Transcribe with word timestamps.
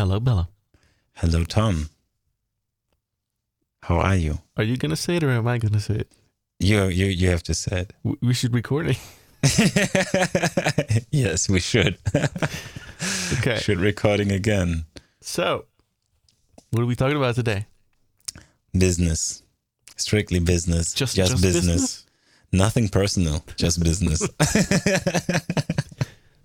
Hello, 0.00 0.18
Bella. 0.18 0.48
Hello, 1.12 1.44
Tom. 1.44 1.90
How 3.82 3.96
are 3.96 4.16
you? 4.16 4.38
Are 4.56 4.64
you 4.64 4.78
gonna 4.78 4.96
say 4.96 5.16
it 5.16 5.22
or 5.22 5.28
am 5.28 5.46
I 5.46 5.58
gonna 5.58 5.78
say 5.78 5.96
it? 5.96 6.12
You 6.58 6.86
you 6.86 7.04
you 7.04 7.28
have 7.28 7.42
to 7.42 7.52
say 7.52 7.80
it. 7.80 7.92
We 8.22 8.32
should 8.32 8.54
record 8.54 8.86
it. 8.88 8.98
yes, 11.10 11.50
we 11.50 11.60
should. 11.60 11.98
Okay. 13.38 13.56
Should 13.58 13.78
recording 13.78 14.30
again. 14.32 14.84
So, 15.20 15.64
what 16.70 16.82
are 16.82 16.86
we 16.86 16.96
talking 16.96 17.16
about 17.16 17.34
today? 17.34 17.66
Business. 18.72 19.42
Strictly 19.96 20.38
business. 20.38 20.94
Just 20.94 21.14
just, 21.14 21.32
just 21.32 21.42
business. 21.42 22.06
Nothing 22.52 22.88
personal. 22.88 23.44
Just 23.56 23.82
business. 23.82 24.20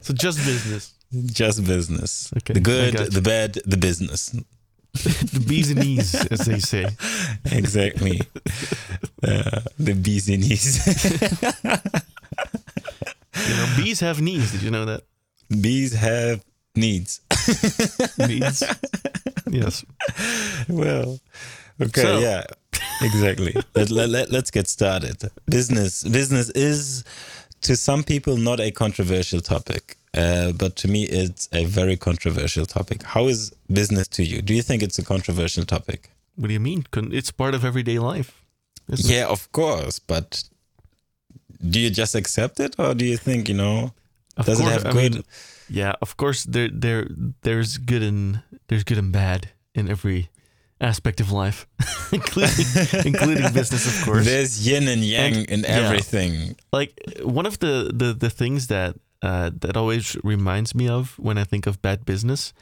So 0.06 0.14
just 0.14 0.38
business. 0.46 0.94
Just 1.26 1.64
business. 1.66 2.32
Okay, 2.38 2.54
The 2.54 2.60
good, 2.60 2.94
the 3.12 3.22
bad, 3.22 3.54
the 3.66 3.78
business. 3.78 4.30
the 4.94 5.44
bees 5.48 5.72
and 5.72 5.80
knees, 5.82 6.16
as 6.32 6.40
they 6.46 6.60
say. 6.60 6.88
Exactly. 7.52 8.22
uh, 9.24 9.60
the 9.78 9.94
bees 9.94 10.30
and 10.30 10.42
knees. 10.42 10.80
You 13.48 13.54
know, 13.56 13.68
bees 13.78 14.00
have 14.00 14.22
knees. 14.22 14.52
Did 14.54 14.62
you 14.64 14.72
know 14.72 14.86
that? 14.86 15.04
bees 15.62 15.94
have 15.94 16.44
needs. 16.76 17.20
Knees. 18.18 18.64
yes. 19.50 19.86
well, 20.70 21.20
okay, 21.82 22.02
So- 22.02 22.20
yeah, 22.20 22.46
exactly. 23.02 23.54
let, 23.76 23.90
let, 24.10 24.32
let's 24.32 24.52
get 24.52 24.68
started. 24.68 25.22
Business, 25.48 26.04
business 26.04 26.50
is 26.52 27.04
to 27.62 27.76
some 27.76 28.04
people 28.04 28.38
not 28.38 28.60
a 28.60 28.72
controversial 28.72 29.42
topic, 29.42 29.98
uh, 30.16 30.52
but 30.54 30.76
to 30.78 30.88
me, 30.88 31.04
it's 31.04 31.50
a 31.52 31.66
very 31.66 31.98
controversial 31.98 32.66
topic. 32.66 33.04
How 33.04 33.28
is 33.28 33.52
business 33.72 34.08
to 34.10 34.24
you? 34.24 34.42
Do 34.42 34.54
you 34.54 34.62
think 34.62 34.82
it's 34.84 34.98
a 35.00 35.04
controversial 35.04 35.66
topic? 35.66 36.10
What 36.36 36.48
do 36.48 36.54
you 36.54 36.60
mean? 36.60 36.86
It's 37.12 37.32
part 37.32 37.54
of 37.56 37.64
everyday 37.66 38.00
life. 38.00 38.42
isn't 38.90 39.10
it? 39.10 39.16
Yeah, 39.16 39.28
of 39.28 39.52
course, 39.52 40.00
but 40.00 40.44
do 41.70 41.80
you 41.80 41.90
just 41.90 42.16
accept 42.16 42.60
it, 42.60 42.76
or 42.78 42.94
do 42.94 43.06
you 43.06 43.18
think 43.18 43.48
you 43.50 43.56
know? 43.56 43.94
Of 44.38 44.46
Does 44.46 44.60
it 44.60 44.64
course, 44.64 44.74
have 44.74 44.86
I 44.88 44.92
good? 44.92 45.14
mean, 45.16 45.24
yeah, 45.70 45.94
of 46.02 46.18
course. 46.18 46.44
There, 46.44 46.70
there, 46.72 47.08
there's 47.42 47.78
good 47.78 48.04
and 48.04 48.42
there's 48.68 48.84
good 48.84 48.98
and 48.98 49.12
bad 49.12 49.50
in 49.74 49.90
every 49.90 50.30
aspect 50.82 51.22
of 51.22 51.32
life, 51.32 51.66
including 52.12 52.66
including 53.06 53.54
business, 53.54 53.88
of 53.88 54.06
course. 54.06 54.26
There's 54.26 54.68
yin 54.68 54.88
and 54.90 55.02
yang 55.04 55.34
And- 55.36 55.50
in 55.50 55.60
yeah. 55.62 55.70
everything. 55.88 56.56
like 56.74 56.92
one 57.24 57.46
of 57.48 57.60
the 57.60 57.92
the 57.96 58.14
the 58.14 58.30
things 58.30 58.68
that 58.68 58.96
uh, 59.26 59.50
that 59.62 59.76
always 59.76 60.16
reminds 60.24 60.76
me 60.76 60.88
of 60.88 61.18
when 61.18 61.40
I 61.40 61.44
think 61.44 61.66
of 61.66 61.82
bad 61.82 62.06
business 62.06 62.54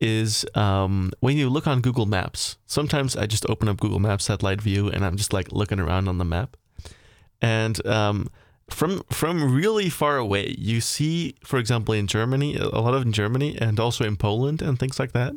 is 0.00 0.46
um, 0.54 1.12
when 1.20 1.36
you 1.36 1.50
look 1.50 1.66
on 1.66 1.82
Google 1.82 2.06
Maps. 2.06 2.56
Sometimes 2.66 3.16
I 3.16 3.26
just 3.26 3.48
open 3.50 3.68
up 3.68 3.78
Google 3.80 3.98
Maps 3.98 4.24
satellite 4.24 4.62
view 4.62 4.88
and 4.88 5.04
I'm 5.04 5.16
just 5.16 5.34
like 5.34 5.52
looking 5.52 5.78
around 5.78 6.08
on 6.08 6.16
the 6.16 6.24
map, 6.24 6.56
and 7.42 7.86
um, 7.86 8.28
from 8.70 9.02
from 9.10 9.54
really 9.54 9.90
far 9.90 10.16
away, 10.16 10.54
you 10.58 10.80
see, 10.80 11.34
for 11.44 11.58
example, 11.58 11.92
in 11.92 12.06
Germany, 12.06 12.56
a 12.56 12.80
lot 12.80 12.94
of 12.94 13.02
in 13.02 13.12
Germany 13.12 13.58
and 13.60 13.78
also 13.78 14.02
in 14.04 14.16
Poland 14.16 14.62
and 14.62 14.78
things 14.78 14.98
like 14.98 15.12
that, 15.12 15.34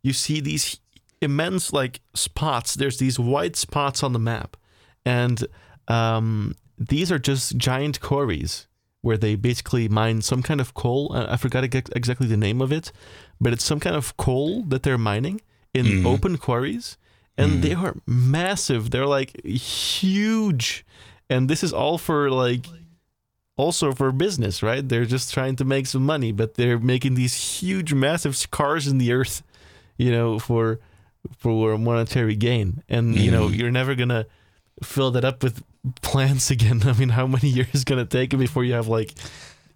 you 0.00 0.12
see 0.12 0.40
these 0.40 0.78
immense 1.20 1.72
like 1.72 2.00
spots. 2.14 2.74
There's 2.74 2.98
these 2.98 3.18
white 3.18 3.56
spots 3.56 4.04
on 4.04 4.12
the 4.12 4.20
map, 4.20 4.56
and 5.04 5.44
um, 5.88 6.54
these 6.78 7.10
are 7.10 7.18
just 7.18 7.56
giant 7.56 8.00
quarries 8.00 8.68
where 9.02 9.16
they 9.16 9.34
basically 9.34 9.88
mine 9.88 10.20
some 10.22 10.42
kind 10.42 10.60
of 10.60 10.74
coal. 10.74 11.10
I 11.14 11.36
forgot 11.36 11.64
ex- 11.64 11.90
exactly 11.96 12.26
the 12.26 12.36
name 12.36 12.60
of 12.60 12.70
it, 12.72 12.92
but 13.40 13.52
it's 13.52 13.64
some 13.64 13.80
kind 13.80 13.96
of 13.96 14.16
coal 14.16 14.62
that 14.64 14.82
they're 14.82 14.98
mining 14.98 15.40
in 15.72 15.86
Mhm. 15.86 16.06
open 16.06 16.36
quarries, 16.36 16.98
and 17.38 17.52
Mhm. 17.52 17.62
they 17.62 17.74
are 17.74 17.96
massive. 18.06 18.90
They're 18.90 19.06
like 19.06 19.40
huge, 19.44 20.84
and 21.28 21.48
this 21.48 21.62
is 21.62 21.72
all 21.72 21.96
for 21.98 22.30
like 22.30 22.66
also 23.56 23.92
for 23.92 24.10
business, 24.12 24.62
right? 24.62 24.86
They're 24.88 25.04
just 25.04 25.32
trying 25.34 25.56
to 25.56 25.64
make 25.64 25.86
some 25.86 26.04
money, 26.04 26.32
but 26.32 26.54
they're 26.54 26.78
making 26.78 27.14
these 27.14 27.34
huge, 27.60 27.92
massive 27.92 28.34
scars 28.36 28.86
in 28.86 28.98
the 28.98 29.12
earth, 29.12 29.42
you 29.98 30.10
know, 30.10 30.38
for 30.38 30.78
for 31.38 31.76
monetary 31.78 32.34
gain. 32.36 32.82
And 32.88 33.16
you 33.18 33.30
know, 33.30 33.48
Mhm. 33.48 33.56
you're 33.58 33.70
never 33.70 33.94
gonna 33.94 34.26
fill 34.82 35.10
that 35.12 35.24
up 35.24 35.42
with 35.42 35.62
plants 36.02 36.50
again. 36.50 36.82
I 36.86 36.92
mean, 36.92 37.10
how 37.10 37.26
many 37.26 37.48
years 37.48 37.68
is 37.72 37.84
gonna 37.84 38.06
take 38.06 38.30
before 38.30 38.64
you 38.64 38.74
have 38.74 38.88
like 38.88 39.14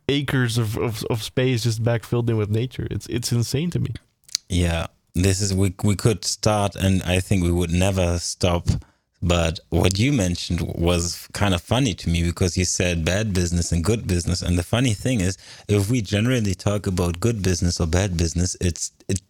acres 0.08 0.58
of, 0.58 0.76
of, 0.76 1.04
of 1.04 1.22
space 1.22 1.62
just 1.62 1.82
back 1.82 2.04
filled 2.04 2.28
in 2.30 2.36
with 2.36 2.50
nature? 2.50 2.86
It's 2.90 3.06
it's 3.06 3.32
insane 3.32 3.70
to 3.70 3.78
me. 3.78 3.90
Yeah, 4.48 4.86
this 5.14 5.40
is 5.40 5.54
we 5.54 5.74
we 5.82 5.96
could 5.96 6.24
start, 6.24 6.76
and 6.76 7.02
I 7.02 7.20
think 7.20 7.42
we 7.42 7.52
would 7.52 7.72
never 7.72 8.18
stop. 8.18 8.68
But 9.22 9.58
what 9.70 9.98
you 9.98 10.12
mentioned 10.12 10.60
was 10.74 11.26
kind 11.32 11.54
of 11.54 11.62
funny 11.62 11.94
to 11.94 12.10
me 12.10 12.22
because 12.24 12.58
you 12.58 12.66
said 12.66 13.06
bad 13.06 13.32
business 13.32 13.72
and 13.72 13.82
good 13.82 14.06
business, 14.06 14.42
and 14.42 14.58
the 14.58 14.62
funny 14.62 14.92
thing 14.92 15.20
is, 15.20 15.38
if 15.66 15.90
we 15.90 16.02
generally 16.02 16.54
talk 16.54 16.86
about 16.86 17.20
good 17.20 17.42
business 17.42 17.80
or 17.80 17.86
bad 17.86 18.18
business, 18.18 18.54
it's 18.60 18.92
it 19.08 19.22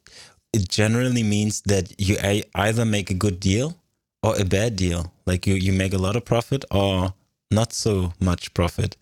it 0.52 0.68
generally 0.68 1.22
means 1.22 1.62
that 1.62 1.92
you 1.98 2.16
either 2.54 2.84
make 2.84 3.10
a 3.10 3.14
good 3.14 3.38
deal 3.38 3.76
or 4.22 4.36
a 4.40 4.44
bad 4.44 4.76
deal. 4.76 5.12
Like 5.26 5.46
you 5.46 5.54
you 5.54 5.72
make 5.72 5.94
a 5.94 5.98
lot 5.98 6.16
of 6.16 6.24
profit 6.24 6.64
or 6.70 7.14
not 7.50 7.72
so 7.72 8.12
much 8.20 8.52
profit, 8.54 8.96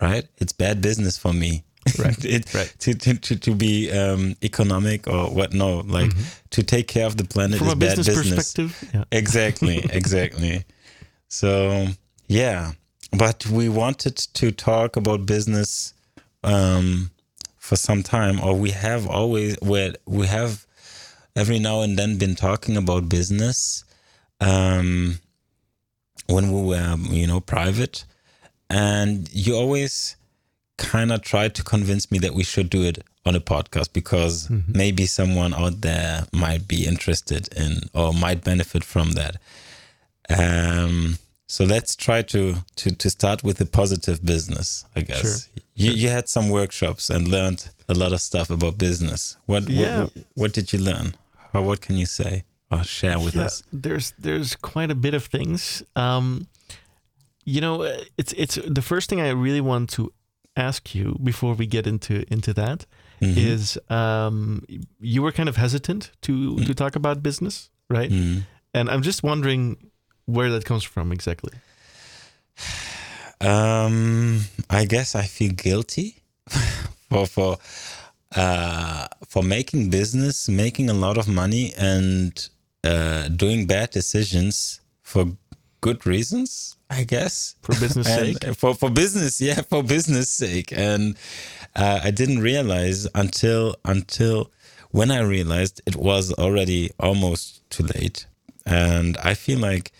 right? 0.00 0.26
It's 0.38 0.52
bad 0.52 0.80
business 0.80 1.18
for 1.18 1.32
me. 1.32 1.64
Right, 1.98 2.24
it, 2.24 2.54
right. 2.54 2.74
To, 2.80 2.94
to, 2.94 3.36
to, 3.36 3.54
be 3.54 3.90
um, 3.90 4.36
economic 4.42 5.06
or 5.06 5.28
what? 5.30 5.52
No, 5.52 5.78
like 5.80 6.12
to 6.50 6.62
take 6.62 6.88
care 6.88 7.06
of 7.06 7.16
the 7.16 7.24
planet. 7.24 7.58
From 7.58 7.68
is 7.68 7.72
a 7.72 7.76
bad 7.76 7.96
business, 7.96 8.16
business. 8.16 8.54
perspective, 8.54 8.90
yeah. 8.94 9.04
Exactly, 9.12 9.78
exactly. 9.92 10.64
So 11.28 11.88
yeah, 12.26 12.72
but 13.12 13.46
we 13.46 13.68
wanted 13.68 14.16
to 14.16 14.50
talk 14.50 14.96
about 14.96 15.26
business 15.26 15.94
um, 16.42 17.10
for 17.58 17.76
some 17.76 18.02
time, 18.02 18.40
or 18.40 18.54
we 18.54 18.70
have 18.70 19.06
always 19.06 19.56
where 19.60 19.94
we 20.06 20.26
have 20.26 20.66
every 21.36 21.58
now 21.58 21.82
and 21.82 21.98
then 21.98 22.16
been 22.16 22.34
talking 22.34 22.76
about 22.76 23.08
business 23.08 23.84
um, 24.40 25.18
when 26.26 26.52
we 26.52 26.62
were, 26.62 26.96
you 27.10 27.26
know, 27.26 27.40
private, 27.40 28.04
and 28.70 29.28
you 29.32 29.54
always 29.56 30.16
kind 30.76 31.12
of 31.12 31.22
tried 31.22 31.54
to 31.54 31.62
convince 31.62 32.10
me 32.10 32.18
that 32.18 32.34
we 32.34 32.42
should 32.44 32.68
do 32.70 32.82
it 32.82 33.04
on 33.26 33.34
a 33.34 33.40
podcast 33.40 33.92
because 33.92 34.50
maybe 34.66 35.06
someone 35.06 35.54
out 35.54 35.80
there 35.82 36.26
might 36.32 36.66
be 36.68 36.86
interested 36.86 37.48
in 37.56 37.78
or 37.94 38.12
might 38.12 38.42
benefit 38.44 38.82
from 38.84 39.12
that. 39.12 39.36
Um, 40.28 41.18
so 41.46 41.64
let's 41.64 41.94
try 41.94 42.22
to 42.22 42.56
to 42.76 42.90
to 42.96 43.10
start 43.10 43.44
with 43.44 43.58
the 43.58 43.66
positive 43.66 44.24
business. 44.24 44.84
I 44.96 45.02
guess 45.02 45.20
Sure. 45.20 45.62
you 45.74 45.92
you 45.92 46.08
had 46.08 46.28
some 46.28 46.48
workshops 46.48 47.10
and 47.10 47.28
learned 47.28 47.68
a 47.88 47.94
lot 47.94 48.12
of 48.12 48.20
stuff 48.20 48.50
about 48.50 48.78
business. 48.78 49.36
What 49.46 49.68
Yeah. 49.68 50.04
what, 50.04 50.12
what 50.34 50.52
did 50.52 50.72
you 50.72 50.78
learn? 50.78 51.14
Or 51.52 51.62
what 51.62 51.80
can 51.80 51.96
you 51.96 52.06
say 52.06 52.44
or 52.78 52.84
share 52.84 53.18
with 53.18 53.34
Yeah, 53.34 53.46
us? 53.46 53.62
There's 53.72 54.12
there's 54.18 54.56
quite 54.56 54.90
a 54.90 54.94
bit 54.94 55.14
of 55.14 55.24
things. 55.26 55.82
Um, 55.96 56.46
you 57.44 57.60
know, 57.60 57.82
uh, 57.82 57.98
it's 58.16 58.32
it's 58.36 58.58
the 58.74 58.82
first 58.82 59.08
thing 59.08 59.20
I 59.20 59.30
really 59.30 59.60
want 59.60 59.90
to 59.96 60.12
ask 60.56 60.94
you 60.94 61.16
before 61.22 61.54
we 61.56 61.66
get 61.66 61.86
into 61.86 62.14
into 62.32 62.52
that 62.54 62.86
is 63.20 63.78
Mhm. 63.88 63.94
um, 63.96 64.62
you 65.00 65.22
were 65.22 65.32
kind 65.32 65.48
of 65.48 65.56
hesitant 65.56 66.10
to 66.20 66.56
to 66.66 66.74
talk 66.74 66.96
about 66.96 67.22
business, 67.22 67.70
right? 67.90 68.10
Mhm. 68.12 68.42
And 68.74 68.88
I'm 68.88 69.02
just 69.02 69.22
wondering 69.22 69.76
where 70.26 70.50
that 70.50 70.64
comes 70.64 70.84
from 70.84 71.12
exactly. 71.12 71.52
Um, 73.40 74.44
I 74.70 74.84
guess 74.86 75.14
I 75.14 75.26
feel 75.26 75.52
guilty 75.52 76.22
for 77.10 77.26
for 77.26 77.58
uh, 78.36 79.06
for 79.28 79.42
making 79.42 79.90
business, 79.90 80.48
making 80.48 80.90
a 80.90 80.94
lot 80.94 81.18
of 81.18 81.28
money, 81.28 81.72
and 81.78 82.32
uh, 82.84 83.28
doing 83.28 83.66
bad 83.66 83.90
decisions 83.90 84.80
for 85.02 85.26
good 85.80 86.06
reasons. 86.06 86.76
I 86.90 87.04
guess 87.04 87.56
For 87.62 87.72
business 87.80 88.06
sake? 88.06 88.44
for 88.54 88.74
for 88.74 88.90
business, 88.90 89.40
yeah, 89.40 89.62
for 89.62 89.82
business 89.82 90.28
sake. 90.28 90.72
And 90.76 91.16
uh, 91.74 92.00
I 92.04 92.10
didn't 92.12 92.40
realize 92.40 93.08
until 93.14 93.74
until 93.84 94.50
when 94.90 95.10
I 95.10 95.20
realized 95.20 95.80
it 95.86 95.96
was 95.96 96.32
already 96.34 96.90
almost 97.00 97.68
too 97.70 97.84
late. 97.84 98.26
And 98.66 99.16
I 99.18 99.34
feel 99.34 99.58
like 99.58 99.90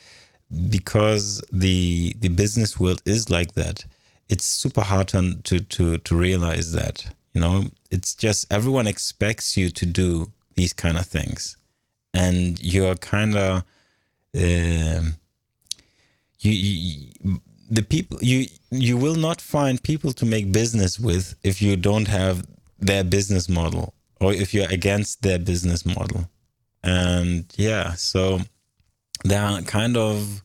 because 0.71 1.43
the 1.53 2.15
the 2.21 2.29
business 2.29 2.79
world 2.79 3.03
is 3.05 3.29
like 3.31 3.55
that, 3.55 3.85
it's 4.29 4.45
super 4.45 4.83
hard 4.83 5.09
to 5.09 5.35
to 5.43 5.61
to, 5.61 5.99
to 5.99 6.17
realize 6.17 6.73
that. 6.73 7.07
You 7.33 7.41
know, 7.41 7.65
it's 7.91 8.15
just 8.15 8.47
everyone 8.53 8.87
expects 8.87 9.57
you 9.57 9.71
to 9.71 9.87
do 9.87 10.31
these 10.55 10.73
kind 10.73 10.97
of 10.97 11.07
things, 11.07 11.57
and 12.15 12.63
you're 12.63 12.97
kind 12.97 13.37
of. 13.37 13.65
Um, 14.37 15.15
you, 16.41 16.53
you 16.53 17.41
the 17.71 17.83
people 17.83 18.19
you 18.21 18.47
you 18.71 18.97
will 18.97 19.15
not 19.15 19.41
find 19.41 19.83
people 19.83 20.13
to 20.13 20.27
make 20.27 20.53
business 20.53 20.99
with 20.99 21.35
if 21.43 21.63
you 21.63 21.77
don't 21.77 22.09
have 22.09 22.45
their 22.79 23.05
business 23.05 23.49
model 23.49 23.95
or 24.21 24.33
if 24.33 24.53
you're 24.55 24.71
against 24.71 25.23
their 25.23 25.39
business 25.39 25.85
model. 25.87 26.29
And 26.83 27.47
yeah, 27.57 27.95
so 27.95 28.41
there 29.25 29.43
are 29.43 29.63
kind 29.63 29.97
of 29.97 30.43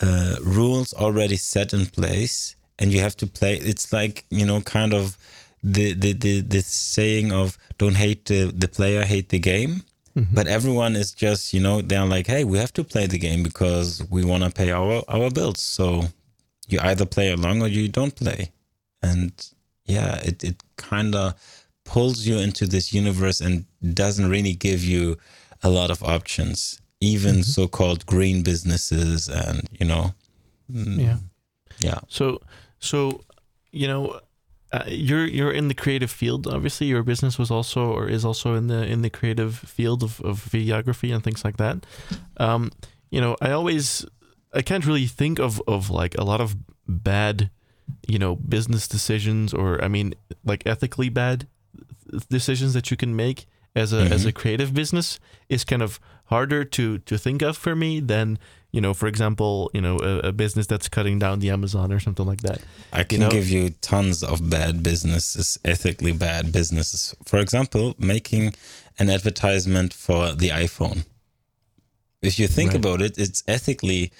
uh, 0.00 0.36
rules 0.42 0.92
already 0.94 1.36
set 1.36 1.72
in 1.72 1.86
place, 1.86 2.56
and 2.78 2.92
you 2.92 3.00
have 3.00 3.16
to 3.18 3.26
play. 3.26 3.54
It's 3.56 3.92
like 3.92 4.24
you 4.30 4.44
know, 4.44 4.60
kind 4.60 4.92
of 4.92 5.16
the 5.62 5.94
the 5.94 6.12
the, 6.12 6.40
the 6.40 6.62
saying 6.62 7.32
of 7.32 7.56
"Don't 7.78 7.96
hate 7.96 8.24
the 8.26 8.52
the 8.54 8.68
player, 8.68 9.04
hate 9.04 9.28
the 9.28 9.38
game." 9.38 9.84
Mm-hmm. 10.16 10.34
But 10.34 10.46
everyone 10.46 10.96
is 10.96 11.12
just 11.12 11.54
you 11.54 11.60
know 11.60 11.80
they're 11.80 12.04
like, 12.04 12.26
hey, 12.26 12.44
we 12.44 12.58
have 12.58 12.72
to 12.74 12.84
play 12.84 13.06
the 13.06 13.18
game 13.18 13.42
because 13.42 14.02
we 14.10 14.24
want 14.24 14.44
to 14.44 14.50
pay 14.50 14.70
our 14.70 15.02
our 15.08 15.30
bills. 15.30 15.60
So 15.60 16.04
you 16.68 16.78
either 16.80 17.06
play 17.06 17.32
along 17.32 17.62
or 17.62 17.68
you 17.68 17.88
don't 17.88 18.14
play, 18.14 18.52
and 19.02 19.32
yeah, 19.84 20.16
it 20.24 20.44
it 20.44 20.62
kind 20.76 21.14
of 21.14 21.34
pulls 21.84 22.26
you 22.26 22.38
into 22.38 22.66
this 22.66 22.92
universe 22.92 23.40
and 23.40 23.64
doesn't 23.94 24.28
really 24.28 24.52
give 24.54 24.84
you 24.84 25.16
a 25.62 25.70
lot 25.70 25.90
of 25.90 26.02
options 26.02 26.80
even 27.00 27.36
mm-hmm. 27.36 27.42
so-called 27.42 28.04
green 28.06 28.42
businesses 28.42 29.28
and 29.28 29.62
you 29.78 29.86
know 29.86 30.12
mm, 30.70 30.98
yeah 30.98 31.16
yeah 31.78 31.98
so 32.08 32.40
so 32.80 33.24
you 33.70 33.86
know 33.86 34.20
uh, 34.72 34.84
you're 34.86 35.26
you're 35.26 35.50
in 35.50 35.68
the 35.68 35.74
creative 35.74 36.10
field 36.10 36.46
obviously 36.46 36.86
your 36.86 37.02
business 37.02 37.38
was 37.38 37.50
also 37.50 37.90
or 37.90 38.08
is 38.08 38.24
also 38.24 38.54
in 38.54 38.66
the 38.66 38.84
in 38.86 39.02
the 39.02 39.10
creative 39.10 39.56
field 39.56 40.02
of, 40.02 40.20
of 40.20 40.44
videography 40.44 41.14
and 41.14 41.24
things 41.24 41.44
like 41.44 41.56
that 41.56 41.86
um 42.36 42.70
you 43.10 43.20
know 43.20 43.36
i 43.40 43.50
always 43.50 44.04
i 44.52 44.60
can't 44.60 44.84
really 44.84 45.06
think 45.06 45.38
of 45.38 45.62
of 45.66 45.88
like 45.90 46.16
a 46.18 46.24
lot 46.24 46.40
of 46.40 46.56
bad 46.86 47.50
you 48.06 48.18
know 48.18 48.36
business 48.36 48.86
decisions 48.86 49.54
or 49.54 49.82
i 49.82 49.88
mean 49.88 50.14
like 50.44 50.66
ethically 50.66 51.08
bad 51.08 51.46
decisions 52.28 52.74
that 52.74 52.90
you 52.90 52.96
can 52.96 53.16
make 53.16 53.46
as 53.74 53.92
a 53.92 53.96
mm-hmm. 53.96 54.12
as 54.12 54.24
a 54.24 54.32
creative 54.32 54.74
business 54.74 55.18
is 55.48 55.64
kind 55.64 55.82
of 55.82 56.00
harder 56.26 56.64
to 56.64 56.98
to 56.98 57.16
think 57.16 57.42
of 57.42 57.56
for 57.56 57.74
me 57.74 58.00
than 58.00 58.38
you 58.70 58.80
know, 58.80 58.92
for 58.92 59.06
example, 59.06 59.70
you 59.72 59.80
know, 59.80 59.98
a, 59.98 60.28
a, 60.28 60.32
business 60.32 60.66
that's 60.66 60.88
cutting 60.88 61.18
down 61.18 61.38
the 61.40 61.50
Amazon 61.50 61.90
or 61.90 61.98
something 62.00 62.26
like 62.26 62.42
that. 62.42 62.60
I 62.92 63.02
can 63.02 63.20
you 63.20 63.26
know? 63.26 63.30
give 63.30 63.48
you 63.48 63.70
tons 63.80 64.22
of 64.22 64.50
bad 64.50 64.82
businesses, 64.82 65.58
ethically 65.64 66.12
bad 66.12 66.52
businesses. 66.52 67.14
For 67.24 67.38
example, 67.38 67.94
making 67.98 68.54
an 68.98 69.08
advertisement 69.08 69.94
for 69.94 70.32
the 70.32 70.50
iPhone. 70.50 71.06
If 72.20 72.38
you 72.38 72.46
think 72.46 72.72
right. 72.72 72.78
about 72.78 73.00
it, 73.00 73.16
it's 73.16 73.42
ethically 73.48 74.12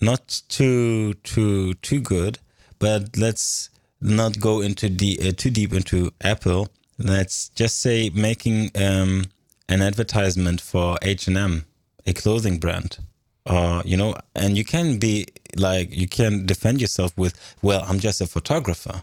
not 0.00 0.42
too 0.48 1.14
too 1.14 1.74
too 1.74 2.00
good. 2.00 2.38
But 2.78 3.16
let's 3.16 3.70
not 4.00 4.40
go 4.40 4.60
into 4.60 4.88
the 4.88 5.18
uh, 5.20 5.32
too 5.36 5.50
deep 5.50 5.72
into 5.72 6.12
Apple. 6.20 6.68
Let's 6.98 7.48
just 7.50 7.80
say 7.80 8.10
making 8.10 8.70
um, 8.76 9.26
an 9.68 9.82
advertisement 9.82 10.60
for 10.60 10.96
H&M, 11.02 11.64
a 12.06 12.12
clothing 12.12 12.58
brand. 12.58 12.98
Uh, 13.46 13.82
you 13.84 13.96
know, 13.96 14.14
and 14.34 14.56
you 14.56 14.64
can 14.64 14.98
be 14.98 15.26
like, 15.56 15.94
you 15.94 16.08
can 16.08 16.46
defend 16.46 16.80
yourself 16.80 17.16
with, 17.16 17.38
well, 17.62 17.84
I'm 17.86 17.98
just 17.98 18.20
a 18.20 18.26
photographer. 18.26 19.02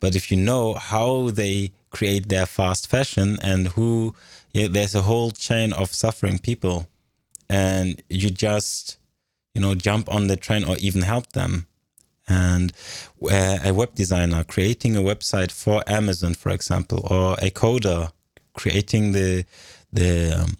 But 0.00 0.16
if 0.16 0.30
you 0.30 0.36
know 0.36 0.74
how 0.74 1.30
they 1.30 1.72
create 1.90 2.28
their 2.28 2.46
fast 2.46 2.88
fashion 2.88 3.38
and 3.42 3.68
who, 3.68 4.14
yeah, 4.52 4.68
there's 4.70 4.94
a 4.94 5.02
whole 5.02 5.30
chain 5.30 5.72
of 5.72 5.92
suffering 5.92 6.38
people, 6.38 6.88
and 7.48 8.02
you 8.08 8.30
just, 8.30 8.98
you 9.54 9.60
know, 9.60 9.74
jump 9.74 10.12
on 10.12 10.26
the 10.26 10.36
train 10.36 10.64
or 10.64 10.76
even 10.78 11.02
help 11.02 11.32
them. 11.32 11.66
And 12.26 12.72
a 13.30 13.72
web 13.72 13.94
designer 13.94 14.44
creating 14.44 14.96
a 14.96 15.00
website 15.00 15.50
for 15.52 15.84
Amazon, 15.86 16.34
for 16.34 16.50
example, 16.50 17.06
or 17.10 17.34
a 17.34 17.50
coder 17.50 18.10
creating 18.54 19.12
the 19.12 19.44
the 19.92 20.32
um, 20.32 20.56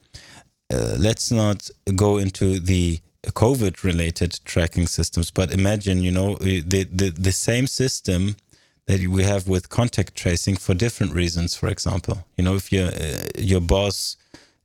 uh, 0.73 0.97
let's 0.99 1.31
not 1.31 1.71
go 1.97 2.19
into 2.19 2.61
the 2.61 3.01
COVID 3.33 3.83
related 3.83 4.41
tracking 4.45 4.87
systems, 4.87 5.31
but 5.31 5.53
imagine, 5.53 6.03
you 6.03 6.11
know, 6.11 6.37
the, 6.37 6.61
the, 6.85 7.11
the 7.11 7.33
same 7.33 7.67
system 7.67 8.37
that 8.87 9.07
we 9.07 9.23
have 9.23 9.49
with 9.49 9.69
contact 9.69 10.15
tracing 10.15 10.57
for 10.57 10.75
different 10.75 11.15
reasons. 11.15 11.55
For 11.55 11.69
example, 11.69 12.27
you 12.37 12.45
know, 12.45 12.55
if 12.55 12.71
your, 12.71 12.89
uh, 12.89 13.25
your 13.39 13.61
boss 13.61 14.17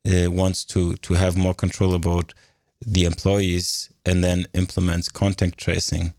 uh, 0.06 0.30
wants 0.32 0.66
to, 0.66 0.96
to 0.98 1.14
have 1.14 1.38
more 1.38 1.54
control 1.54 1.94
about 1.94 2.34
the 2.86 3.06
employees 3.06 3.90
and 4.06 4.24
then 4.24 4.46
implements 4.54 5.10
contact 5.10 5.58
tracing, 5.58 6.14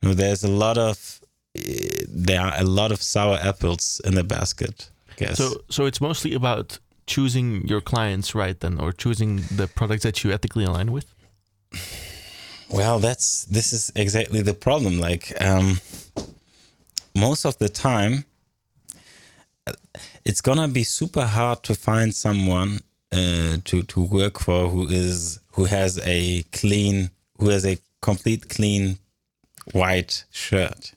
you 0.00 0.08
know, 0.08 0.14
there's 0.14 0.44
a 0.44 0.50
lot 0.50 0.78
of, 0.78 1.20
uh, 1.58 1.62
there 2.08 2.40
are 2.40 2.54
a 2.58 2.64
lot 2.64 2.92
of 2.92 3.02
sour 3.02 3.38
apples 3.42 4.00
in 4.04 4.14
the 4.14 4.24
basket. 4.24 4.90
So, 5.34 5.62
so 5.70 5.86
it's 5.86 6.00
mostly 6.00 6.34
about 6.34 6.78
choosing 7.06 7.66
your 7.68 7.80
clients 7.80 8.34
right 8.34 8.58
then 8.60 8.80
or 8.80 8.92
choosing 8.92 9.42
the 9.50 9.66
products 9.66 10.02
that 10.02 10.24
you 10.24 10.32
ethically 10.32 10.64
align 10.64 10.90
with 10.90 11.13
well 12.70 12.98
that's 12.98 13.44
this 13.46 13.72
is 13.72 13.92
exactly 13.94 14.42
the 14.42 14.54
problem 14.54 14.98
like 14.98 15.32
um, 15.42 15.80
most 17.14 17.44
of 17.44 17.58
the 17.58 17.68
time 17.68 18.24
it's 20.24 20.40
gonna 20.40 20.68
be 20.68 20.84
super 20.84 21.24
hard 21.24 21.62
to 21.62 21.74
find 21.74 22.14
someone 22.14 22.80
uh, 23.12 23.58
to 23.64 23.82
to 23.82 24.00
work 24.00 24.40
for 24.40 24.68
who 24.68 24.88
is 24.88 25.40
who 25.52 25.64
has 25.64 26.00
a 26.04 26.42
clean 26.52 27.10
who 27.38 27.48
has 27.50 27.64
a 27.64 27.78
complete 28.00 28.48
clean 28.48 28.98
white 29.72 30.24
shirt. 30.30 30.92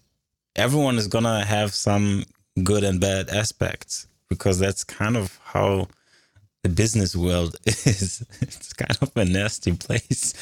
Everyone 0.56 0.98
is 0.98 1.08
gonna 1.08 1.46
have 1.46 1.74
some 1.74 2.24
good 2.64 2.84
and 2.84 3.00
bad 3.00 3.30
aspects 3.30 4.08
because 4.30 4.60
that's 4.60 4.84
kind 4.84 5.16
of 5.16 5.40
how 5.44 5.88
the 6.64 6.70
business 6.70 7.16
world 7.16 7.56
is 7.66 8.26
it's 8.42 8.74
kind 8.74 8.98
of 9.02 9.12
a 9.16 9.26
nasty 9.26 9.74
place 9.74 10.34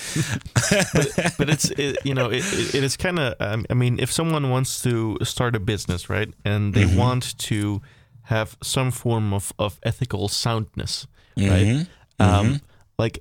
but, 0.93 1.33
but, 1.37 1.49
it's 1.49 1.69
it, 1.71 1.97
you 2.03 2.13
know 2.13 2.29
it, 2.29 2.43
it 2.73 2.83
is 2.83 2.97
kind 2.97 3.19
of 3.19 3.35
um, 3.39 3.65
i 3.69 3.73
mean 3.73 3.99
if 3.99 4.11
someone 4.11 4.49
wants 4.49 4.81
to 4.81 5.17
start 5.23 5.55
a 5.55 5.59
business 5.59 6.09
right 6.09 6.33
and 6.43 6.73
they 6.73 6.83
mm-hmm. 6.83 6.97
want 6.97 7.37
to 7.37 7.81
have 8.23 8.57
some 8.63 8.91
form 8.91 9.33
of, 9.33 9.53
of 9.59 9.79
ethical 9.83 10.27
soundness 10.27 11.07
right 11.37 11.67
mm-hmm. 11.67 11.91
Um, 12.17 12.45
mm-hmm. 12.45 12.55
like 12.97 13.19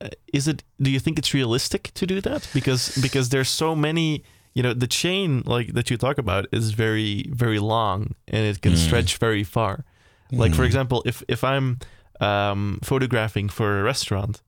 uh, 0.00 0.10
is 0.32 0.46
it 0.46 0.62
do 0.80 0.90
you 0.90 1.00
think 1.00 1.18
it's 1.18 1.34
realistic 1.34 1.90
to 1.94 2.06
do 2.06 2.20
that 2.20 2.48
because 2.54 2.96
because 3.02 3.30
there's 3.30 3.48
so 3.48 3.74
many 3.74 4.22
you 4.54 4.62
know 4.62 4.72
the 4.72 4.86
chain 4.86 5.42
like 5.44 5.72
that 5.74 5.90
you 5.90 5.96
talk 5.96 6.18
about 6.18 6.46
is 6.52 6.70
very 6.70 7.28
very 7.30 7.58
long 7.58 8.14
and 8.28 8.46
it 8.46 8.60
can 8.60 8.72
mm. 8.72 8.76
stretch 8.76 9.16
very 9.16 9.44
far 9.44 9.84
like 10.30 10.54
for 10.54 10.62
mm. 10.62 10.66
example 10.66 11.02
if 11.04 11.22
if 11.28 11.42
i'm 11.42 11.78
um, 12.20 12.80
photographing 12.82 13.48
for 13.48 13.80
a 13.80 13.82
restaurant, 13.82 14.42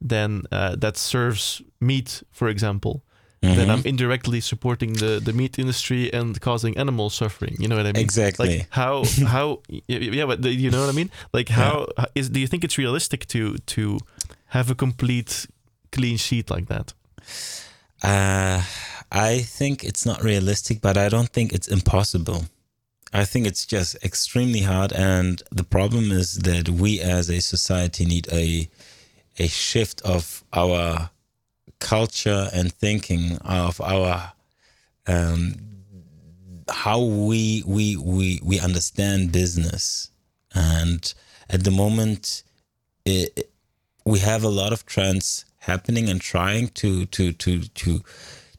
then 0.00 0.42
uh, 0.52 0.76
that 0.76 0.96
serves 0.96 1.62
meat, 1.80 2.22
for 2.30 2.48
example, 2.48 3.02
mm-hmm. 3.42 3.56
then 3.56 3.70
I'm 3.70 3.82
indirectly 3.84 4.40
supporting 4.40 4.94
the, 4.94 5.20
the 5.22 5.32
meat 5.32 5.58
industry 5.58 6.12
and 6.12 6.40
causing 6.40 6.76
animal 6.76 7.10
suffering. 7.10 7.56
You 7.58 7.68
know 7.68 7.76
what 7.76 7.86
I 7.86 7.92
mean? 7.92 8.02
Exactly. 8.02 8.58
Like 8.58 8.68
how 8.70 9.04
how 9.26 9.62
yeah, 9.88 10.26
but 10.26 10.44
you 10.44 10.70
know 10.70 10.80
what 10.80 10.88
I 10.88 10.92
mean? 10.92 11.10
Like 11.32 11.48
how 11.48 11.88
yeah. 11.98 12.04
is 12.14 12.30
do 12.30 12.40
you 12.40 12.46
think 12.46 12.64
it's 12.64 12.78
realistic 12.78 13.26
to 13.26 13.56
to 13.58 13.98
have 14.46 14.70
a 14.70 14.74
complete 14.74 15.46
clean 15.92 16.16
sheet 16.16 16.50
like 16.50 16.66
that? 16.66 16.92
Uh, 18.02 18.62
I 19.10 19.38
think 19.40 19.84
it's 19.84 20.04
not 20.04 20.22
realistic, 20.22 20.80
but 20.80 20.96
I 20.96 21.08
don't 21.08 21.30
think 21.30 21.52
it's 21.52 21.68
impossible. 21.68 22.44
I 23.12 23.24
think 23.24 23.46
it's 23.46 23.64
just 23.66 23.96
extremely 24.04 24.60
hard, 24.60 24.92
and 24.92 25.42
the 25.50 25.64
problem 25.64 26.10
is 26.10 26.34
that 26.38 26.68
we 26.68 27.00
as 27.00 27.30
a 27.30 27.40
society 27.40 28.04
need 28.04 28.28
a 28.32 28.68
a 29.38 29.48
shift 29.48 30.02
of 30.02 30.42
our 30.52 31.10
culture 31.78 32.48
and 32.52 32.72
thinking 32.72 33.38
of 33.38 33.80
our 33.80 34.32
um, 35.06 35.54
how 36.68 37.00
we 37.00 37.62
we 37.66 37.96
we 37.96 38.40
we 38.42 38.58
understand 38.60 39.32
business, 39.32 40.10
and 40.54 41.14
at 41.48 41.64
the 41.64 41.70
moment, 41.70 42.42
it, 43.04 43.50
we 44.04 44.18
have 44.18 44.42
a 44.42 44.48
lot 44.48 44.72
of 44.72 44.84
trends 44.84 45.44
happening 45.58 46.08
and 46.08 46.20
trying 46.20 46.68
to 46.68 47.06
to 47.06 47.32
to 47.32 47.62
to 47.62 48.02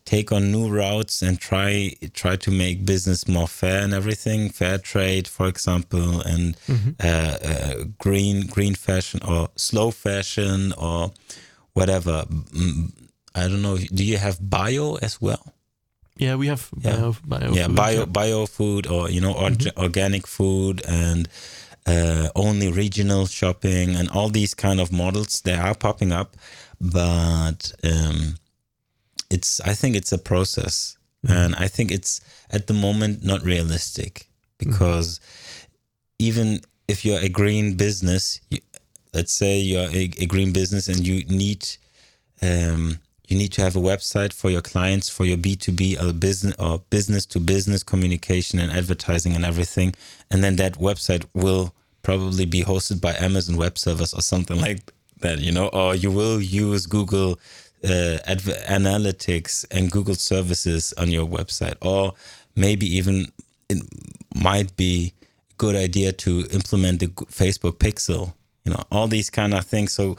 take 0.08 0.32
on 0.32 0.54
new 0.54 0.70
routes 0.70 1.22
and 1.22 1.38
try 1.38 1.94
try 2.14 2.38
to 2.38 2.50
make 2.50 2.86
business 2.86 3.28
more 3.28 3.48
fair 3.48 3.84
and 3.84 3.94
everything 3.94 4.50
fair 4.50 4.78
trade 4.78 5.28
for 5.28 5.48
example 5.48 6.22
and 6.22 6.56
mm-hmm. 6.66 6.92
uh, 7.04 7.36
uh, 7.52 7.84
green 8.00 8.48
green 8.48 8.74
fashion 8.74 9.20
or 9.28 9.50
slow 9.58 9.92
fashion 9.92 10.72
or 10.78 11.12
whatever 11.74 12.24
mm, 12.30 12.90
i 13.36 13.50
don't 13.50 13.62
know 13.62 13.78
do 13.78 14.04
you 14.06 14.16
have 14.18 14.38
bio 14.50 14.96
as 15.02 15.20
well 15.22 15.54
yeah 16.16 16.36
we 16.36 16.48
have 16.48 16.70
bio, 16.72 16.92
yeah. 16.94 17.14
bio 17.26 17.54
yeah 17.54 17.68
food, 17.68 17.76
bio 17.76 18.06
bio 18.06 18.46
food 18.46 18.88
or 18.88 19.10
you 19.10 19.20
know 19.20 19.34
or, 19.34 19.50
mm-hmm. 19.50 19.78
organic 19.78 20.26
food 20.26 20.82
and 20.88 21.28
uh, 21.86 22.30
only 22.34 22.72
regional 22.72 23.26
shopping 23.26 23.96
and 23.96 24.10
all 24.10 24.30
these 24.30 24.54
kind 24.54 24.80
of 24.80 24.90
models 24.92 25.42
they 25.42 25.54
are 25.54 25.76
popping 25.76 26.14
up 26.14 26.38
but 26.80 27.74
um, 27.84 28.36
it's 29.30 29.60
I 29.62 29.74
think 29.74 29.96
it's 29.96 30.12
a 30.12 30.18
process, 30.18 30.98
mm-hmm. 31.26 31.38
and 31.38 31.56
I 31.56 31.68
think 31.68 31.92
it's 31.92 32.22
at 32.50 32.68
the 32.68 32.74
moment 32.74 33.24
not 33.24 33.44
realistic 33.44 34.28
because 34.58 35.20
mm-hmm. 35.20 35.72
even 36.20 36.62
if 36.88 37.04
you're 37.04 37.20
a 37.20 37.30
green 37.30 37.76
business, 37.76 38.40
you, 38.50 38.60
let's 39.14 39.34
say 39.34 39.60
you're 39.60 39.90
a, 39.90 40.12
a, 40.20 40.26
green 40.26 40.54
business 40.54 40.88
and 40.88 41.06
you 41.06 41.24
need 41.26 41.68
um, 42.42 43.00
you 43.28 43.38
need 43.38 43.52
to 43.54 43.62
have 43.62 43.76
a 43.76 43.80
website 43.80 44.32
for 44.32 44.50
your 44.50 44.62
clients 44.62 45.10
for 45.10 45.26
your 45.26 45.38
b2b 45.38 46.02
or 46.02 46.14
business 46.14 46.56
or 46.60 46.80
business 46.90 47.26
to 47.26 47.40
business 47.40 47.84
communication 47.84 48.60
and 48.60 48.72
advertising 48.72 49.36
and 49.36 49.44
everything 49.44 49.94
and 50.32 50.44
then 50.44 50.56
that 50.58 50.74
website 50.76 51.26
will 51.34 51.74
probably 52.04 52.46
be 52.46 52.64
hosted 52.64 53.02
by 53.02 53.14
amazon 53.16 53.58
web 53.58 53.78
service 53.78 54.14
or 54.14 54.22
something 54.22 54.60
like 54.62 54.94
that 55.20 55.40
you 55.40 55.52
know 55.52 55.68
or 55.70 55.96
you 55.96 56.12
will 56.12 56.40
use 56.40 56.86
google 56.86 57.40
uh, 57.84 58.18
analytics 58.70 59.66
and 59.72 59.92
google 59.92 60.16
services 60.16 60.94
on 60.98 61.10
your 61.10 61.26
website 61.26 61.76
or 61.82 62.14
maybe 62.56 62.86
even 62.86 63.28
it 63.70 63.78
might 64.36 64.76
be 64.78 65.14
a 65.52 65.54
good 65.58 65.76
idea 65.76 66.12
to 66.12 66.46
implement 66.52 67.00
the 67.00 67.08
facebook 67.08 67.78
pixel 67.78 68.34
you 68.68 68.74
know 68.74 68.84
all 68.92 69.08
these 69.08 69.30
kind 69.30 69.54
of 69.54 69.66
things. 69.66 69.94
So 69.94 70.18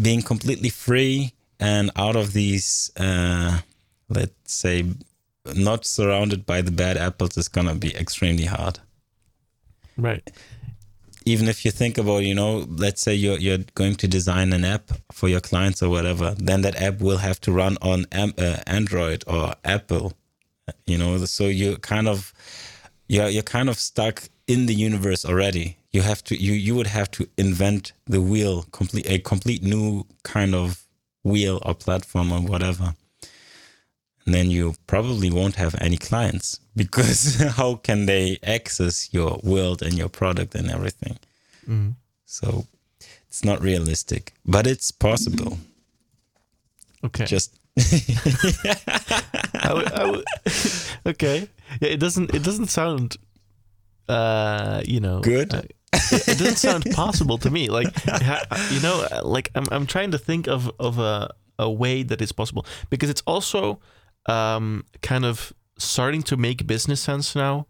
being 0.00 0.22
completely 0.22 0.70
free 0.70 1.34
and 1.60 1.90
out 1.96 2.16
of 2.16 2.32
these 2.32 2.90
uh, 2.96 3.60
let's 4.08 4.52
say 4.52 4.84
not 5.54 5.84
surrounded 5.84 6.46
by 6.46 6.62
the 6.62 6.70
bad 6.70 6.96
apples 6.96 7.36
is 7.36 7.48
gonna 7.48 7.74
be 7.74 7.94
extremely 7.94 8.46
hard. 8.46 8.78
Right 9.98 10.28
even 11.24 11.48
if 11.48 11.64
you 11.64 11.70
think 11.70 11.98
about 11.98 12.18
you 12.18 12.34
know 12.34 12.66
let's 12.68 13.02
say 13.02 13.14
you're, 13.14 13.38
you're 13.38 13.58
going 13.74 13.94
to 13.94 14.08
design 14.08 14.52
an 14.52 14.64
app 14.64 14.90
for 15.12 15.28
your 15.28 15.40
clients 15.40 15.82
or 15.82 15.90
whatever 15.90 16.34
then 16.38 16.62
that 16.62 16.80
app 16.80 17.00
will 17.00 17.18
have 17.18 17.40
to 17.40 17.52
run 17.52 17.76
on 17.82 18.06
uh, 18.12 18.56
android 18.66 19.24
or 19.26 19.54
apple 19.64 20.12
you 20.86 20.98
know 20.98 21.18
so 21.24 21.46
you 21.46 21.76
kind 21.78 22.08
of 22.08 22.32
you're, 23.08 23.28
you're 23.28 23.42
kind 23.42 23.68
of 23.68 23.78
stuck 23.78 24.24
in 24.46 24.66
the 24.66 24.74
universe 24.74 25.24
already 25.24 25.76
you 25.92 26.02
have 26.02 26.22
to 26.24 26.36
you 26.36 26.52
you 26.52 26.74
would 26.74 26.86
have 26.86 27.10
to 27.10 27.28
invent 27.36 27.92
the 28.06 28.20
wheel 28.20 28.64
complete 28.72 29.08
a 29.08 29.18
complete 29.18 29.62
new 29.62 30.04
kind 30.22 30.54
of 30.54 30.84
wheel 31.24 31.58
or 31.64 31.74
platform 31.74 32.30
or 32.30 32.40
whatever. 32.42 32.94
Then 34.26 34.50
you 34.50 34.74
probably 34.86 35.30
won't 35.30 35.56
have 35.56 35.74
any 35.80 35.96
clients 35.96 36.60
because 36.76 37.40
how 37.56 37.76
can 37.76 38.06
they 38.06 38.38
access 38.42 39.12
your 39.12 39.40
world 39.42 39.82
and 39.82 39.94
your 39.94 40.08
product 40.08 40.54
and 40.54 40.70
everything? 40.70 41.18
Mm-hmm. 41.68 41.90
So 42.24 42.66
it's 43.28 43.44
not 43.44 43.60
realistic, 43.60 44.32
but 44.46 44.66
it's 44.66 44.90
possible. 44.90 45.58
Okay. 47.04 47.26
Just 47.26 47.58
I 47.76 49.72
would, 49.74 49.92
I 49.92 50.10
would, 50.10 50.24
okay. 51.06 51.48
Yeah, 51.80 51.88
it 51.88 52.00
doesn't. 52.00 52.34
It 52.34 52.42
doesn't 52.42 52.68
sound. 52.68 53.16
Uh, 54.08 54.82
you 54.84 55.00
know, 55.00 55.20
good. 55.20 55.54
Uh, 55.54 55.62
it 56.10 56.38
doesn't 56.38 56.56
sound 56.56 56.84
possible 56.92 57.38
to 57.38 57.50
me. 57.50 57.68
Like, 57.68 57.88
you 58.70 58.80
know, 58.80 59.06
like 59.22 59.50
I'm, 59.54 59.64
I'm 59.70 59.86
trying 59.86 60.10
to 60.10 60.18
think 60.18 60.46
of, 60.46 60.70
of 60.78 60.98
a, 60.98 61.34
a 61.58 61.70
way 61.70 62.02
that 62.02 62.20
is 62.20 62.32
possible 62.32 62.66
because 62.90 63.10
it's 63.10 63.22
also 63.26 63.80
um, 64.26 64.84
kind 65.02 65.24
of 65.24 65.52
starting 65.78 66.22
to 66.22 66.36
make 66.36 66.66
business 66.66 67.00
sense 67.00 67.34
now 67.34 67.66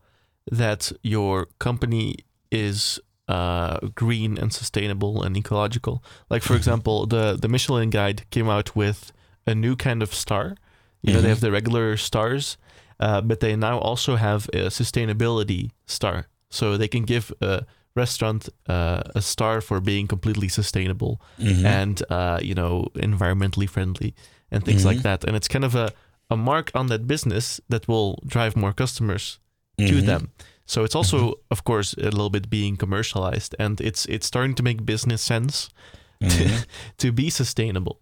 that 0.50 0.92
your 1.02 1.49
company 1.58 2.16
is 2.50 3.00
uh, 3.28 3.78
green 3.94 4.37
and 4.38 4.52
sustainable 4.52 5.23
and 5.23 5.37
ecological. 5.37 6.04
Like, 6.28 6.42
for 6.42 6.49
mm-hmm. 6.49 6.58
example, 6.58 7.06
the, 7.06 7.37
the 7.40 7.49
Michelin 7.49 7.90
Guide 7.90 8.28
came 8.30 8.49
out 8.49 8.76
with 8.76 9.12
a 9.46 9.54
new 9.54 9.76
kind 9.76 10.02
of 10.02 10.12
star. 10.12 10.56
You 11.02 11.12
know, 11.12 11.18
mm-hmm. 11.18 11.23
they 11.23 11.28
have 11.30 11.40
the 11.40 11.50
regular 11.50 11.96
stars, 11.96 12.56
uh, 13.00 13.20
but 13.20 13.40
they 13.40 13.56
now 13.56 13.78
also 13.78 14.16
have 14.16 14.49
a 14.52 14.68
sustainability 14.68 15.70
star. 15.87 16.26
So 16.50 16.76
they 16.76 16.88
can 16.88 17.04
give 17.04 17.32
a 17.40 17.66
restaurant 17.96 18.49
uh, 18.68 19.02
a 19.14 19.23
star 19.23 19.61
for 19.61 19.80
being 19.80 20.06
completely 20.06 20.49
sustainable 20.49 21.20
mm-hmm. 21.38 21.64
and 21.64 22.02
uh, 22.11 22.40
you 22.42 22.54
know 22.54 22.88
environmentally 22.94 23.68
friendly 23.68 24.14
and 24.50 24.64
things 24.64 24.80
mm-hmm. 24.80 24.88
like 24.88 25.02
that. 25.02 25.25
And 25.25 25.37
it's 25.37 25.49
kind 25.49 25.64
of 25.64 25.75
a 25.75 25.92
a 26.31 26.37
mark 26.37 26.71
on 26.75 26.87
that 26.88 27.07
business 27.07 27.61
that 27.69 27.87
will 27.88 28.19
drive 28.26 28.57
more 28.57 28.73
customers 28.73 29.38
mm-hmm. 29.78 29.88
to 29.88 30.02
them. 30.02 30.31
So 30.66 30.85
it's 30.85 30.95
also, 30.95 31.19
mm-hmm. 31.19 31.40
of 31.50 31.64
course, 31.64 31.95
a 31.95 32.04
little 32.04 32.31
bit 32.31 32.49
being 32.49 32.76
commercialized, 32.76 33.54
and 33.59 33.81
it's 33.81 34.07
it's 34.07 34.26
starting 34.26 34.54
to 34.54 34.62
make 34.62 34.85
business 34.85 35.21
sense 35.23 35.69
to, 36.21 36.26
mm-hmm. 36.26 36.62
to 36.99 37.12
be 37.12 37.31
sustainable. 37.31 38.00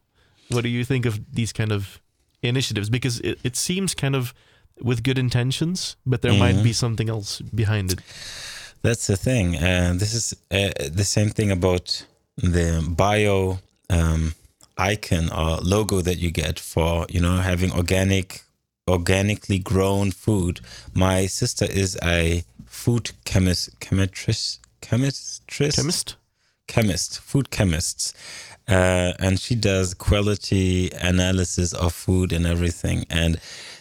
What 0.48 0.62
do 0.62 0.68
you 0.68 0.84
think 0.84 1.06
of 1.06 1.20
these 1.34 1.52
kind 1.52 1.72
of 1.72 2.00
initiatives? 2.42 2.90
Because 2.90 3.20
it, 3.20 3.38
it 3.42 3.56
seems 3.56 3.94
kind 3.94 4.14
of 4.14 4.32
with 4.80 5.02
good 5.02 5.18
intentions, 5.18 5.96
but 6.04 6.22
there 6.22 6.32
might 6.32 6.54
mm-hmm. 6.54 6.64
be 6.64 6.72
something 6.72 7.08
else 7.08 7.40
behind 7.40 7.92
it. 7.92 8.00
That's 8.82 9.06
the 9.06 9.16
thing. 9.16 9.56
Uh, 9.56 9.94
this 9.96 10.14
is 10.14 10.34
uh, 10.50 10.72
the 10.90 11.04
same 11.04 11.30
thing 11.30 11.50
about 11.50 12.04
the 12.36 12.82
bio 12.96 13.58
um, 13.90 14.34
icon 14.78 15.30
or 15.30 15.58
logo 15.58 16.00
that 16.02 16.18
you 16.18 16.30
get 16.30 16.58
for 16.58 17.06
you 17.08 17.20
know 17.20 17.36
having 17.38 17.72
organic, 17.72 18.42
organically 18.88 19.58
grown 19.58 20.10
food. 20.10 20.60
My 20.94 21.26
sister 21.26 21.66
is 21.66 21.98
a 22.02 22.44
food 22.66 23.12
chemist, 23.24 23.78
chemistress, 23.80 24.58
chemistress, 24.80 25.76
chemist, 25.76 26.16
chemist, 26.66 27.20
food 27.20 27.50
chemists 27.50 28.14
Uh, 28.68 29.12
and 29.18 29.40
she 29.40 29.54
does 29.56 29.92
quality 29.94 30.88
analysis 31.02 31.72
of 31.74 31.92
food 31.92 32.32
and 32.32 32.46
everything. 32.46 33.04
And 33.10 33.40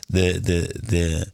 the 0.10 0.39
the 0.39 0.60
the 0.93 1.31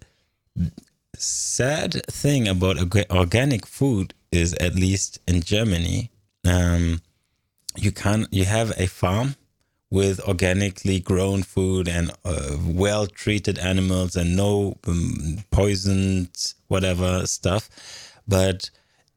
sad 1.17 2.05
thing 2.11 2.47
about 2.47 2.77
organic 3.09 3.65
food 3.65 4.13
is, 4.31 4.53
at 4.55 4.75
least 4.75 5.19
in 5.27 5.41
Germany, 5.41 6.11
um, 6.45 7.01
you 7.77 7.91
can 7.91 8.27
you 8.31 8.45
have 8.45 8.71
a 8.77 8.87
farm 8.87 9.35
with 9.89 10.19
organically 10.27 10.99
grown 10.99 11.43
food 11.43 11.87
and 11.87 12.11
uh, 12.25 12.57
well 12.65 13.07
treated 13.07 13.57
animals 13.57 14.15
and 14.15 14.35
no 14.35 14.77
um, 14.85 15.39
poisoned 15.51 16.53
whatever 16.67 17.25
stuff, 17.25 17.69
but 18.27 18.69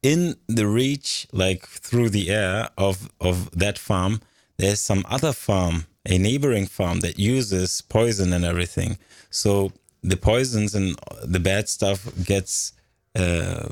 in 0.03 0.37
the 0.49 0.67
reach, 0.67 1.27
like 1.33 1.67
through 1.67 2.09
the 2.09 2.31
air 2.31 2.71
of 2.79 3.11
of 3.21 3.51
that 3.51 3.79
farm, 3.79 4.21
there's 4.57 4.81
some 4.81 5.05
other 5.09 5.33
farm, 5.33 5.87
a 6.07 6.19
neighboring 6.19 6.67
farm 6.67 7.01
that 7.01 7.19
uses 7.19 7.83
poison 7.83 8.33
and 8.33 8.45
everything. 8.45 8.99
So 9.31 9.73
the 10.03 10.17
poisons 10.17 10.75
and 10.75 10.99
the 11.23 11.41
bad 11.41 11.69
stuff 11.69 12.09
gets 12.25 12.73
uh, 13.15 13.69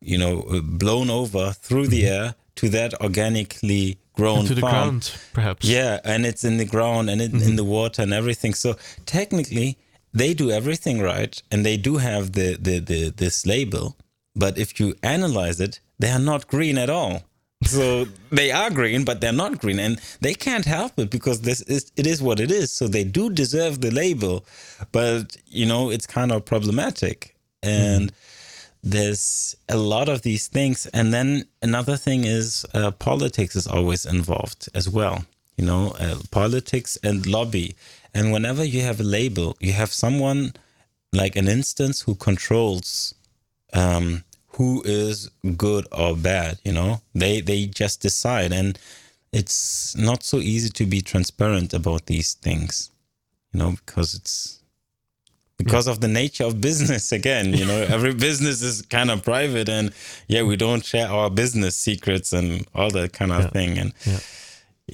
you 0.00 0.18
know 0.18 0.60
blown 0.62 1.10
over 1.10 1.52
through 1.52 1.88
the 1.88 2.02
mm-hmm. 2.02 2.24
air 2.24 2.34
to 2.56 2.68
that 2.70 3.00
organically 3.00 3.98
grown 4.18 4.44
to 4.44 4.54
the 4.54 4.60
farm. 4.60 4.72
ground 4.72 5.02
perhaps 5.32 5.62
yeah 5.76 5.94
and 6.04 6.20
it's 6.30 6.44
in 6.50 6.56
the 6.62 6.68
ground 6.74 7.04
and 7.10 7.20
it, 7.20 7.30
mm-hmm. 7.32 7.48
in 7.48 7.56
the 7.56 7.68
water 7.76 8.02
and 8.02 8.12
everything 8.12 8.52
so 8.64 8.70
technically 9.06 9.68
they 10.20 10.34
do 10.42 10.50
everything 10.50 10.96
right 11.00 11.34
and 11.50 11.64
they 11.64 11.76
do 11.76 11.92
have 12.08 12.24
the, 12.32 12.48
the, 12.66 12.76
the 12.90 13.00
this 13.22 13.46
label 13.46 13.96
but 14.34 14.52
if 14.64 14.80
you 14.80 14.94
analyze 15.16 15.58
it 15.66 15.80
they 16.00 16.10
are 16.10 16.24
not 16.32 16.48
green 16.54 16.76
at 16.84 16.90
all 16.90 17.22
so 17.64 18.06
they 18.30 18.50
are 18.52 18.70
green, 18.70 19.04
but 19.04 19.20
they're 19.20 19.32
not 19.32 19.58
green, 19.58 19.78
and 19.78 20.00
they 20.20 20.34
can't 20.34 20.64
help 20.64 20.98
it 20.98 21.10
because 21.10 21.40
this 21.40 21.60
is 21.62 21.90
it 21.96 22.06
is 22.06 22.22
what 22.22 22.40
it 22.40 22.50
is. 22.50 22.70
So 22.70 22.86
they 22.86 23.04
do 23.04 23.30
deserve 23.30 23.80
the 23.80 23.90
label, 23.90 24.44
but 24.92 25.36
you 25.46 25.66
know 25.66 25.90
it's 25.90 26.06
kind 26.06 26.30
of 26.32 26.44
problematic, 26.44 27.34
and 27.62 28.10
mm-hmm. 28.10 28.27
There's 28.82 29.56
a 29.68 29.76
lot 29.76 30.08
of 30.08 30.22
these 30.22 30.48
things. 30.48 30.86
And 30.86 31.12
then 31.12 31.44
another 31.62 31.96
thing 31.96 32.24
is 32.24 32.64
uh, 32.74 32.90
politics 32.92 33.56
is 33.56 33.66
always 33.66 34.06
involved 34.06 34.68
as 34.74 34.88
well. 34.88 35.24
You 35.56 35.66
know, 35.66 35.96
uh, 35.98 36.18
politics 36.30 36.96
and 37.02 37.26
lobby, 37.26 37.74
and 38.14 38.32
whenever 38.32 38.64
you 38.64 38.82
have 38.82 39.00
a 39.00 39.04
label, 39.04 39.56
you 39.58 39.72
have 39.72 39.92
someone 39.92 40.52
like 41.12 41.34
an 41.34 41.48
instance 41.48 42.02
who 42.02 42.14
controls. 42.14 43.14
Um, 43.74 44.24
who 44.58 44.82
is 44.84 45.30
good 45.56 45.86
or 45.92 46.16
bad 46.16 46.58
you 46.64 46.72
know 46.72 47.00
they 47.14 47.40
they 47.40 47.64
just 47.66 48.02
decide 48.02 48.52
and 48.52 48.76
it's 49.32 49.96
not 49.96 50.24
so 50.24 50.38
easy 50.38 50.68
to 50.68 50.84
be 50.84 51.00
transparent 51.00 51.72
about 51.72 52.06
these 52.06 52.34
things 52.34 52.90
you 53.52 53.60
know 53.60 53.76
because 53.86 54.14
it's 54.14 54.57
because 55.58 55.86
yeah. 55.86 55.92
of 55.92 56.00
the 56.00 56.08
nature 56.08 56.44
of 56.44 56.60
business 56.60 57.12
again 57.20 57.52
you 57.52 57.66
know 57.66 57.86
every 57.88 58.14
business 58.14 58.62
is 58.62 58.82
kind 58.82 59.10
of 59.10 59.22
private 59.22 59.68
and 59.68 59.92
yeah 60.28 60.42
we 60.42 60.56
don't 60.56 60.84
share 60.84 61.08
our 61.08 61.28
business 61.28 61.76
secrets 61.76 62.32
and 62.32 62.66
all 62.74 62.90
that 62.90 63.12
kind 63.12 63.32
of 63.32 63.42
yeah. 63.42 63.50
thing 63.50 63.78
and 63.78 63.92
yeah, 64.06 64.18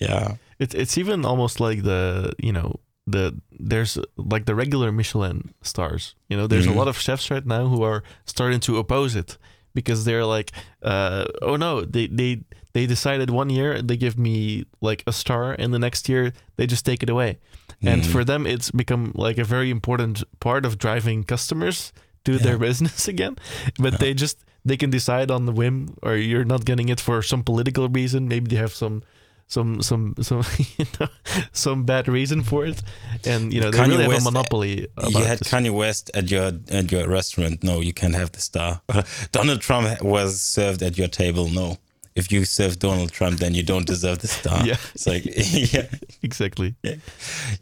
yeah. 0.00 0.34
It's, 0.58 0.74
it's 0.74 0.98
even 0.98 1.24
almost 1.24 1.60
like 1.60 1.82
the 1.82 2.32
you 2.38 2.52
know 2.52 2.80
the 3.06 3.38
there's 3.50 3.98
like 4.16 4.46
the 4.46 4.54
regular 4.54 4.90
Michelin 4.92 5.52
stars. 5.62 6.14
You 6.28 6.36
know, 6.36 6.46
there's 6.46 6.66
mm-hmm. 6.66 6.74
a 6.74 6.78
lot 6.78 6.88
of 6.88 6.98
chefs 6.98 7.30
right 7.30 7.44
now 7.44 7.66
who 7.66 7.82
are 7.82 8.02
starting 8.24 8.60
to 8.60 8.78
oppose 8.78 9.14
it 9.14 9.36
because 9.74 10.04
they're 10.04 10.24
like, 10.24 10.52
uh, 10.82 11.24
oh 11.42 11.56
no, 11.56 11.82
they 11.82 12.06
they 12.06 12.40
they 12.72 12.86
decided 12.86 13.30
one 13.30 13.50
year 13.50 13.82
they 13.82 13.96
give 13.96 14.18
me 14.18 14.66
like 14.80 15.02
a 15.06 15.12
star, 15.12 15.52
and 15.52 15.74
the 15.74 15.78
next 15.78 16.08
year 16.08 16.32
they 16.56 16.66
just 16.66 16.84
take 16.84 17.02
it 17.02 17.10
away. 17.10 17.38
Mm. 17.82 17.92
And 17.92 18.06
for 18.06 18.24
them, 18.24 18.46
it's 18.46 18.70
become 18.70 19.12
like 19.14 19.38
a 19.38 19.44
very 19.44 19.70
important 19.70 20.22
part 20.40 20.64
of 20.64 20.78
driving 20.78 21.24
customers 21.24 21.92
to 22.24 22.32
yeah. 22.32 22.38
their 22.38 22.58
business 22.68 23.08
again. 23.08 23.36
But 23.78 23.94
yeah. 23.94 23.98
they 23.98 24.14
just 24.14 24.38
they 24.64 24.76
can 24.76 24.90
decide 24.90 25.30
on 25.30 25.46
the 25.46 25.52
whim, 25.52 25.96
or 26.02 26.16
you're 26.16 26.44
not 26.44 26.64
getting 26.64 26.88
it 26.88 27.00
for 27.00 27.22
some 27.22 27.42
political 27.42 27.88
reason. 27.88 28.28
Maybe 28.28 28.48
they 28.48 28.56
have 28.56 28.74
some 28.74 29.02
some 29.46 29.82
some 29.82 30.14
some 30.20 30.42
you 30.78 30.86
know, 31.00 31.08
some 31.52 31.84
bad 31.84 32.08
reason 32.08 32.42
for 32.42 32.66
it, 32.66 32.82
and 33.24 33.52
you 33.52 33.60
know 33.60 33.70
they 33.70 33.78
Kanye 33.78 33.88
really 33.88 34.08
West, 34.08 34.24
have 34.24 34.26
a 34.26 34.30
monopoly. 34.32 34.88
About 34.96 35.12
you 35.12 35.24
had 35.24 35.38
this. 35.38 35.48
Kanye 35.48 35.70
West 35.70 36.10
at 36.14 36.30
your 36.30 36.52
at 36.70 36.90
your 36.90 37.08
restaurant. 37.08 37.62
No, 37.62 37.80
you 37.80 37.92
can't 37.92 38.14
have 38.14 38.32
the 38.32 38.40
star. 38.40 38.80
Donald 39.32 39.60
Trump 39.60 40.02
was 40.02 40.40
served 40.40 40.82
at 40.82 40.96
your 40.98 41.08
table. 41.08 41.48
No, 41.48 41.78
if 42.14 42.32
you 42.32 42.44
serve 42.44 42.78
Donald 42.78 43.12
Trump, 43.12 43.38
then 43.38 43.54
you 43.54 43.62
don't 43.62 43.86
deserve 43.86 44.18
the 44.20 44.28
star. 44.28 44.64
Yeah. 44.66 44.76
it's 44.94 45.06
like 45.06 45.24
yeah, 45.72 45.86
exactly. 46.22 46.74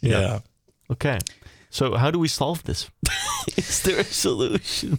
yeah. 0.01 0.41
Okay, 0.91 1.19
so 1.71 1.95
how 1.97 2.11
do 2.11 2.19
we 2.19 2.29
solve 2.29 2.63
this? 2.65 2.91
Is 3.57 3.83
there 3.83 3.99
a 4.01 4.05
solution? 4.05 4.99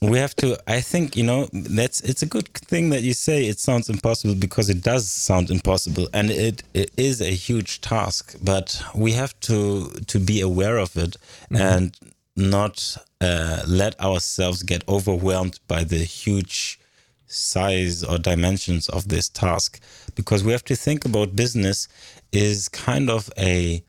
We 0.00 0.18
have 0.18 0.34
to 0.34 0.58
i 0.66 0.80
think 0.80 1.16
you 1.16 1.22
know 1.22 1.48
that's 1.52 2.00
it's 2.00 2.22
a 2.22 2.26
good 2.26 2.48
thing 2.48 2.90
that 2.90 3.02
you 3.02 3.12
say 3.12 3.46
it 3.46 3.58
sounds 3.58 3.88
impossible 3.88 4.34
because 4.34 4.70
it 4.70 4.82
does 4.82 5.10
sound 5.10 5.50
impossible 5.50 6.08
and 6.12 6.30
it, 6.30 6.62
it 6.74 6.90
is 6.96 7.20
a 7.20 7.30
huge 7.30 7.80
task 7.80 8.34
but 8.42 8.82
we 8.94 9.12
have 9.12 9.38
to 9.40 9.90
to 10.06 10.18
be 10.18 10.40
aware 10.40 10.78
of 10.78 10.96
it 10.96 11.16
and 11.50 11.96
not 12.36 12.96
uh, 13.20 13.62
let 13.66 14.00
ourselves 14.00 14.62
get 14.62 14.88
overwhelmed 14.88 15.60
by 15.68 15.84
the 15.84 15.98
huge 15.98 16.80
size 17.26 18.02
or 18.02 18.18
dimensions 18.18 18.88
of 18.88 19.08
this 19.08 19.28
task 19.28 19.80
because 20.14 20.42
we 20.42 20.52
have 20.52 20.64
to 20.64 20.74
think 20.74 21.04
about 21.04 21.36
business 21.36 21.86
is 22.32 22.68
kind 22.68 23.10
of 23.10 23.30
a 23.38 23.82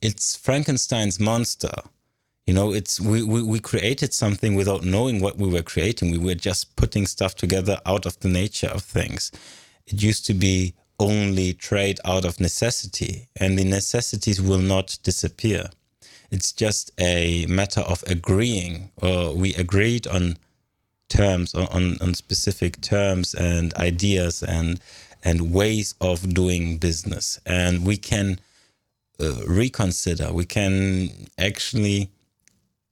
it's 0.00 0.36
frankenstein's 0.36 1.20
monster 1.20 1.72
you 2.46 2.54
know 2.54 2.72
it's 2.72 3.00
we, 3.00 3.22
we 3.22 3.42
we 3.42 3.60
created 3.60 4.12
something 4.12 4.54
without 4.54 4.84
knowing 4.84 5.20
what 5.20 5.38
we 5.38 5.48
were 5.48 5.62
creating. 5.62 6.10
We 6.10 6.18
were 6.18 6.34
just 6.34 6.74
putting 6.76 7.06
stuff 7.06 7.34
together 7.34 7.78
out 7.86 8.06
of 8.06 8.18
the 8.20 8.28
nature 8.28 8.68
of 8.68 8.82
things. 8.82 9.30
It 9.86 10.02
used 10.02 10.26
to 10.26 10.34
be 10.34 10.74
only 10.98 11.52
trade 11.52 11.98
out 12.04 12.24
of 12.24 12.40
necessity 12.40 13.28
and 13.40 13.58
the 13.58 13.64
necessities 13.64 14.40
will 14.40 14.58
not 14.58 14.98
disappear. 15.02 15.70
It's 16.30 16.52
just 16.52 16.92
a 16.98 17.46
matter 17.46 17.82
of 17.82 18.02
agreeing. 18.06 18.90
Or 19.02 19.34
we 19.34 19.54
agreed 19.54 20.06
on 20.06 20.36
terms 21.08 21.54
on, 21.54 21.66
on, 21.68 21.98
on 22.00 22.14
specific 22.14 22.80
terms 22.80 23.34
and 23.34 23.74
ideas 23.74 24.42
and 24.42 24.80
and 25.24 25.52
ways 25.52 25.94
of 26.00 26.34
doing 26.34 26.78
business. 26.78 27.38
And 27.46 27.86
we 27.86 27.96
can 27.96 28.40
uh, 29.20 29.42
reconsider. 29.46 30.32
We 30.32 30.46
can 30.46 31.10
actually 31.38 32.10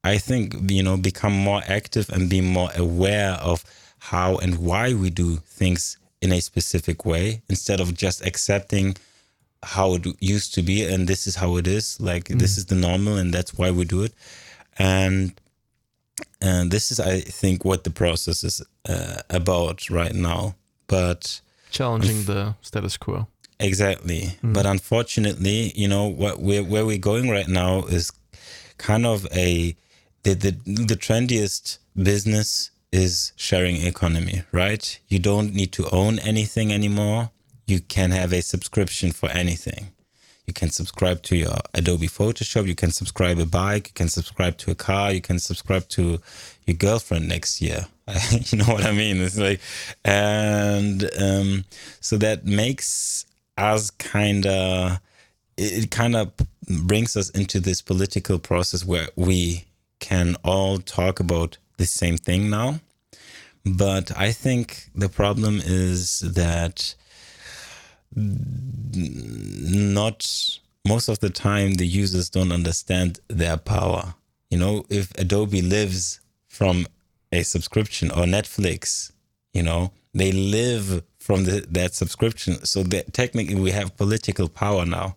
I 0.02 0.19
think 0.19 0.71
you 0.71 0.83
know 0.83 0.97
become 0.97 1.33
more 1.33 1.62
active 1.66 2.09
and 2.11 2.28
be 2.28 2.40
more 2.40 2.71
aware 2.76 3.33
of 3.33 3.64
how 3.99 4.37
and 4.38 4.59
why 4.59 4.95
we 4.95 5.11
do 5.11 5.37
things 5.37 5.99
in 6.21 6.33
a 6.33 6.40
specific 6.40 7.04
way 7.04 7.42
instead 7.49 7.80
of 7.80 7.97
just 7.97 8.25
accepting 8.25 8.97
how 9.62 9.95
it 9.95 10.07
used 10.21 10.54
to 10.54 10.62
be 10.62 10.85
and 10.85 11.07
this 11.07 11.26
is 11.26 11.37
how 11.37 11.57
it 11.57 11.66
is 11.66 12.00
like 12.00 12.28
this 12.28 12.57
is 12.57 12.66
the 12.66 12.75
normal 12.75 13.16
and 13.16 13.33
that's 13.33 13.52
why 13.54 13.71
we 13.71 13.85
do 13.85 14.02
it 14.02 14.14
and 14.78 15.38
and 16.40 16.71
this 16.71 16.90
is 16.90 16.99
I 16.99 17.21
think 17.21 17.64
what 17.64 17.85
the 17.85 17.90
process 17.90 18.42
is 18.42 18.62
uh, 18.88 19.21
about 19.28 19.90
right 19.90 20.14
now 20.14 20.54
but 20.87 21.40
Challenging 21.71 22.25
the 22.25 22.54
status 22.62 22.97
quo. 22.97 23.28
Exactly. 23.61 24.37
But 24.42 24.66
unfortunately, 24.66 25.73
you 25.76 25.87
know, 25.87 26.07
what 26.07 26.40
we're, 26.40 26.64
where 26.64 26.85
we're 26.85 26.99
going 26.99 27.28
right 27.30 27.47
now 27.47 27.85
is 27.85 28.11
kind 28.78 29.07
of 29.07 29.26
a 29.33 29.76
the, 30.23 30.35
the 30.35 30.50
the 30.85 30.97
trendiest 30.97 31.79
business 31.97 32.71
is 32.93 33.33
sharing 33.37 33.77
economy, 33.87 34.43
right? 34.53 34.99
You 35.09 35.19
don't 35.19 35.55
need 35.55 35.73
to 35.73 35.89
own 35.91 36.19
anything 36.19 36.73
anymore. 36.73 37.31
You 37.67 37.81
can 37.81 38.11
have 38.11 38.33
a 38.33 38.43
subscription 38.43 39.12
for 39.12 39.31
anything. 39.31 39.93
You 40.47 40.53
can 40.53 40.71
subscribe 40.71 41.23
to 41.25 41.37
your 41.37 41.56
Adobe 41.75 42.09
Photoshop. 42.09 42.67
You 42.67 42.75
can 42.75 42.91
subscribe 42.91 43.39
a 43.39 43.47
bike. 43.47 43.89
You 43.89 43.95
can 43.95 44.09
subscribe 44.09 44.56
to 44.59 44.73
a 44.73 44.75
car. 44.75 45.13
You 45.13 45.21
can 45.21 45.39
subscribe 45.39 45.89
to 45.91 46.21
your 46.67 46.76
girlfriend 46.76 47.28
next 47.28 47.63
year. 47.63 47.87
you 48.33 48.59
know 48.59 48.65
what 48.65 48.85
I 48.85 48.91
mean? 48.91 49.21
It's 49.21 49.39
like, 49.39 49.61
and 50.04 51.09
um, 51.21 51.65
so 52.00 52.17
that 52.17 52.45
makes 52.45 53.26
us 53.56 53.91
kind 53.93 54.45
of, 54.47 54.99
it, 55.56 55.85
it 55.85 55.91
kind 55.93 56.17
of 56.17 56.33
brings 56.83 57.17
us 57.17 57.30
into 57.30 57.61
this 57.61 57.80
political 57.80 58.41
process 58.41 58.85
where 58.85 59.09
we 59.15 59.65
can 60.00 60.36
all 60.45 60.78
talk 60.78 61.21
about 61.21 61.58
the 61.76 61.86
same 61.86 62.17
thing 62.17 62.50
now. 62.50 62.80
But 63.65 64.17
I 64.17 64.32
think 64.32 64.89
the 64.95 65.08
problem 65.08 65.60
is 65.63 66.21
that 66.21 66.95
not 68.15 70.58
most 70.86 71.08
of 71.08 71.21
the 71.21 71.30
time 71.30 71.75
the 71.75 71.86
users 71.86 72.30
don't 72.30 72.52
understand 72.52 73.21
their 73.28 73.56
power. 73.56 74.15
You 74.50 74.58
know, 74.58 74.84
if 74.89 75.13
Adobe 75.19 75.63
lives 75.63 76.21
from 76.49 76.86
a 77.30 77.43
subscription 77.43 78.10
or 78.10 78.25
Netflix, 78.25 79.13
you 79.52 79.63
know, 79.63 79.93
they 80.15 80.32
live 80.32 81.04
from 81.19 81.45
the, 81.45 81.65
that 81.71 81.95
subscription. 81.95 82.65
So 82.65 82.82
that 82.84 83.13
technically 83.13 83.54
we 83.54 83.71
have 83.71 83.97
political 83.97 84.49
power 84.49 84.84
now. 84.84 85.17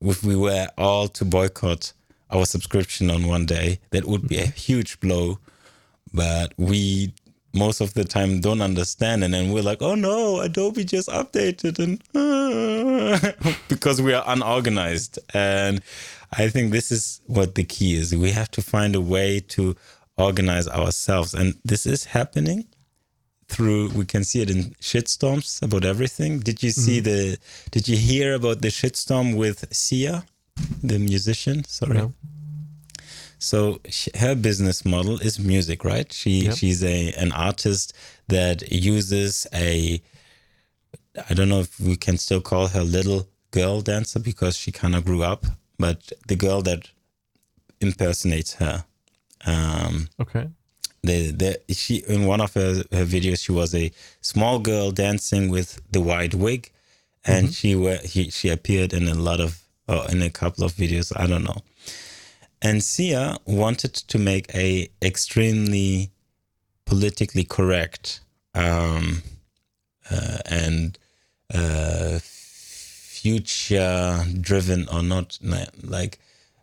If 0.00 0.22
we 0.22 0.36
were 0.36 0.68
all 0.76 1.08
to 1.08 1.24
boycott 1.24 1.92
our 2.30 2.46
subscription 2.46 3.10
on 3.10 3.26
one 3.26 3.46
day, 3.46 3.78
that 3.90 4.04
would 4.04 4.28
be 4.28 4.38
a 4.38 4.44
mm-hmm. 4.44 4.52
huge 4.52 5.00
blow. 5.00 5.38
But 6.12 6.52
we 6.56 7.12
most 7.54 7.80
of 7.80 7.94
the 7.94 8.04
time 8.04 8.40
don't 8.40 8.60
understand 8.60 9.24
and 9.24 9.32
then 9.32 9.50
we're 9.50 9.62
like 9.62 9.80
oh 9.80 9.94
no 9.94 10.40
adobe 10.40 10.84
just 10.84 11.08
updated 11.08 11.78
and 11.78 12.02
because 13.68 14.00
we 14.02 14.12
are 14.12 14.24
unorganized. 14.26 15.18
And 15.34 15.80
i 16.32 16.48
think 16.48 16.72
this 16.72 16.90
is 16.90 17.20
what 17.26 17.54
the 17.54 17.64
key 17.64 17.94
is. 17.94 18.14
We 18.14 18.30
have 18.32 18.50
to 18.52 18.62
find 18.62 18.94
a 18.94 19.00
way 19.00 19.40
to 19.40 19.74
organize 20.16 20.68
ourselves. 20.68 21.34
And 21.34 21.54
this 21.64 21.86
is 21.86 22.04
happening 22.04 22.66
through 23.48 23.90
we 23.90 24.04
can 24.04 24.24
see 24.24 24.42
it 24.42 24.50
in 24.50 24.74
shitstorms 24.80 25.62
about 25.62 25.84
everything. 25.84 26.40
Did 26.40 26.62
you 26.62 26.70
see 26.70 27.00
mm-hmm. 27.00 27.04
the 27.04 27.38
did 27.70 27.88
you 27.88 27.96
hear 27.96 28.34
about 28.34 28.60
the 28.60 28.68
shitstorm 28.68 29.36
with 29.36 29.72
sia 29.74 30.24
the 30.82 30.98
musician 30.98 31.64
sorry 31.64 31.94
No. 31.98 32.12
so 33.38 33.80
sh 33.88 34.08
her 34.16 34.34
business 34.34 34.84
model 34.84 35.18
is 35.20 35.38
music, 35.38 35.84
right? 35.84 36.12
She 36.12 36.44
Yep. 36.46 36.56
she's 36.56 36.82
a 36.82 37.12
an 37.24 37.32
artist 37.32 37.92
that 38.28 38.70
uses 38.72 39.46
a 39.52 40.00
I 41.30 41.34
don't 41.34 41.48
know 41.48 41.60
if 41.60 41.78
we 41.80 41.96
can 41.96 42.18
still 42.18 42.40
call 42.40 42.68
her 42.68 42.82
little 42.82 43.28
girl 43.50 43.80
dancer 43.80 44.18
because 44.20 44.56
she 44.56 44.70
kind 44.72 44.94
of 44.94 45.04
grew 45.04 45.22
up, 45.22 45.46
but 45.78 46.12
the 46.28 46.36
girl 46.36 46.60
that 46.62 46.90
impersonates 47.80 48.54
her. 48.54 48.84
Um, 49.46 50.08
Okay. 50.20 50.48
the, 51.02 51.30
the 51.30 51.74
she 51.74 51.96
in 52.08 52.26
one 52.26 52.40
of 52.40 52.54
her, 52.54 52.82
her 52.92 53.04
videos 53.06 53.40
she 53.44 53.52
was 53.52 53.74
a 53.74 53.92
small 54.20 54.58
girl 54.58 54.90
dancing 54.90 55.48
with 55.50 55.80
the 55.90 56.00
white 56.00 56.34
wig, 56.34 56.70
and 57.24 57.52
she 57.54 57.74
were 57.76 57.98
he 57.98 58.30
she 58.30 58.48
appeared 58.48 58.92
in 58.92 59.06
a 59.08 59.14
lot 59.14 59.40
of 59.40 59.62
or 59.88 60.10
in 60.10 60.22
a 60.22 60.30
couple 60.30 60.64
of 60.64 60.72
videos 60.72 61.12
I 61.16 61.26
don't 61.26 61.44
know. 61.44 61.62
And 62.62 62.82
Sia 62.82 63.38
wanted 63.44 63.94
to 63.94 64.18
make 64.18 64.52
a 64.54 64.88
extremely 65.02 66.10
politically 66.86 67.44
correct 67.44 68.20
um, 68.54 69.22
uh, 70.10 70.38
and 70.46 70.98
uh, 71.52 72.18
future 73.26 74.24
driven 74.40 74.88
or 74.88 75.02
not 75.02 75.38
like 75.82 76.18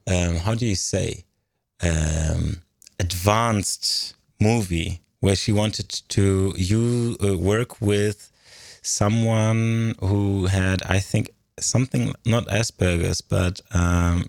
um, 0.07 0.37
how 0.37 0.55
do 0.55 0.65
you 0.65 0.75
say 0.75 1.23
um, 1.81 2.61
advanced 2.99 4.15
movie 4.39 5.01
where 5.19 5.35
she 5.35 5.51
wanted 5.51 5.89
to 5.89 6.53
you 6.57 7.17
uh, 7.23 7.37
work 7.37 7.81
with 7.81 8.29
someone 8.81 9.95
who 9.99 10.45
had 10.47 10.83
I 10.83 10.99
think 10.99 11.29
something 11.59 12.13
not 12.25 12.45
Asperger's 12.47 13.21
but 13.21 13.61
um, 13.73 14.25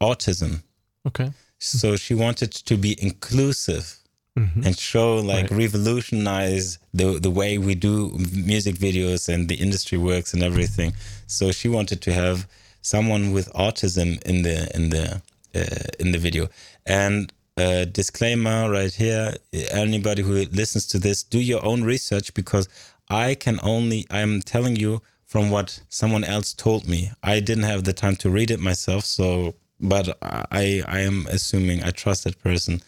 autism 0.00 0.62
Okay. 1.06 1.30
so 1.58 1.96
she 1.96 2.14
wanted 2.14 2.50
to 2.52 2.76
be 2.76 2.96
inclusive 3.02 3.98
and 4.36 4.76
show 4.76 5.14
like 5.16 5.48
Right. 5.50 5.58
revolutionize 5.64 6.78
the 6.92 7.20
the 7.20 7.30
way 7.30 7.56
we 7.58 7.74
do 7.76 7.94
music 8.32 8.74
videos 8.76 9.28
and 9.32 9.48
the 9.48 9.54
industry 9.54 9.96
works 9.98 10.34
and 10.34 10.42
everything 10.42 10.92
so 11.28 11.52
she 11.52 11.68
wanted 11.68 12.00
to 12.02 12.12
have 12.12 12.48
someone 12.82 13.30
with 13.32 13.46
autism 13.52 14.20
in 14.24 14.42
the 14.42 14.56
in 14.74 14.90
the 14.90 15.22
uh, 15.54 15.86
in 16.00 16.10
the 16.10 16.18
video 16.18 16.48
and 16.84 17.32
uh, 17.56 17.84
disclaimer 17.84 18.68
right 18.68 18.92
here 18.94 19.36
anybody 19.70 20.22
who 20.22 20.32
listens 20.52 20.84
to 20.88 20.98
this 20.98 21.22
do 21.22 21.38
your 21.38 21.64
own 21.64 21.84
research 21.84 22.34
because 22.34 22.68
i 23.08 23.36
can 23.36 23.60
only 23.62 24.04
i'm 24.10 24.42
telling 24.42 24.74
you 24.74 25.00
from 25.34 25.50
what 25.50 25.80
someone 25.90 26.24
else 26.24 26.54
told 26.54 26.88
me 26.88 27.10
i 27.24 27.40
didn't 27.40 27.64
have 27.64 27.82
the 27.84 27.92
time 28.04 28.16
to 28.16 28.30
read 28.30 28.52
it 28.52 28.60
myself 28.60 29.04
so 29.04 29.54
but 29.80 30.06
i 30.52 30.82
i 30.86 31.00
am 31.00 31.26
assuming 31.30 31.82
i 31.84 31.90
trust 31.90 32.22
that 32.24 32.38
person 32.48 32.80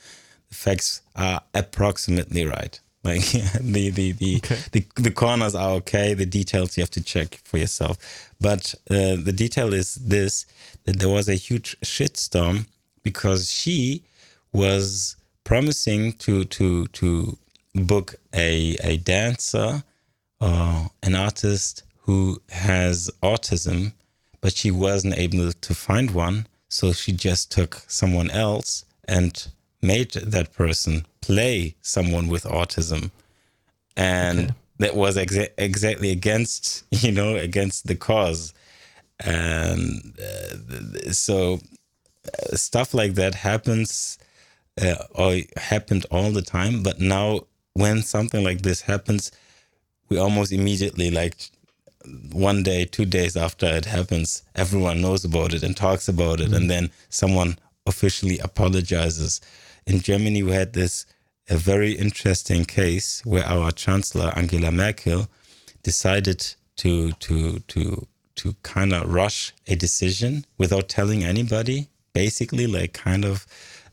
the 0.51 0.55
facts 0.55 1.03
are 1.17 1.41
approximately 1.55 2.47
right 2.47 2.81
Like 3.05 3.23
the 3.77 3.91
the 3.91 4.13
the, 4.13 4.37
Okay. 4.39 4.59
the 4.73 4.87
the 4.97 5.13
corners 5.13 5.55
are 5.55 5.73
okay. 5.81 6.15
The 6.15 6.27
details 6.27 6.77
you 6.77 6.83
have 6.83 6.91
to 6.99 7.05
check 7.05 7.41
for 7.45 7.59
yourself. 7.59 7.99
But 8.41 8.75
uh, 8.91 9.17
the 9.29 9.33
detail 9.45 9.75
is 9.75 9.95
this: 9.97 10.47
that 10.85 10.99
there 11.01 11.09
was 11.19 11.29
a 11.29 11.37
huge 11.37 11.71
shitstorm 11.83 12.67
because 13.05 13.43
she 13.51 14.03
was 14.53 15.17
promising 15.45 16.15
to 16.25 16.45
to 16.47 16.87
to 17.01 17.39
book 17.77 18.17
a 18.35 18.77
a 18.83 18.97
dancer 18.99 19.85
or 20.41 20.91
an 21.05 21.15
artist 21.15 21.85
who 22.07 22.41
has 22.51 23.11
autism, 23.23 23.93
but 24.41 24.55
she 24.55 24.71
wasn't 24.71 25.19
able 25.19 25.53
to 25.53 25.75
find 25.75 26.13
one. 26.13 26.47
So 26.69 26.93
she 26.93 27.13
just 27.13 27.51
took 27.51 27.83
someone 27.89 28.31
else 28.31 28.85
and 29.09 29.49
made 29.83 30.13
that 30.13 30.53
person 30.53 31.07
play 31.21 31.75
someone 31.83 32.29
with 32.29 32.45
autism. 32.45 33.11
And 33.97 34.51
Okay. 34.51 34.55
that 34.79 34.95
was 34.97 35.17
exa- 35.17 35.51
exactly 35.59 36.11
against, 36.11 36.85
you 36.91 37.11
know, 37.13 37.35
against 37.37 37.87
the 37.89 37.97
cause. 37.97 38.55
And 39.21 40.17
uh, 40.21 41.13
so 41.13 41.59
uh, 42.27 42.57
stuff 42.57 42.95
like 42.95 43.15
that 43.15 43.35
happens 43.35 44.19
uh, 44.81 44.95
or 45.11 45.39
happened 45.57 46.07
all 46.13 46.31
the 46.31 46.43
time. 46.43 46.83
But 46.85 47.01
now, 47.01 47.41
when 47.75 48.03
something 48.03 48.45
like 48.45 48.63
this 48.63 48.83
happens, 48.83 49.33
we 50.09 50.19
almost 50.19 50.53
immediately 50.53 51.11
like 51.11 51.51
one 52.33 52.63
day, 52.63 52.85
two 52.85 53.05
days 53.05 53.37
after 53.37 53.67
it 53.67 53.85
happens, 53.85 54.43
everyone 54.55 55.01
knows 55.01 55.25
about 55.25 55.55
it 55.55 55.63
and 55.63 55.77
talks 55.77 56.09
about 56.09 56.41
it, 56.41 56.53
and 56.53 56.71
then 56.71 56.91
someone 57.09 57.59
officially 57.87 58.39
apologizes. 58.39 59.41
In 59.87 60.01
Germany, 60.01 60.43
we 60.43 60.53
had 60.53 60.73
this 60.73 61.07
a 61.49 61.57
very 61.57 61.93
interesting 61.93 62.65
case 62.65 63.25
where 63.25 63.45
our 63.45 63.71
chancellor 63.71 64.33
Angela 64.37 64.73
Merkel 64.73 65.29
decided 65.83 66.55
to 66.77 67.13
to 67.13 67.61
to 67.61 68.07
to 68.37 68.55
kind 68.63 68.93
of 68.93 69.11
rush 69.13 69.55
a 69.67 69.77
decision 69.77 70.45
without 70.59 70.89
telling 70.89 71.25
anybody, 71.25 71.89
basically, 72.13 72.67
like 72.67 72.93
kind 72.93 73.25
of 73.25 73.47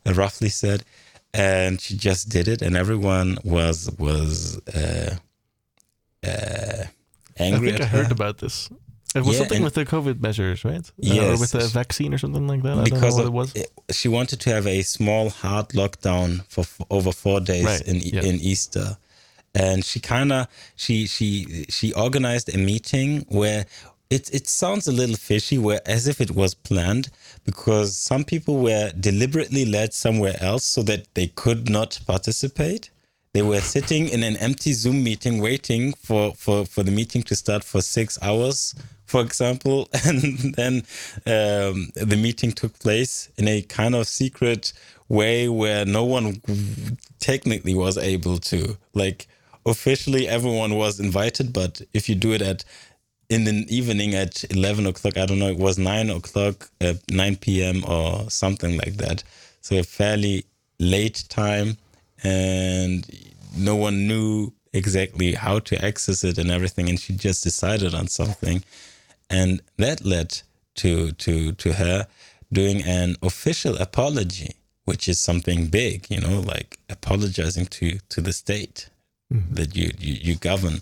uh, 0.06 0.12
roughly 0.12 0.48
said, 0.48 0.84
and 1.32 1.80
she 1.80 1.96
just 1.96 2.28
did 2.28 2.48
it, 2.48 2.62
and 2.62 2.76
everyone 2.76 3.38
was 3.44 3.90
was. 3.98 4.58
Uh, 4.68 5.16
uh, 6.26 6.84
I 7.38 7.50
think 7.58 7.80
I 7.80 7.84
heard 7.86 8.06
her. 8.06 8.12
about 8.12 8.38
this. 8.38 8.68
It 9.14 9.20
was 9.24 9.34
Yeah, 9.34 9.38
something 9.40 9.62
with 9.62 9.74
the 9.74 9.84
COVID 9.86 10.20
measures, 10.20 10.64
right? 10.64 10.90
Uh, 11.04 11.32
or 11.34 11.38
with 11.38 11.52
the 11.52 11.66
vaccine 11.68 12.12
or 12.12 12.18
something 12.18 12.48
like 12.48 12.62
that. 12.64 12.78
I 12.78 12.84
because 12.84 13.16
don't 13.16 13.26
know 13.26 13.30
what 13.30 13.50
of- 13.50 13.56
it 13.56 13.70
was. 13.88 13.96
she 13.96 14.08
wanted 14.08 14.40
to 14.40 14.50
have 14.50 14.66
a 14.66 14.82
small 14.82 15.30
hard 15.30 15.68
lockdown 15.68 16.44
for 16.48 16.62
f- 16.62 16.80
over 16.90 17.12
four 17.12 17.40
days 17.40 17.64
Right, 17.64 17.82
in 17.82 18.00
yeah. 18.00 18.22
in 18.22 18.36
Easter, 18.40 18.96
and 19.54 19.84
she 19.84 20.00
kind 20.00 20.32
of 20.32 20.48
she 20.74 21.06
she 21.06 21.64
she 21.68 21.92
organized 21.92 22.52
a 22.54 22.58
meeting 22.58 23.24
where 23.28 23.66
it 24.10 24.34
it 24.34 24.48
sounds 24.48 24.88
a 24.88 24.92
little 24.92 25.16
fishy, 25.16 25.58
where 25.58 25.80
as 25.86 26.08
if 26.08 26.20
it 26.20 26.32
was 26.32 26.54
planned, 26.54 27.08
because 27.44 27.96
some 27.96 28.24
people 28.24 28.58
were 28.58 28.90
deliberately 28.98 29.64
led 29.64 29.94
somewhere 29.94 30.36
else 30.40 30.64
so 30.64 30.82
that 30.82 31.06
they 31.14 31.28
could 31.28 31.70
not 31.70 32.00
participate. 32.04 32.90
They 33.34 33.42
were 33.42 33.60
sitting 33.60 34.08
in 34.08 34.22
an 34.22 34.36
empty 34.36 34.72
Zoom 34.72 35.02
meeting, 35.02 35.40
waiting 35.40 35.92
for, 35.94 36.34
for, 36.34 36.64
for 36.64 36.84
the 36.84 36.92
meeting 36.92 37.24
to 37.24 37.34
start 37.34 37.64
for 37.64 37.82
six 37.82 38.16
hours, 38.22 38.76
for 39.06 39.22
example. 39.22 39.88
And 40.04 40.54
then 40.54 40.74
um, 41.26 41.90
the 41.96 42.16
meeting 42.16 42.52
took 42.52 42.78
place 42.78 43.28
in 43.36 43.48
a 43.48 43.62
kind 43.62 43.96
of 43.96 44.06
secret 44.06 44.72
way 45.08 45.48
where 45.48 45.84
no 45.84 46.04
one 46.04 46.40
technically 47.18 47.74
was 47.74 47.98
able 47.98 48.38
to. 48.38 48.78
Like, 48.94 49.26
officially, 49.66 50.28
everyone 50.28 50.76
was 50.76 51.00
invited, 51.00 51.52
but 51.52 51.82
if 51.92 52.08
you 52.08 52.14
do 52.14 52.32
it 52.32 52.40
at 52.40 52.64
in 53.28 53.44
the 53.44 53.66
evening 53.68 54.14
at 54.14 54.44
11 54.52 54.86
o'clock, 54.86 55.16
I 55.16 55.26
don't 55.26 55.40
know, 55.40 55.48
it 55.48 55.58
was 55.58 55.76
9 55.76 56.10
o'clock, 56.10 56.70
uh, 56.80 56.94
9 57.10 57.36
p.m. 57.36 57.82
or 57.88 58.30
something 58.30 58.76
like 58.76 58.98
that. 58.98 59.24
So 59.60 59.76
a 59.76 59.82
fairly 59.82 60.44
late 60.78 61.24
time, 61.28 61.78
and 62.24 63.06
no 63.56 63.76
one 63.76 64.06
knew 64.08 64.52
exactly 64.72 65.34
how 65.34 65.60
to 65.60 65.84
access 65.84 66.24
it 66.24 66.38
and 66.38 66.50
everything. 66.50 66.88
And 66.88 66.98
she 66.98 67.12
just 67.14 67.44
decided 67.44 67.94
on 67.94 68.08
something. 68.08 68.64
And 69.30 69.62
that 69.76 70.04
led 70.04 70.42
to, 70.76 71.12
to, 71.12 71.52
to 71.52 71.72
her 71.74 72.06
doing 72.52 72.82
an 72.82 73.16
official 73.22 73.76
apology, 73.76 74.56
which 74.84 75.08
is 75.08 75.20
something 75.20 75.68
big, 75.68 76.10
you 76.10 76.20
know, 76.20 76.40
like 76.40 76.78
apologizing 76.90 77.66
to, 77.66 77.98
to 78.08 78.20
the 78.20 78.32
state 78.32 78.88
that 79.30 79.74
you, 79.76 79.90
you, 79.98 80.14
you 80.14 80.36
govern. 80.36 80.80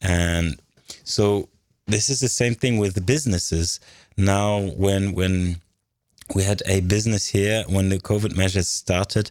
And 0.00 0.60
so 1.04 1.48
this 1.86 2.08
is 2.08 2.20
the 2.20 2.28
same 2.28 2.54
thing 2.54 2.78
with 2.78 3.06
businesses. 3.06 3.80
Now, 4.16 4.60
when 4.60 5.12
when 5.14 5.60
we 6.34 6.42
had 6.42 6.62
a 6.66 6.80
business 6.80 7.26
here 7.26 7.64
when 7.68 7.90
the 7.90 7.98
COVID 7.98 8.36
measures 8.36 8.68
started, 8.68 9.30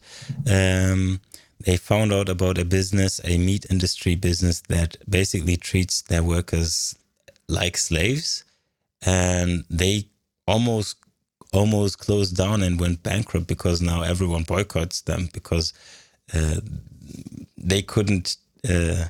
um, 0.50 1.20
they 1.64 1.78
found 1.78 2.14
out 2.14 2.30
about 2.30 2.58
a 2.58 2.66
business, 2.66 3.22
a 3.24 3.38
meat 3.38 3.66
industry 3.70 4.16
business 4.16 4.62
that 4.70 4.98
basically 5.10 5.58
treats 5.58 6.02
their 6.04 6.24
workers 6.24 6.96
like 7.48 7.78
slaves, 7.78 8.44
and 9.06 9.64
they 9.70 10.06
almost 10.48 10.98
almost 11.54 12.00
closed 12.00 12.36
down 12.36 12.64
and 12.64 12.80
went 12.80 13.04
bankrupt 13.04 13.48
because 13.48 13.82
now 13.82 14.02
everyone 14.02 14.44
boycotts 14.44 15.02
them 15.02 15.30
because 15.34 15.72
uh, 16.34 16.60
they 17.58 17.82
couldn't 17.82 18.38
uh, 18.68 19.06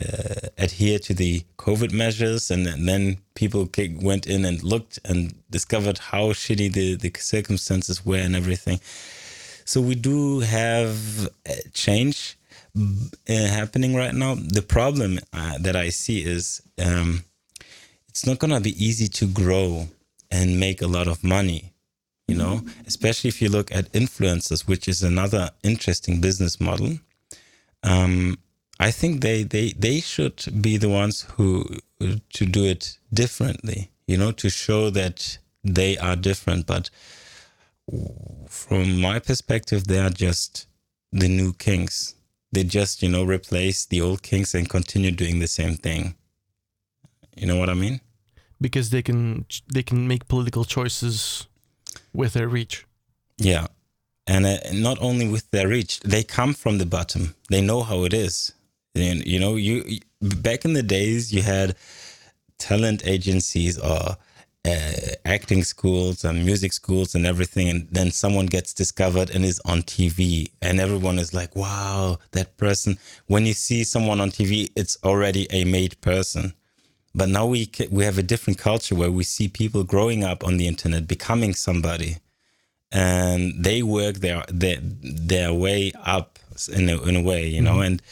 uh, 0.00 0.48
adhere 0.58 0.98
to 0.98 1.14
the 1.14 1.42
COVID 1.58 1.92
measures, 1.92 2.50
and, 2.50 2.66
and 2.66 2.88
then 2.88 3.18
people 3.34 3.68
went 4.00 4.26
in 4.26 4.44
and 4.44 4.62
looked 4.62 4.98
and 5.04 5.34
discovered 5.50 5.98
how 5.98 6.28
shitty 6.32 6.72
the, 6.72 6.96
the 6.96 7.12
circumstances 7.18 8.04
were 8.04 8.18
and 8.18 8.36
everything. 8.36 8.80
So 9.66 9.80
we 9.80 9.96
do 9.96 10.40
have 10.40 11.28
change 11.74 12.38
uh, 12.78 12.82
happening 13.28 13.96
right 13.96 14.14
now. 14.14 14.36
The 14.36 14.62
problem 14.62 15.18
uh, 15.32 15.58
that 15.58 15.74
I 15.74 15.88
see 15.90 16.24
is 16.24 16.62
um, 16.78 17.24
it's 18.08 18.24
not 18.24 18.38
gonna 18.38 18.60
be 18.60 18.82
easy 18.82 19.08
to 19.08 19.26
grow 19.26 19.88
and 20.30 20.60
make 20.60 20.82
a 20.82 20.86
lot 20.86 21.08
of 21.08 21.24
money. 21.24 21.72
You 22.28 22.36
know, 22.36 22.62
especially 22.86 23.28
if 23.28 23.40
you 23.40 23.48
look 23.48 23.70
at 23.72 23.92
influencers, 23.92 24.66
which 24.66 24.88
is 24.88 25.02
another 25.02 25.50
interesting 25.62 26.20
business 26.20 26.60
model. 26.60 26.98
Um, 27.84 28.38
I 28.80 28.90
think 28.90 29.20
they, 29.20 29.44
they 29.44 29.70
they 29.70 30.00
should 30.00 30.44
be 30.60 30.76
the 30.76 30.88
ones 30.88 31.22
who 31.36 31.78
to 31.98 32.46
do 32.46 32.64
it 32.64 32.98
differently. 33.12 33.90
You 34.06 34.16
know, 34.16 34.32
to 34.32 34.48
show 34.48 34.90
that 34.90 35.38
they 35.64 35.96
are 35.98 36.16
different. 36.16 36.66
But 36.66 36.90
from 38.48 39.00
my 39.00 39.18
perspective, 39.18 39.86
they 39.86 39.98
are 39.98 40.10
just 40.10 40.66
the 41.12 41.28
new 41.28 41.52
kings. 41.52 42.14
They 42.52 42.64
just 42.64 43.02
you 43.02 43.08
know 43.08 43.24
replace 43.24 43.86
the 43.86 44.00
old 44.00 44.22
kings 44.22 44.54
and 44.54 44.68
continue 44.68 45.10
doing 45.10 45.38
the 45.38 45.48
same 45.48 45.76
thing. 45.76 46.14
You 47.36 47.46
know 47.46 47.58
what 47.58 47.70
I 47.70 47.74
mean? 47.74 48.00
because 48.60 48.90
they 48.90 49.02
can 49.02 49.46
they 49.72 49.82
can 49.82 50.08
make 50.08 50.28
political 50.28 50.64
choices 50.64 51.46
with 52.12 52.32
their 52.32 52.48
reach. 52.48 52.86
Yeah. 53.36 53.66
And 54.26 54.44
uh, 54.44 54.58
not 54.72 54.98
only 55.00 55.28
with 55.28 55.50
their 55.50 55.68
reach, 55.68 56.00
they 56.00 56.24
come 56.24 56.54
from 56.54 56.78
the 56.78 56.86
bottom. 56.86 57.34
They 57.48 57.60
know 57.60 57.82
how 57.82 58.04
it 58.04 58.12
is. 58.12 58.52
And, 58.94 59.24
you 59.24 59.38
know, 59.38 59.56
you 59.56 60.00
back 60.20 60.64
in 60.64 60.72
the 60.72 60.82
days, 60.82 61.32
you 61.32 61.42
had 61.42 61.76
talent 62.58 63.06
agencies 63.06 63.78
or 63.78 64.16
uh, 64.66 65.14
acting 65.24 65.62
schools 65.62 66.24
and 66.24 66.44
music 66.44 66.72
schools 66.72 67.14
and 67.14 67.24
everything, 67.24 67.68
and 67.68 67.88
then 67.90 68.10
someone 68.10 68.46
gets 68.46 68.74
discovered 68.74 69.30
and 69.30 69.44
is 69.44 69.60
on 69.64 69.82
TV, 69.82 70.50
and 70.60 70.80
everyone 70.80 71.18
is 71.18 71.32
like, 71.32 71.54
"Wow, 71.54 72.18
that 72.32 72.56
person!" 72.56 72.98
When 73.26 73.46
you 73.46 73.54
see 73.54 73.84
someone 73.84 74.20
on 74.20 74.30
TV, 74.30 74.70
it's 74.74 74.98
already 75.04 75.46
a 75.50 75.64
made 75.64 76.00
person. 76.00 76.52
But 77.14 77.28
now 77.28 77.46
we 77.46 77.70
we 77.90 78.04
have 78.04 78.18
a 78.18 78.22
different 78.22 78.58
culture 78.58 78.94
where 78.94 79.10
we 79.10 79.24
see 79.24 79.48
people 79.48 79.84
growing 79.84 80.24
up 80.24 80.44
on 80.44 80.56
the 80.56 80.66
internet, 80.66 81.06
becoming 81.06 81.54
somebody, 81.54 82.16
and 82.90 83.62
they 83.62 83.82
work 83.82 84.16
their 84.16 84.44
their, 84.48 84.78
their 84.82 85.54
way 85.54 85.92
up 86.04 86.38
in 86.72 86.88
a, 86.88 87.00
in 87.02 87.16
a 87.16 87.22
way, 87.22 87.46
you 87.46 87.60
know, 87.60 87.80
and 87.80 88.02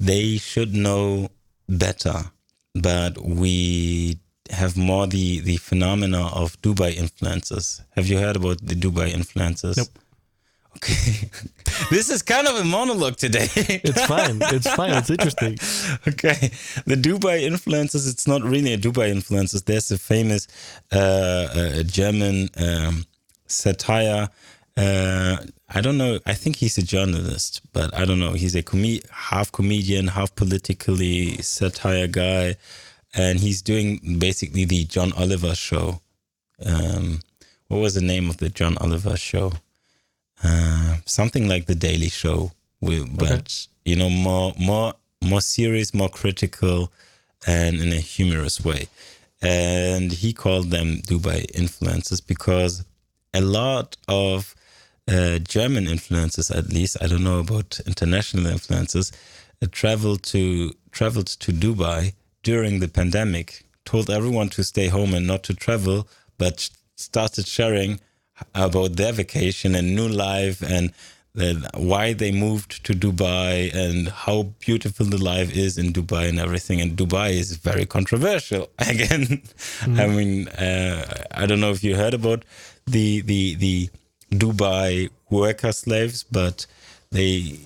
they 0.00 0.38
should 0.38 0.74
know 0.74 1.30
better. 1.68 2.30
But 2.74 3.20
we 3.20 4.18
have 4.50 4.76
more 4.76 5.06
the 5.06 5.40
the 5.40 5.56
phenomena 5.58 6.28
of 6.28 6.60
Dubai 6.62 6.94
influencers. 6.96 7.80
Have 7.96 8.06
you 8.08 8.18
heard 8.18 8.36
about 8.36 8.58
the 8.66 8.74
Dubai 8.74 9.12
influencers? 9.12 9.76
Nope. 9.76 9.88
Okay, 10.76 11.28
this 11.90 12.08
is 12.10 12.22
kind 12.22 12.46
of 12.46 12.56
a 12.56 12.64
monologue 12.64 13.16
today. 13.16 13.48
It's 13.56 14.04
fine. 14.06 14.38
It's 14.56 14.70
fine. 14.70 14.94
It's 14.94 15.10
interesting. 15.10 15.58
okay 16.08 16.50
the 16.86 16.94
dubai 16.94 17.36
influencers 17.50 18.08
it's 18.08 18.26
not 18.28 18.42
really 18.42 18.72
a 18.74 18.78
dubai 18.78 19.12
influencers 19.12 19.64
there's 19.64 19.90
a 19.90 19.98
famous 19.98 20.46
uh, 20.92 20.96
uh, 20.98 21.82
german 21.82 22.48
um, 22.66 23.04
satire 23.46 24.28
Uh, 24.78 25.36
I 25.76 25.80
don't 25.80 25.98
know. 25.98 26.20
I 26.24 26.34
think 26.34 26.54
he's 26.62 26.78
a 26.78 26.82
journalist, 26.94 27.62
but 27.72 27.92
I 28.00 28.04
don't 28.04 28.20
know. 28.20 28.34
He's 28.42 28.54
a 28.54 28.62
com- 28.62 29.02
half 29.10 29.50
comedian, 29.50 30.06
half 30.06 30.30
politically 30.36 31.42
satire 31.42 32.06
guy, 32.06 32.54
and 33.14 33.40
he's 33.40 33.62
doing 33.62 34.18
basically 34.18 34.64
the 34.64 34.84
John 34.84 35.12
Oliver 35.12 35.54
show. 35.54 36.00
Um, 36.64 37.20
what 37.68 37.78
was 37.78 37.94
the 37.94 38.00
name 38.00 38.28
of 38.30 38.38
the 38.38 38.48
John 38.48 38.76
Oliver 38.78 39.16
show? 39.16 39.52
Uh, 40.42 40.96
something 41.04 41.48
like 41.48 41.66
the 41.66 41.74
Daily 41.74 42.08
Show, 42.08 42.52
with, 42.80 43.16
but 43.18 43.30
okay. 43.32 43.44
you 43.84 43.96
know, 43.96 44.08
more 44.08 44.54
more 44.58 44.94
more 45.22 45.40
serious, 45.40 45.92
more 45.92 46.08
critical, 46.08 46.92
and 47.46 47.80
in 47.80 47.92
a 47.92 48.00
humorous 48.00 48.64
way. 48.64 48.88
And 49.42 50.12
he 50.12 50.32
called 50.32 50.70
them 50.70 50.98
Dubai 50.98 51.50
influencers 51.52 52.24
because 52.24 52.84
a 53.34 53.40
lot 53.40 53.96
of 54.08 54.54
uh, 55.08 55.38
German 55.38 55.86
influencers, 55.86 56.56
at 56.56 56.68
least 56.68 56.96
I 57.00 57.06
don't 57.06 57.24
know 57.24 57.40
about 57.40 57.80
international 57.86 58.44
influencers, 58.44 59.12
uh, 59.62 59.66
traveled 59.70 60.22
to 60.24 60.72
traveled 60.92 61.26
to 61.26 61.52
Dubai 61.52 62.12
during 62.42 62.80
the 62.80 62.88
pandemic. 62.88 63.64
Told 63.84 64.10
everyone 64.10 64.48
to 64.50 64.64
stay 64.64 64.88
home 64.88 65.14
and 65.14 65.26
not 65.26 65.42
to 65.44 65.54
travel, 65.54 66.08
but 66.36 66.68
started 66.96 67.46
sharing 67.46 68.00
about 68.54 68.96
their 68.96 69.12
vacation 69.12 69.74
and 69.74 69.96
new 69.96 70.08
life 70.08 70.62
and 70.62 70.92
why 71.74 72.12
they 72.12 72.32
moved 72.32 72.84
to 72.84 72.94
Dubai 72.94 73.72
and 73.74 74.08
how 74.08 74.54
beautiful 74.58 75.06
the 75.06 75.22
life 75.22 75.54
is 75.56 75.78
in 75.78 75.92
Dubai 75.92 76.28
and 76.28 76.38
everything. 76.40 76.80
And 76.80 76.96
Dubai 76.96 77.30
is 77.30 77.56
very 77.56 77.86
controversial. 77.86 78.70
Again, 78.78 79.42
mm. 79.80 80.00
I 80.00 80.06
mean, 80.06 80.48
uh, 80.48 81.24
I 81.30 81.46
don't 81.46 81.60
know 81.60 81.70
if 81.70 81.84
you 81.84 81.94
heard 81.96 82.14
about 82.14 82.44
the 82.86 83.20
the 83.22 83.54
the 83.54 83.90
Dubai 84.32 85.10
worker 85.30 85.72
slaves, 85.72 86.24
but 86.24 86.66
they 87.10 87.58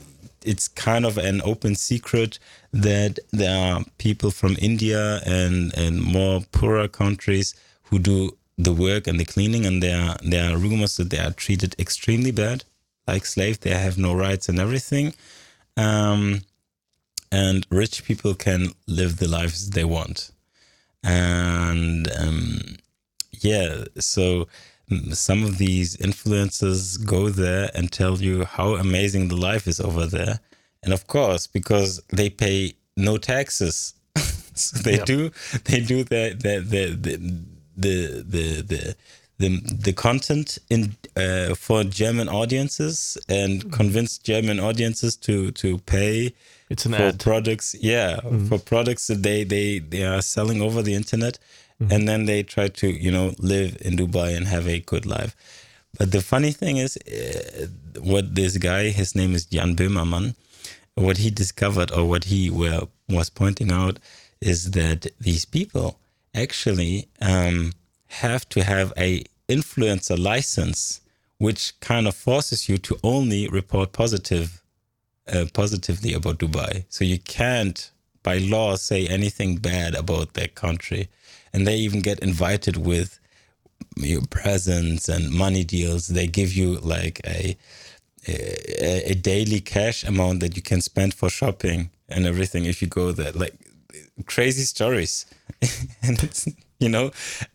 it's 0.44 0.68
kind 0.68 1.04
of 1.04 1.18
an 1.18 1.40
open 1.44 1.74
secret 1.74 2.38
that 2.72 3.18
there 3.32 3.56
are 3.56 3.84
people 3.98 4.30
from 4.30 4.56
India 4.60 5.20
and 5.26 5.76
and 5.76 6.02
more 6.02 6.42
poorer 6.52 6.88
countries 6.88 7.54
who 7.84 7.98
do 7.98 8.36
the 8.58 8.72
work 8.72 9.06
and 9.06 9.18
the 9.18 9.24
cleaning, 9.24 9.66
and 9.66 9.82
there 9.82 10.16
there 10.22 10.52
are 10.52 10.58
rumors 10.58 10.96
that 10.96 11.10
they 11.10 11.18
are 11.18 11.32
treated 11.32 11.74
extremely 11.78 12.30
bad, 12.30 12.64
like 13.06 13.26
slaves. 13.26 13.58
They 13.58 13.70
have 13.70 13.98
no 13.98 14.14
rights 14.14 14.48
and 14.48 14.58
everything. 14.58 15.14
Um, 15.76 16.42
and 17.30 17.66
rich 17.70 18.04
people 18.04 18.34
can 18.34 18.72
live 18.86 19.16
the 19.16 19.28
lives 19.28 19.70
they 19.70 19.84
want. 19.84 20.30
And 21.02 22.10
um, 22.18 22.76
yeah, 23.40 23.84
so 23.98 24.48
some 25.12 25.44
of 25.44 25.58
these 25.58 25.96
influencers 25.96 27.04
go 27.04 27.28
there 27.28 27.70
and 27.74 27.90
tell 27.90 28.18
you 28.18 28.44
how 28.44 28.74
amazing 28.74 29.28
the 29.28 29.36
life 29.36 29.66
is 29.66 29.80
over 29.80 30.06
there. 30.06 30.40
And 30.82 30.92
of 30.92 31.06
course, 31.06 31.46
because 31.46 32.02
they 32.08 32.30
pay 32.30 32.74
no 32.96 33.16
taxes. 33.16 33.94
so 34.54 34.78
they 34.78 34.96
yep. 34.96 35.06
do 35.06 35.30
they 35.64 35.80
do 35.80 36.04
the 36.04 36.34
the 36.38 36.60
the 36.60 36.84
the 36.94 38.22
the 38.26 38.62
the 38.62 38.96
the, 39.38 39.60
the 39.86 39.92
content 39.92 40.58
in 40.70 40.96
uh, 41.16 41.54
for 41.54 41.82
German 41.84 42.28
audiences 42.28 43.18
and 43.28 43.60
mm-hmm. 43.60 43.70
convince 43.70 44.18
German 44.18 44.60
audiences 44.60 45.16
to 45.16 45.50
to 45.52 45.78
pay 45.78 46.32
it's 46.70 46.86
an 46.86 46.92
for 46.92 47.02
ad. 47.02 47.20
products 47.20 47.74
yeah 47.80 48.20
mm. 48.22 48.48
for 48.48 48.58
products 48.58 49.08
that 49.08 49.22
they 49.22 49.44
they 49.44 49.78
they 49.78 50.04
are 50.04 50.22
selling 50.22 50.62
over 50.62 50.80
the 50.80 50.94
internet 50.94 51.38
mm-hmm. 51.82 51.92
and 51.92 52.08
then 52.08 52.24
they 52.26 52.42
try 52.42 52.68
to 52.68 52.88
you 52.88 53.10
know 53.10 53.34
live 53.38 53.76
in 53.80 53.96
Dubai 53.96 54.36
and 54.36 54.46
have 54.46 54.66
a 54.66 54.80
good 54.80 55.06
life. 55.06 55.34
But 55.98 56.12
the 56.12 56.22
funny 56.22 56.52
thing 56.52 56.78
is, 56.78 56.96
uh, 56.96 57.66
what 58.00 58.34
this 58.34 58.56
guy, 58.56 58.88
his 58.88 59.14
name 59.14 59.34
is 59.34 59.44
Jan 59.44 59.76
Böhmermann, 59.76 60.34
what 60.94 61.18
he 61.18 61.30
discovered 61.30 61.90
or 61.92 62.08
what 62.08 62.24
he 62.24 62.50
were, 62.50 62.86
was 63.08 63.28
pointing 63.28 63.70
out 63.70 63.98
is 64.40 64.70
that 64.72 65.06
these 65.20 65.44
people 65.44 65.98
actually 66.34 67.08
um, 67.20 67.72
have 68.08 68.48
to 68.48 68.64
have 68.64 68.92
a 68.96 69.24
influencer 69.48 70.18
license, 70.18 71.00
which 71.38 71.78
kind 71.80 72.08
of 72.08 72.14
forces 72.14 72.68
you 72.68 72.78
to 72.78 72.96
only 73.04 73.48
report 73.48 73.92
positive, 73.92 74.62
uh, 75.32 75.44
positively 75.52 76.14
about 76.14 76.38
Dubai. 76.38 76.84
So 76.88 77.04
you 77.04 77.18
can't, 77.18 77.90
by 78.22 78.38
law, 78.38 78.76
say 78.76 79.06
anything 79.06 79.56
bad 79.56 79.94
about 79.94 80.34
their 80.34 80.48
country 80.48 81.08
and 81.52 81.66
they 81.66 81.76
even 81.76 82.00
get 82.00 82.18
invited 82.20 82.76
with 82.76 83.18
your 83.96 84.22
presents 84.30 85.08
and 85.08 85.30
money 85.30 85.64
deals. 85.64 86.08
They 86.08 86.26
give 86.26 86.52
you 86.52 86.76
like 86.78 87.20
a, 87.26 87.56
a, 88.26 89.10
a 89.10 89.14
daily 89.14 89.60
cash 89.60 90.04
amount 90.04 90.40
that 90.40 90.56
you 90.56 90.62
can 90.62 90.80
spend 90.80 91.14
for 91.14 91.28
shopping 91.28 91.90
and 92.08 92.26
everything 92.26 92.64
if 92.64 92.80
you 92.80 92.88
go 92.88 93.12
there. 93.12 93.32
Like 93.32 93.54
crazy 94.26 94.62
stories, 94.62 95.26
and 96.02 96.22
it's 96.22 96.48
you 96.78 96.88
know, 96.88 97.06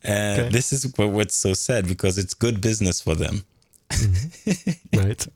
uh, 0.08 0.38
okay. 0.40 0.50
this 0.50 0.72
is 0.72 0.94
what, 0.96 1.10
what's 1.10 1.36
so 1.36 1.54
sad 1.54 1.88
because 1.88 2.18
it's 2.18 2.34
good 2.34 2.62
business 2.62 3.02
for 3.02 3.16
them. 3.16 3.44
Mm-hmm. 3.90 5.00
right, 5.00 5.28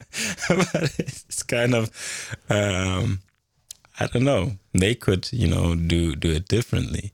but 0.71 0.99
it's 0.99 1.43
kind 1.43 1.73
of. 1.73 2.37
Um, 2.49 3.19
I 3.99 4.07
don't 4.07 4.23
know. 4.23 4.53
They 4.73 4.95
could, 4.95 5.29
you 5.31 5.47
know, 5.47 5.75
do 5.75 6.15
do 6.15 6.31
it 6.31 6.47
differently. 6.47 7.11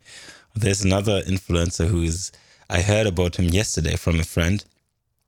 There's 0.56 0.84
another 0.84 1.22
influencer 1.24 1.88
who 1.88 2.02
is, 2.02 2.32
I 2.70 2.82
heard 2.82 3.08
about 3.08 3.36
him 3.38 3.46
yesterday 3.46 3.96
from 3.96 4.20
a 4.20 4.24
friend. 4.24 4.64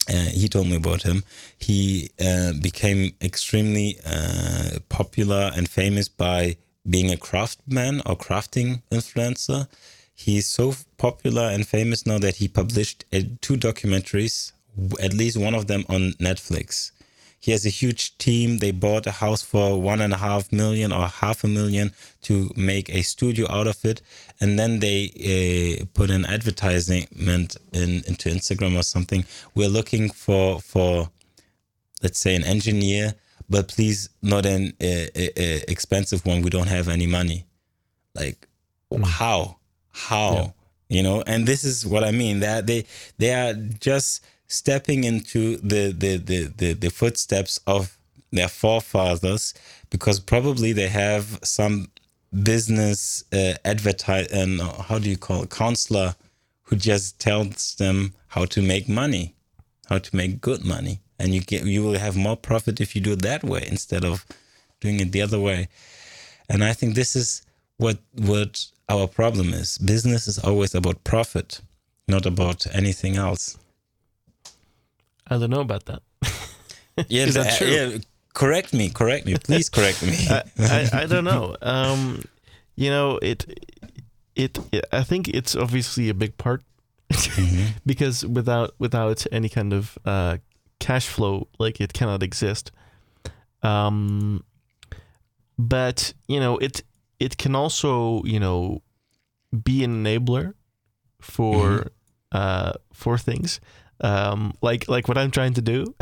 Uh, 0.10 0.30
he 0.32 0.48
told 0.48 0.68
me 0.68 0.76
about 0.76 1.04
him. 1.04 1.24
He 1.58 2.10
uh, 2.20 2.54
became 2.54 3.14
extremely 3.22 4.00
uh, 4.06 4.80
popular 4.90 5.52
and 5.56 5.70
famous 5.70 6.08
by 6.08 6.58
being 6.90 7.12
a 7.12 7.18
craftsman 7.18 8.02
or 8.08 8.18
crafting 8.18 8.82
influencer. 8.92 9.68
He's 10.16 10.48
so 10.48 10.74
popular 10.98 11.44
and 11.44 11.68
famous 11.68 12.06
now 12.08 12.18
that 12.20 12.38
he 12.38 12.48
published 12.48 13.06
uh, 13.14 13.22
two 13.42 13.56
documentaries, 13.56 14.52
at 15.00 15.14
least 15.14 15.38
one 15.38 15.54
of 15.54 15.68
them 15.68 15.86
on 15.90 16.14
Netflix. 16.14 16.92
He 17.40 17.52
has 17.52 17.66
a 17.66 17.70
huge 17.70 18.18
team. 18.18 18.58
They 18.58 18.72
bought 18.72 19.08
a 19.08 19.12
house 19.12 19.42
for 19.42 19.82
one 19.82 20.02
and 20.02 20.14
a 20.14 20.18
half 20.18 20.52
million 20.52 20.92
or 20.92 21.08
half 21.08 21.44
a 21.44 21.48
million 21.48 21.94
to 22.24 22.52
make 22.56 22.90
a 22.90 23.02
studio 23.02 23.50
out 23.50 23.68
of 23.68 23.84
it, 23.86 24.02
and 24.42 24.60
then 24.60 24.80
they 24.80 25.80
uh, 25.82 25.86
put 25.94 26.10
an 26.10 26.26
advertisement 26.26 27.56
in 27.72 28.04
into 28.08 28.30
Instagram 28.30 28.78
or 28.78 28.84
something. 28.84 29.26
We're 29.56 29.70
looking 29.70 30.10
for 30.10 30.60
for 30.60 31.10
let's 32.04 32.20
say 32.20 32.36
an 32.36 32.44
engineer, 32.44 33.14
but 33.50 33.68
please 33.70 34.10
not 34.22 34.46
an 34.46 34.74
uh, 34.82 34.86
uh, 34.86 35.60
expensive 35.68 36.26
one. 36.26 36.42
We 36.42 36.50
don't 36.50 36.68
have 36.68 36.90
any 36.90 37.08
money. 37.08 37.46
Like 38.16 38.48
mm. 38.92 39.06
how 39.06 39.58
how 39.92 40.34
yeah. 40.90 40.98
you 40.98 41.04
know? 41.04 41.24
And 41.26 41.46
this 41.46 41.64
is 41.64 41.86
what 41.86 42.04
I 42.04 42.12
mean. 42.12 42.42
That 42.42 42.68
they 42.68 42.86
they 43.18 43.34
are 43.34 43.54
just 43.54 44.26
stepping 44.50 45.06
into 45.06 45.58
the, 45.58 45.94
the, 45.94 46.18
the, 46.18 46.54
the, 46.58 46.74
the 46.74 46.92
footsteps 46.92 47.60
of 47.68 47.98
their 48.32 48.50
forefathers 48.50 49.56
because 49.92 50.20
probably 50.20 50.74
they 50.74 50.90
have 50.90 51.40
some 51.44 51.90
business 52.44 53.24
uh, 53.34 53.56
advertise 53.66 54.28
and 54.28 54.62
uh, 54.62 54.84
how 54.84 55.00
do 55.00 55.10
you 55.10 55.18
call 55.18 55.44
it 55.44 55.52
counselor 55.52 56.16
who 56.64 56.78
just 56.78 57.20
tells 57.20 57.76
them 57.78 58.14
how 58.28 58.46
to 58.46 58.62
make 58.62 58.90
money 58.90 59.36
how 59.90 59.98
to 60.00 60.16
make 60.16 60.42
good 60.42 60.66
money. 60.66 61.02
And 61.20 61.34
you 61.36 61.42
get 61.42 61.66
you 61.66 61.84
will 61.84 62.00
have 62.00 62.18
more 62.18 62.38
profit 62.38 62.82
if 62.82 62.96
you 62.96 63.02
do 63.02 63.14
it 63.14 63.24
that 63.24 63.44
way 63.44 63.66
instead 63.68 64.06
of 64.06 64.26
doing 64.82 65.02
it 65.02 65.12
the 65.14 65.22
other 65.24 65.40
way. 65.40 65.70
And 66.50 66.64
i 66.64 66.74
think 66.74 66.96
this 66.96 67.16
is 67.16 67.44
what 67.78 68.00
what 68.16 68.66
our 68.90 69.08
problem 69.08 69.54
is. 69.54 69.78
Business 69.80 70.28
is 70.28 70.40
always 70.40 70.76
about 70.76 71.04
profit 71.06 71.62
not 72.10 72.26
about 72.26 72.66
anything 72.76 73.18
else 73.18 73.59
I 75.30 75.38
don't 75.38 75.50
know 75.50 75.62
about 75.62 75.86
that. 75.86 76.02
yeah, 77.08 77.26
is 77.26 77.36
that 77.36 77.58
true? 77.58 77.68
Yeah, 77.68 77.98
correct 78.34 78.74
me, 78.74 78.90
correct 78.90 79.26
me, 79.26 79.36
please 79.38 79.70
correct 79.70 80.04
me. 80.04 80.16
I, 80.30 80.44
I, 80.60 80.90
I, 80.94 81.06
don't 81.06 81.24
know. 81.24 81.56
Um, 81.62 82.24
you 82.76 82.90
know, 82.90 83.20
it, 83.22 83.46
it, 84.36 84.58
it, 84.72 84.86
I 84.92 85.04
think 85.04 85.28
it's 85.28 85.56
obviously 85.56 86.10
a 86.10 86.14
big 86.14 86.38
part 86.38 86.64
mm-hmm. 87.12 87.78
because 87.86 88.26
without 88.26 88.74
without 88.80 89.26
any 89.32 89.50
kind 89.50 89.74
of 89.74 89.98
uh, 90.06 90.38
cash 90.80 91.08
flow, 91.08 91.48
like 91.60 91.80
it 91.80 91.94
cannot 91.94 92.24
exist. 92.24 92.72
Um, 93.62 94.44
but 95.58 96.14
you 96.28 96.40
know, 96.40 96.58
it 96.58 96.82
it 97.20 97.38
can 97.38 97.56
also 97.56 98.24
you 98.24 98.40
know 98.40 98.82
be 99.64 99.84
an 99.84 100.04
enabler 100.04 100.54
for 101.22 101.66
mm-hmm. 101.66 101.88
uh, 102.32 102.74
for 102.94 103.18
things 103.18 103.60
um, 104.02 104.54
like 104.62 104.88
like 104.88 105.08
what 105.08 105.18
I'm 105.18 105.32
trying 105.32 105.54
to 105.56 105.62
do 105.62 105.96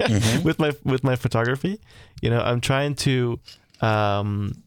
mm-hmm. 0.00 0.42
with 0.46 0.58
my 0.58 0.72
with 0.84 1.04
my 1.04 1.16
photography. 1.16 1.80
You 2.22 2.30
know, 2.30 2.40
I'm 2.40 2.60
trying 2.60 2.94
to 2.96 3.38
um, 3.80 4.62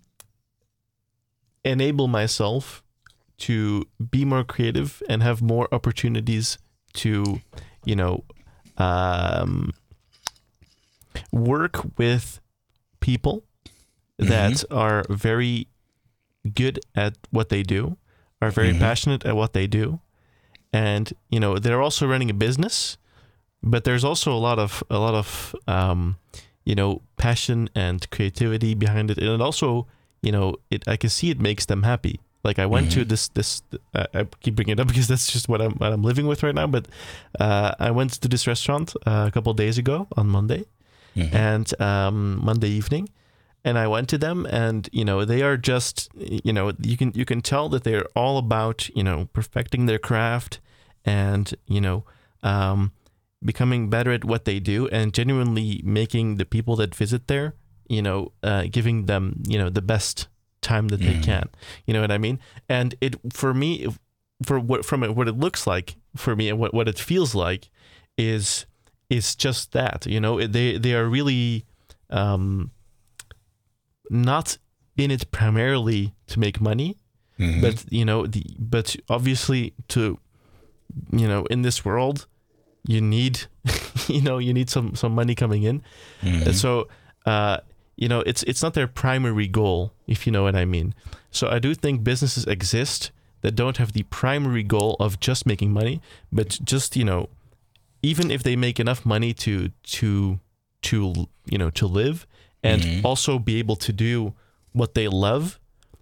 enable 1.63 2.07
myself 2.07 2.83
to 3.39 3.85
be 4.11 4.25
more 4.25 4.43
creative 4.43 5.01
and 5.09 5.21
have 5.21 5.41
more 5.41 5.67
opportunities 5.71 6.57
to, 6.93 7.39
you 7.85 7.95
know, 7.95 8.23
um, 8.77 9.71
work 11.31 11.97
with 11.97 12.39
people 12.99 13.43
that 14.17 14.63
are 14.71 15.03
very 15.09 15.67
good 16.53 16.79
at 16.95 17.15
what 17.29 17.49
they 17.49 17.61
do, 17.61 17.97
are 18.41 18.49
very 18.49 18.73
Mhm. 18.73 18.79
passionate 18.79 19.25
at 19.25 19.35
what 19.35 19.53
they 19.53 19.67
do, 19.67 19.99
and 20.73 21.13
you 21.29 21.39
know 21.39 21.57
they're 21.59 21.81
also 21.81 22.07
running 22.07 22.29
a 22.29 22.33
business, 22.33 22.97
but 23.63 23.83
there's 23.83 24.03
also 24.03 24.31
a 24.33 24.39
lot 24.39 24.59
of 24.59 24.83
a 24.89 24.99
lot 24.99 25.13
of 25.13 25.55
um, 25.67 26.17
you 26.65 26.75
know 26.75 27.01
passion 27.17 27.69
and 27.75 28.09
creativity 28.11 28.75
behind 28.75 29.11
it, 29.11 29.17
and 29.17 29.27
it 29.27 29.41
also 29.41 29.87
you 30.21 30.31
know 30.31 30.55
it 30.69 30.87
I 30.87 30.97
can 30.97 31.09
see 31.09 31.29
it 31.29 31.39
makes 31.39 31.65
them 31.65 31.83
happy. 31.83 32.19
Like 32.43 32.59
I 32.59 32.65
went 32.65 32.91
to 32.91 33.03
this 33.05 33.27
this 33.29 33.61
uh, 33.93 34.05
I 34.13 34.25
keep 34.41 34.55
bringing 34.55 34.73
it 34.73 34.79
up 34.79 34.87
because 34.93 35.07
that's 35.07 35.31
just 35.31 35.49
what 35.49 35.61
I'm 35.61 35.73
what 35.73 35.91
I'm 35.93 36.03
living 36.03 36.27
with 36.27 36.43
right 36.43 36.55
now. 36.55 36.67
But 36.67 36.87
uh, 37.39 37.71
I 37.79 37.91
went 37.91 38.11
to 38.21 38.27
this 38.27 38.47
restaurant 38.47 38.93
uh, 39.05 39.25
a 39.27 39.31
couple 39.31 39.51
of 39.51 39.57
days 39.57 39.77
ago 39.77 40.07
on 40.15 40.27
Monday, 40.27 40.63
Mhm. 41.15 41.33
and 41.33 41.81
um, 41.81 42.39
Monday 42.45 42.69
evening, 42.69 43.09
and 43.67 43.77
I 43.77 43.87
went 43.87 44.07
to 44.09 44.17
them, 44.17 44.45
and 44.49 44.89
you 44.91 45.05
know 45.05 45.25
they 45.25 45.41
are 45.47 45.57
just 45.57 46.09
you 46.45 46.53
know 46.53 46.71
you 46.81 46.97
can 46.97 47.11
you 47.19 47.25
can 47.25 47.41
tell 47.41 47.69
that 47.69 47.83
they're 47.83 48.07
all 48.15 48.37
about 48.37 48.89
you 48.97 49.03
know 49.03 49.27
perfecting 49.33 49.85
their 49.87 49.99
craft, 49.99 50.59
and 51.05 51.45
you 51.67 51.81
know 51.81 52.03
um, 52.43 52.91
becoming 53.43 53.89
better 53.89 54.11
at 54.11 54.23
what 54.25 54.45
they 54.45 54.59
do, 54.59 54.87
and 54.89 55.13
genuinely 55.13 55.81
making 55.83 56.37
the 56.37 56.45
people 56.45 56.75
that 56.77 56.95
visit 56.95 57.27
there 57.27 57.53
you 57.89 58.01
know 58.01 58.31
uh, 58.43 58.63
giving 58.71 59.05
them 59.05 59.23
you 59.47 59.57
know 59.59 59.69
the 59.69 59.81
best 59.81 60.27
time 60.61 60.87
that 60.89 60.99
they 61.01 61.15
Mhm. 61.15 61.23
can. 61.23 61.45
You 61.85 61.93
know 61.93 62.01
what 62.01 62.11
I 62.11 62.17
mean? 62.17 62.39
And 62.67 62.95
it 63.01 63.15
for 63.33 63.53
me 63.53 63.87
for 64.45 64.59
what 64.59 64.85
from 64.85 65.03
it, 65.03 65.15
what 65.15 65.27
it 65.27 65.37
looks 65.37 65.65
like 65.67 65.95
for 66.15 66.35
me 66.35 66.49
and 66.49 66.59
what, 66.59 66.73
what 66.73 66.87
it 66.87 66.99
feels 66.99 67.33
like 67.35 67.69
is 68.17 68.65
is 69.09 69.35
just 69.35 69.71
that 69.71 70.05
you 70.05 70.19
know 70.19 70.47
they 70.47 70.77
they 70.77 70.93
are 70.99 71.07
really 71.09 71.63
um 72.09 72.71
not 74.09 74.57
in 74.97 75.11
it 75.11 75.29
primarily 75.31 76.13
to 76.27 76.39
make 76.39 76.59
money 76.61 76.95
Mhm. 77.39 77.61
but 77.61 77.85
you 77.91 78.03
know 78.05 78.25
the 78.25 78.43
but 78.57 78.95
obviously 79.09 79.73
to 79.89 80.17
you 81.11 81.27
know 81.27 81.45
in 81.51 81.61
this 81.61 81.85
world 81.85 82.25
you 82.87 82.99
need 83.01 83.41
you 84.07 84.21
know 84.21 84.37
you 84.39 84.53
need 84.53 84.69
some 84.69 84.95
some 84.95 85.13
money 85.13 85.35
coming 85.35 85.63
in 85.63 85.81
Mhm. 86.23 86.47
and 86.47 86.55
so, 86.55 86.87
uh, 87.25 87.57
you 87.99 88.07
know, 88.07 88.21
it's 88.27 88.43
it's 88.43 88.61
not 88.61 88.73
their 88.75 88.87
primary 88.87 89.47
goal, 89.47 89.91
if 90.07 90.25
you 90.27 90.31
know 90.31 90.43
what 90.43 90.55
I 90.55 90.65
mean. 90.65 90.93
So 91.31 91.47
I 91.49 91.57
do 91.59 91.73
think 91.73 92.03
businesses 92.03 92.45
exist 92.45 93.11
that 93.41 93.55
don't 93.55 93.77
have 93.77 93.91
the 93.93 94.03
primary 94.03 94.63
goal 94.63 94.95
of 94.99 95.19
just 95.19 95.45
making 95.47 95.73
money, 95.73 95.99
but 96.31 96.59
just 96.63 96.95
you 96.95 97.03
know, 97.03 97.27
even 98.03 98.29
if 98.31 98.41
they 98.43 98.55
make 98.55 98.79
enough 98.79 99.03
money 99.05 99.33
to 99.33 99.69
to 99.97 100.39
to 100.83 101.27
you 101.49 101.57
know 101.57 101.69
to 101.71 101.87
live 101.87 102.25
and 102.63 102.81
Mhm. 102.81 103.05
also 103.05 103.39
be 103.39 103.59
able 103.59 103.75
to 103.75 103.91
do 103.93 104.33
what 104.73 104.93
they 104.93 105.07
love 105.07 105.59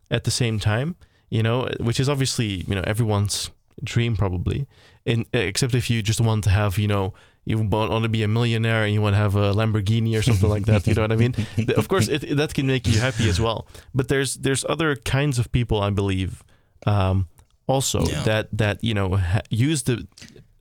at 0.10 0.24
the 0.24 0.32
same 0.32 0.60
time, 0.60 0.96
you 1.30 1.42
know, 1.44 1.68
which 1.80 2.00
is 2.00 2.08
obviously 2.10 2.64
you 2.68 2.76
know 2.76 2.84
everyone's 2.86 3.52
dream 3.84 4.16
probably, 4.16 4.66
in 5.06 5.26
except 5.34 5.74
if 5.76 5.90
you 5.90 6.02
just 6.02 6.22
want 6.22 6.44
to 6.44 6.50
have 6.50 6.78
you 6.78 6.88
know 6.88 7.14
you 7.48 7.58
want 7.60 8.04
to 8.04 8.10
be 8.10 8.24
a 8.24 8.28
millionaire 8.28 8.84
and 8.86 8.94
you 8.94 9.02
want 9.02 9.14
to 9.14 9.18
have 9.20 9.36
a 9.36 9.54
Lamborghini 9.54 10.18
or 10.18 10.22
something 10.24 10.50
like 10.50 10.66
that. 10.66 10.88
You 10.88 10.96
know 10.96 11.04
what 11.04 11.12
I 11.12 11.16
mean? 11.16 11.36
Of 11.78 11.88
course, 11.88 12.08
it, 12.08 12.24
it- 12.24 12.36
that 12.38 12.54
can 12.56 12.66
make 12.66 12.88
you 12.88 13.00
happy 13.00 13.30
as 13.30 13.40
well. 13.40 13.68
But 13.94 14.08
there's 14.08 14.36
there's 14.36 14.66
other 14.68 14.96
kinds 14.96 15.38
of 15.40 15.52
people 15.52 15.78
I 15.82 15.92
believe 15.92 16.44
um, 16.88 17.28
also 17.68 18.00
Yeah. 18.02 18.24
that 18.24 18.48
that 18.58 18.84
you 18.84 18.94
know 18.94 19.18
ha- 19.18 19.42
use 19.50 19.84
the 19.84 20.08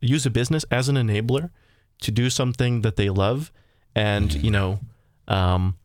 use 0.03 0.27
a 0.27 0.31
business 0.31 0.65
as 0.71 0.89
an 0.89 0.97
enabler 0.97 1.51
to 2.03 2.11
do 2.11 2.29
something 2.31 2.83
that 2.83 2.97
they 2.97 3.09
love 3.09 3.51
and 3.95 4.31
Mhm. 4.31 4.45
you 4.45 4.51
know 4.51 4.79
um, 5.29 5.77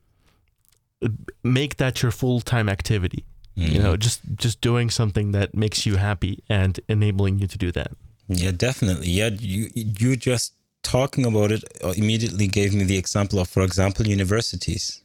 make 1.44 1.78
that 1.78 2.02
your 2.02 2.12
full 2.12 2.42
time 2.42 2.70
activity. 2.70 3.26
You 3.56 3.80
know, 3.80 3.98
just 3.98 4.22
just 4.36 4.62
doing 4.62 4.90
something 4.90 5.34
that 5.34 5.54
makes 5.54 5.86
you 5.86 5.98
happy 5.98 6.44
and 6.48 6.80
enabling 6.88 7.40
you 7.40 7.48
to 7.48 7.58
do 7.58 7.72
that. 7.74 7.92
Yeah, 8.30 8.52
definitely. 8.52 9.10
Yeah, 9.10 9.32
you 9.38 9.70
you 9.76 10.16
just 10.16 10.54
talking 10.82 11.26
about 11.26 11.52
it 11.52 11.64
uh, 11.84 11.90
immediately 11.98 12.48
gave 12.48 12.74
me 12.74 12.86
the 12.86 12.98
example 12.98 13.38
of, 13.40 13.50
for 13.50 13.64
example, 13.64 14.08
universities, 14.08 15.02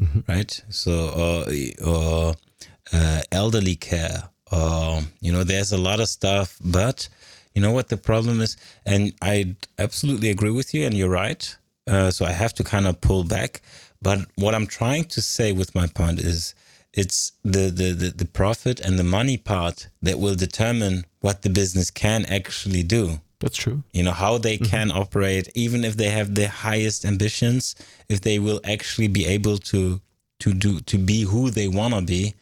Mhm. 0.00 0.22
right? 0.28 0.64
So, 0.70 0.92
uh, 1.24 1.52
uh, 1.90 2.32
uh, 2.92 3.20
elderly 3.30 3.76
care. 3.76 4.30
Uh, 4.50 5.02
you 5.20 5.30
know, 5.30 5.44
there's 5.44 5.72
a 5.72 5.78
lot 5.78 6.00
of 6.00 6.08
stuff, 6.08 6.56
but 6.64 7.08
you 7.54 7.60
know 7.60 7.72
what 7.72 7.88
the 7.88 7.96
problem 7.98 8.40
is, 8.40 8.56
and 8.86 9.12
I 9.20 9.56
absolutely 9.78 10.30
agree 10.30 10.52
with 10.52 10.72
you, 10.72 10.86
and 10.86 10.94
you're 10.94 11.10
right. 11.24 11.56
Uh, 11.86 12.10
so 12.10 12.24
I 12.24 12.32
have 12.32 12.54
to 12.54 12.64
kind 12.64 12.86
of 12.86 12.98
pull 13.00 13.24
back. 13.24 13.60
But 14.02 14.20
what 14.36 14.54
I'm 14.54 14.66
trying 14.66 15.04
to 15.04 15.20
say 15.20 15.52
with 15.52 15.74
my 15.74 15.86
point 15.86 16.20
is, 16.20 16.54
it's 16.92 17.32
the, 17.44 17.70
the, 17.70 17.92
the, 17.92 18.10
the 18.10 18.24
profit 18.24 18.80
and 18.80 18.98
the 18.98 19.04
money 19.04 19.36
part 19.36 19.88
that 20.02 20.18
will 20.18 20.34
determine 20.34 21.04
what 21.20 21.42
the 21.42 21.50
business 21.50 21.90
can 21.90 22.24
actually 22.26 22.82
do. 22.82 23.20
That's 23.40 23.56
true. 23.56 23.82
you 23.92 24.02
know 24.02 24.12
how 24.12 24.36
they 24.36 24.58
mm-hmm. 24.58 24.66
can 24.66 24.90
operate 24.92 25.48
even 25.54 25.82
if 25.82 25.96
they 25.96 26.10
have 26.10 26.34
the 26.34 26.46
highest 26.48 27.06
ambitions 27.06 27.74
if 28.06 28.20
they 28.20 28.38
will 28.38 28.60
actually 28.64 29.08
be 29.08 29.24
able 29.24 29.56
to 29.72 30.00
to 30.40 30.52
do 30.52 30.80
to 30.80 30.98
be 30.98 31.22
who 31.22 31.50
they 31.50 31.66
want 31.66 31.94
to 31.94 32.02
be 32.02 32.34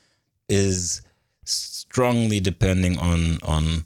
is 0.49 1.03
strongly 1.45 2.41
depending 2.41 2.99
on 2.99 3.39
on 3.45 3.85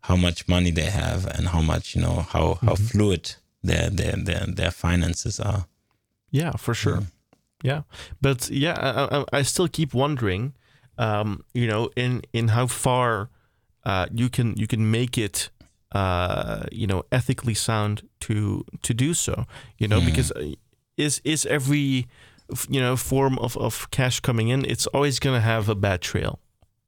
how 0.00 0.16
much 0.16 0.48
money 0.48 0.70
they 0.70 0.90
have 1.02 1.26
and 1.26 1.48
how 1.48 1.60
much 1.60 1.94
you 1.94 2.00
know 2.00 2.24
how 2.32 2.54
how 2.62 2.72
mm-hmm. 2.72 2.84
fluid 2.84 3.34
their 3.62 3.90
their 3.90 4.16
their 4.16 4.46
their 4.46 4.70
finances 4.70 5.38
are 5.38 5.66
Yeah, 6.30 6.52
for 6.56 6.74
sure. 6.74 7.02
Yeah, 7.64 7.82
but 8.20 8.50
yeah, 8.50 8.74
I, 8.78 9.18
I, 9.20 9.24
I 9.38 9.42
still 9.42 9.68
keep 9.68 9.94
wondering, 9.94 10.52
um, 10.98 11.42
you 11.54 11.66
know, 11.66 11.88
in 11.96 12.22
in 12.32 12.48
how 12.48 12.66
far 12.66 13.28
uh, 13.84 14.06
you 14.12 14.28
can 14.28 14.54
you 14.56 14.66
can 14.66 14.90
make 14.90 15.16
it, 15.18 15.50
uh, 15.92 16.64
you 16.70 16.86
know, 16.86 17.02
ethically 17.10 17.54
sound 17.54 18.02
to 18.20 18.64
to 18.82 18.94
do 18.94 19.14
so. 19.14 19.46
You 19.78 19.88
know, 19.88 20.00
Mhm. 20.00 20.06
because 20.06 20.32
uh, 20.32 20.54
is 20.96 21.20
is 21.24 21.46
every 21.46 22.06
you 22.68 22.80
know 22.80 22.96
form 22.96 23.38
of 23.38 23.56
of 23.56 23.86
cash 23.90 24.20
coming 24.20 24.48
in, 24.48 24.64
it's 24.64 24.86
always 24.92 25.18
gonna 25.18 25.40
have 25.40 25.70
a 25.70 25.74
bad 25.74 26.00
trail. 26.00 26.38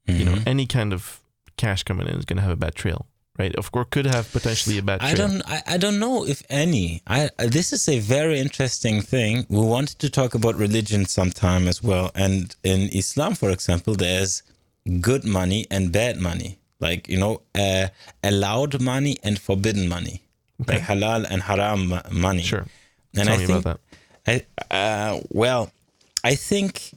You 0.07 0.25
know, 0.25 0.35
Mhm. 0.35 0.47
any 0.47 0.65
kind 0.67 0.93
of 0.93 1.19
cash 1.57 1.83
coming 1.83 2.07
in 2.07 2.15
is 2.19 2.25
gonna 2.25 2.41
have 2.41 2.53
a 2.53 2.57
bad 2.65 2.75
trail, 2.75 3.05
right? 3.39 3.55
Of 3.55 3.71
course, 3.71 3.87
could 3.89 4.05
have 4.05 4.31
potentially 4.31 4.77
a 4.77 4.83
bad 4.83 4.99
trail. 4.99 5.11
I 5.11 5.15
don't. 5.15 5.41
I, 5.47 5.63
I 5.67 5.77
don't 5.77 5.97
know 5.97 6.25
if 6.25 6.43
any. 6.49 7.01
I 7.07 7.29
this 7.37 7.73
is 7.73 7.87
a 7.89 7.99
very 7.99 8.39
interesting 8.39 9.01
thing. 9.01 9.45
We 9.49 9.59
wanted 9.59 9.97
to 9.99 10.09
talk 10.09 10.35
about 10.35 10.55
religion 10.55 11.05
sometime 11.05 11.67
as 11.67 11.81
well. 11.81 12.11
And 12.13 12.55
in 12.63 12.89
Islam, 12.89 13.33
for 13.35 13.49
example, 13.49 13.95
there's 13.95 14.43
good 15.01 15.23
money 15.23 15.65
and 15.71 15.91
bad 15.91 16.17
money. 16.17 16.59
Like 16.79 17.07
you 17.07 17.17
know, 17.17 17.41
uh, 17.55 17.87
allowed 18.23 18.81
money 18.81 19.17
and 19.23 19.39
forbidden 19.39 19.89
money, 19.89 20.21
like 20.67 20.81
halal 20.81 21.25
and 21.29 21.41
haram 21.41 21.93
money. 22.11 22.43
Sure. 22.43 22.65
And 23.15 23.27
Tell 23.27 23.33
I 23.33 23.37
me 23.37 23.45
think 23.45 23.59
about 23.59 23.79
that. 24.25 24.45
I 24.71 24.75
uh, 24.75 25.19
well, 25.29 25.71
I 26.23 26.35
think 26.35 26.93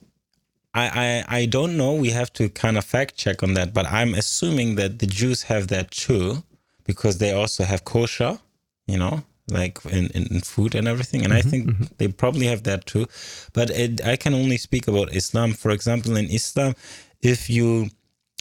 I, 0.75 1.25
I 1.29 1.39
I 1.39 1.47
don't 1.47 1.77
know. 1.77 1.95
We 1.95 2.11
have 2.11 2.33
to 2.35 2.49
kind 2.49 2.79
of 2.79 2.85
fact 2.85 3.17
check 3.17 3.43
on 3.43 3.55
that, 3.55 3.75
but 3.75 3.87
I'm 3.87 4.15
assuming 4.15 4.77
that 4.77 4.99
the 5.01 5.07
Jews 5.07 5.45
have 5.45 5.69
that 5.69 5.91
too 5.91 6.43
because 6.85 7.19
they 7.19 7.33
also 7.33 7.65
have 7.65 7.85
kosher, 7.85 8.39
you 8.87 8.99
know, 8.99 9.23
like 9.49 9.79
in, 9.87 10.07
in, 10.09 10.41
food 10.41 10.75
and 10.75 10.89
everything. 10.89 11.25
And 11.25 11.33
I 11.33 11.43
think 11.43 11.97
they 11.99 12.09
probably 12.09 12.47
have 12.47 12.63
that 12.65 12.87
too. 12.87 13.07
But 13.53 13.71
it, 13.71 14.05
I 14.05 14.17
can 14.17 14.35
only 14.35 14.57
speak 14.57 14.89
about 14.89 15.15
Islam. 15.15 15.53
For 15.53 15.71
example, 15.71 16.17
in 16.17 16.27
Islam, 16.27 16.75
if 17.21 17.51
you 17.51 17.91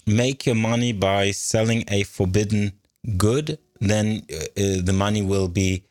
make 0.08 0.46
your 0.46 0.56
money 0.56 0.94
by 0.94 1.32
selling 1.32 1.84
a 1.89 2.04
forbidden 2.04 2.74
good, 3.17 3.60
then 3.80 4.24
uh, 4.32 4.36
uh, 4.36 4.82
the 4.82 4.94
money 4.94 5.22
will 5.22 5.48
be 5.48 5.84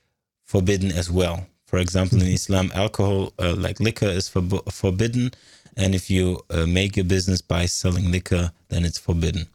forbidden 0.45 0.91
as 0.93 1.11
well. 1.11 1.47
For 1.67 1.79
example, 1.79 2.21
in 2.21 2.27
Islam, 2.29 2.73
alcohol, 2.75 3.33
uh, 3.39 3.55
like 3.57 3.79
liquor, 3.79 4.07
is 4.07 4.29
forb- 4.29 4.73
forbidden. 4.73 5.31
And 5.77 5.95
if 5.95 6.11
you 6.11 6.41
uh, 6.51 6.67
make 6.67 6.97
a 6.97 7.05
business 7.05 7.41
by 7.41 7.67
selling 7.67 8.11
liquor, 8.11 8.53
then 8.69 8.85
it's 8.85 8.99
forbidden. 8.99 9.47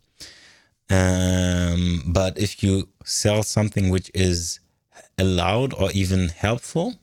Um, 0.90 2.04
but 2.06 2.38
if 2.38 2.64
you 2.64 2.90
sell 3.04 3.44
something 3.44 3.90
which 3.90 4.12
is 4.14 4.60
allowed 5.18 5.74
or 5.74 5.92
even 5.92 6.30
helpful, 6.30 6.96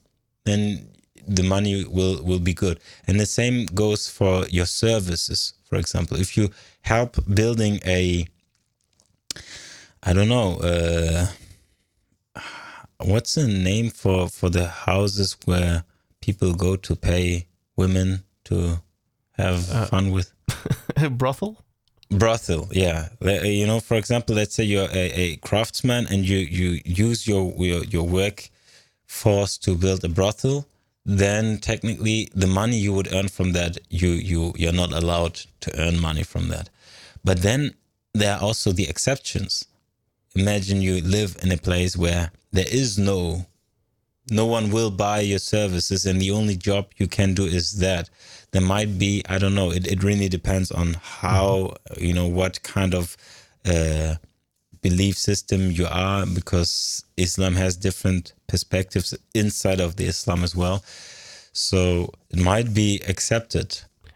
then 0.44 0.88
the 1.26 1.42
money 1.42 1.84
will, 1.84 2.22
will 2.22 2.38
be 2.38 2.54
good. 2.54 2.80
And 3.06 3.18
the 3.18 3.26
same 3.26 3.66
goes 3.66 4.08
for 4.08 4.46
your 4.48 4.66
services. 4.66 5.54
For 5.64 5.76
example, 5.76 6.18
if 6.18 6.36
you 6.36 6.50
help 6.82 7.16
building 7.32 7.80
a, 7.84 8.26
I 10.02 10.12
don't 10.12 10.28
know, 10.28 10.58
uh, 10.58 11.26
what's 13.04 13.34
the 13.34 13.46
name 13.46 13.90
for 13.90 14.28
for 14.28 14.48
the 14.48 14.66
houses 14.66 15.36
where 15.44 15.84
people 16.20 16.54
go 16.54 16.76
to 16.76 16.96
pay 16.96 17.46
women 17.76 18.22
to 18.44 18.80
have 19.36 19.70
Uh, 19.70 19.86
fun 19.86 20.10
with 20.12 20.32
brothel. 21.18 21.56
brothel 22.10 22.68
yeah 22.72 23.08
you 23.22 23.66
know 23.66 23.80
for 23.80 23.96
example 23.96 24.34
let's 24.34 24.54
say 24.54 24.64
you're 24.64 24.88
a, 24.92 25.04
a 25.24 25.36
craftsman 25.36 26.06
and 26.10 26.24
you 26.28 26.38
you 26.38 26.80
use 26.84 27.26
your, 27.26 27.52
your 27.56 27.84
your 27.84 28.06
work 28.06 28.50
force 29.06 29.56
to 29.58 29.74
build 29.74 30.04
a 30.04 30.08
brothel 30.08 30.66
then 31.04 31.58
technically 31.58 32.28
the 32.34 32.46
money 32.46 32.76
you 32.76 32.92
would 32.92 33.12
earn 33.12 33.28
from 33.28 33.52
that, 33.52 33.76
you 33.90 34.10
you 34.10 34.52
you're 34.56 34.72
not 34.72 34.92
allowed 34.92 35.34
to 35.60 35.70
earn 35.80 35.98
money 36.00 36.22
from 36.22 36.48
that. 36.48 36.70
But 37.24 37.42
then 37.42 37.74
there 38.14 38.34
are 38.36 38.40
also 38.40 38.72
the 38.72 38.88
exceptions. 38.88 39.64
Imagine 40.36 40.80
you 40.80 41.00
live 41.02 41.36
in 41.42 41.50
a 41.52 41.56
place 41.56 41.96
where 41.96 42.30
there 42.52 42.68
is 42.70 42.98
no 42.98 43.46
no 44.30 44.46
one 44.46 44.70
will 44.70 44.90
buy 44.90 45.20
your 45.20 45.40
services 45.40 46.06
and 46.06 46.20
the 46.20 46.30
only 46.30 46.56
job 46.56 46.86
you 46.96 47.08
can 47.08 47.34
do 47.34 47.44
is 47.44 47.78
that 47.78 48.08
there 48.52 48.62
might 48.62 48.98
be 48.98 49.22
i 49.28 49.38
don't 49.38 49.54
know 49.54 49.70
it, 49.72 49.86
it 49.86 50.02
really 50.02 50.28
depends 50.28 50.70
on 50.70 50.94
how 51.20 51.74
you 51.98 52.12
know 52.12 52.28
what 52.28 52.62
kind 52.62 52.94
of 52.94 53.16
uh, 53.64 54.14
belief 54.82 55.16
system 55.16 55.70
you 55.70 55.86
are 55.90 56.26
because 56.26 57.04
islam 57.16 57.54
has 57.56 57.76
different 57.76 58.34
perspectives 58.46 59.14
inside 59.34 59.80
of 59.80 59.96
the 59.96 60.06
islam 60.06 60.42
as 60.44 60.54
well 60.56 60.82
so 61.52 62.10
it 62.30 62.38
might 62.38 62.72
be 62.74 63.00
accepted 63.08 63.68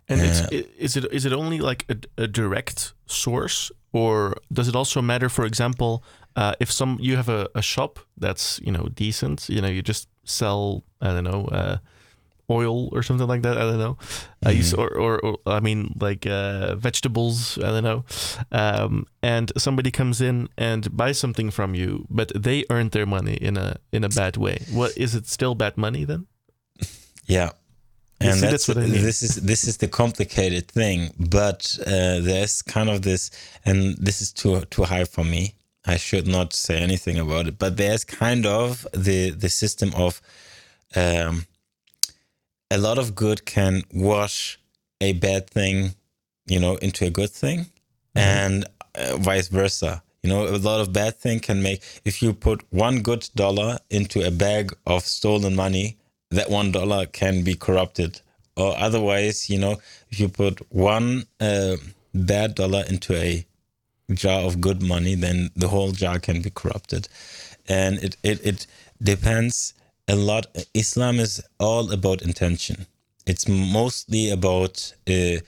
And 0.08 0.20
it's, 0.20 0.40
Uh, 0.42 0.48
i- 0.58 0.68
is 0.78 0.96
it 0.96 1.04
is 1.12 1.24
it 1.24 1.32
only 1.32 1.58
like 1.70 1.84
a, 1.88 1.96
a 2.24 2.26
direct 2.26 2.92
source, 3.06 3.72
or 3.92 4.34
does 4.52 4.68
it 4.68 4.76
also 4.76 5.02
matter? 5.02 5.28
For 5.28 5.44
example, 5.44 5.92
uh, 6.36 6.52
if 6.60 6.70
some 6.70 6.96
you 7.00 7.16
have 7.16 7.28
a, 7.28 7.48
a 7.54 7.62
shop 7.62 7.98
that's 8.20 8.60
you 8.66 8.72
know 8.72 8.86
decent, 8.94 9.48
you 9.48 9.60
know 9.60 9.68
you 9.76 9.82
just 9.82 10.08
sell 10.24 10.82
I 11.00 11.06
don't 11.14 11.24
know 11.24 11.42
uh, 11.60 11.76
oil 12.48 12.88
or 12.94 13.02
something 13.02 13.26
like 13.28 13.42
that. 13.42 13.56
I 13.56 13.60
don't 13.62 13.78
know, 13.78 13.96
uh, 14.46 14.50
you 14.50 14.60
s- 14.60 14.74
or, 14.74 14.88
or, 14.88 15.18
or 15.20 15.38
I 15.46 15.60
mean 15.60 15.94
like 16.00 16.26
uh, 16.26 16.76
vegetables. 16.76 17.58
I 17.58 17.68
don't 17.72 17.84
know, 17.84 18.04
um, 18.52 19.06
and 19.22 19.52
somebody 19.56 19.90
comes 19.90 20.20
in 20.20 20.48
and 20.56 20.96
buys 20.96 21.18
something 21.18 21.50
from 21.50 21.74
you, 21.74 22.06
but 22.10 22.30
they 22.34 22.64
earned 22.70 22.90
their 22.92 23.06
money 23.06 23.34
in 23.34 23.56
a 23.56 23.76
in 23.92 24.04
a 24.04 24.08
bad 24.08 24.36
way. 24.36 24.58
What 24.72 24.96
is 24.96 25.14
it 25.14 25.26
still 25.26 25.54
bad 25.54 25.76
money 25.76 26.04
then? 26.04 26.26
Yeah. 27.28 27.50
You 28.20 28.30
And 28.30 28.34
see, 28.40 28.40
that's, 28.46 28.66
that's 28.66 28.68
what 28.68 28.78
I 28.78 28.86
mean. 28.86 29.02
this 29.02 29.22
is 29.22 29.34
this 29.36 29.64
is 29.64 29.76
the 29.76 29.88
complicated 29.88 30.68
thing, 30.68 31.10
but 31.18 31.78
uh, 31.86 32.20
there's 32.20 32.62
kind 32.62 32.88
of 32.88 33.02
this, 33.02 33.30
and 33.64 33.96
this 33.98 34.22
is 34.22 34.32
too 34.32 34.60
too 34.70 34.84
high 34.84 35.04
for 35.04 35.24
me. 35.24 35.54
I 35.84 35.98
should 35.98 36.26
not 36.26 36.52
say 36.54 36.78
anything 36.78 37.18
about 37.18 37.46
it, 37.46 37.58
but 37.58 37.76
there's 37.76 38.04
kind 38.04 38.46
of 38.46 38.86
the 38.94 39.30
the 39.30 39.48
system 39.50 39.90
of 39.94 40.22
um, 40.94 41.44
a 42.70 42.78
lot 42.78 42.98
of 42.98 43.14
good 43.14 43.44
can 43.44 43.82
wash 43.92 44.58
a 45.00 45.12
bad 45.12 45.48
thing, 45.50 45.94
you 46.46 46.58
know, 46.58 46.76
into 46.76 47.04
a 47.04 47.10
good 47.10 47.30
thing, 47.30 47.66
and 48.14 48.66
uh, 48.94 49.16
vice 49.16 49.48
versa. 49.48 50.02
You 50.22 50.30
know, 50.30 50.48
a 50.48 50.58
lot 50.58 50.80
of 50.80 50.92
bad 50.92 51.16
thing 51.16 51.38
can 51.38 51.62
make 51.62 51.82
if 52.04 52.20
you 52.20 52.32
put 52.32 52.64
one 52.70 53.02
good 53.02 53.28
dollar 53.36 53.78
into 53.90 54.26
a 54.26 54.30
bag 54.30 54.74
of 54.86 55.04
stolen 55.04 55.54
money, 55.54 55.98
that 56.30 56.50
one 56.50 56.72
dollar 56.72 57.06
can 57.06 57.44
be 57.44 57.54
corrupted. 57.54 58.20
Or 58.56 58.76
otherwise, 58.76 59.48
you 59.48 59.58
know, 59.58 59.76
if 60.10 60.18
you 60.18 60.28
put 60.28 60.60
one 60.72 61.26
uh, 61.40 61.76
bad 62.14 62.54
dollar 62.54 62.84
into 62.88 63.14
a 63.14 63.46
jar 64.12 64.40
of 64.40 64.60
good 64.60 64.82
money, 64.82 65.14
then 65.14 65.50
the 65.54 65.68
whole 65.68 65.92
jar 65.92 66.18
can 66.18 66.42
be 66.42 66.50
corrupted. 66.50 67.08
And 67.68 67.98
it, 68.02 68.16
it, 68.22 68.44
it 68.44 68.66
depends 69.02 69.74
a 70.08 70.16
lot. 70.16 70.46
Islam 70.74 71.18
is 71.18 71.42
all 71.58 71.92
about 71.92 72.22
intention. 72.22 72.86
It's 73.26 73.48
mostly 73.48 74.30
about, 74.30 74.92
uh, 75.08 75.40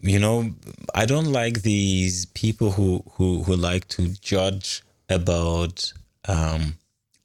you 0.00 0.18
know, 0.18 0.50
I 0.94 1.04
don't 1.06 1.30
like 1.32 1.62
these 1.62 2.26
people 2.26 2.72
who, 2.72 3.04
who, 3.14 3.42
who 3.42 3.54
like 3.54 3.88
to 3.88 4.08
judge 4.08 4.82
about 5.10 5.92
um, 6.26 6.76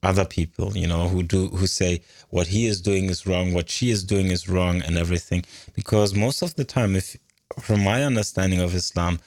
other 0.03 0.25
people, 0.25 0.75
you 0.77 0.87
know, 0.87 1.07
who 1.07 1.23
do 1.23 1.47
who 1.47 1.67
say 1.67 2.01
what 2.29 2.47
he 2.47 2.65
is 2.65 2.81
doing 2.81 3.05
is 3.05 3.25
wrong, 3.25 3.53
what 3.53 3.69
she 3.69 3.89
is 3.89 4.03
doing 4.03 4.27
is 4.27 4.47
wrong, 4.47 4.81
and 4.83 4.97
everything. 4.97 5.43
Because 5.73 6.13
most 6.13 6.41
of 6.41 6.55
the 6.55 6.63
time, 6.63 6.95
if 6.95 7.17
from 7.59 7.83
my 7.83 8.03
understanding 8.03 8.59
of 8.59 8.75
Islam, 8.75 9.19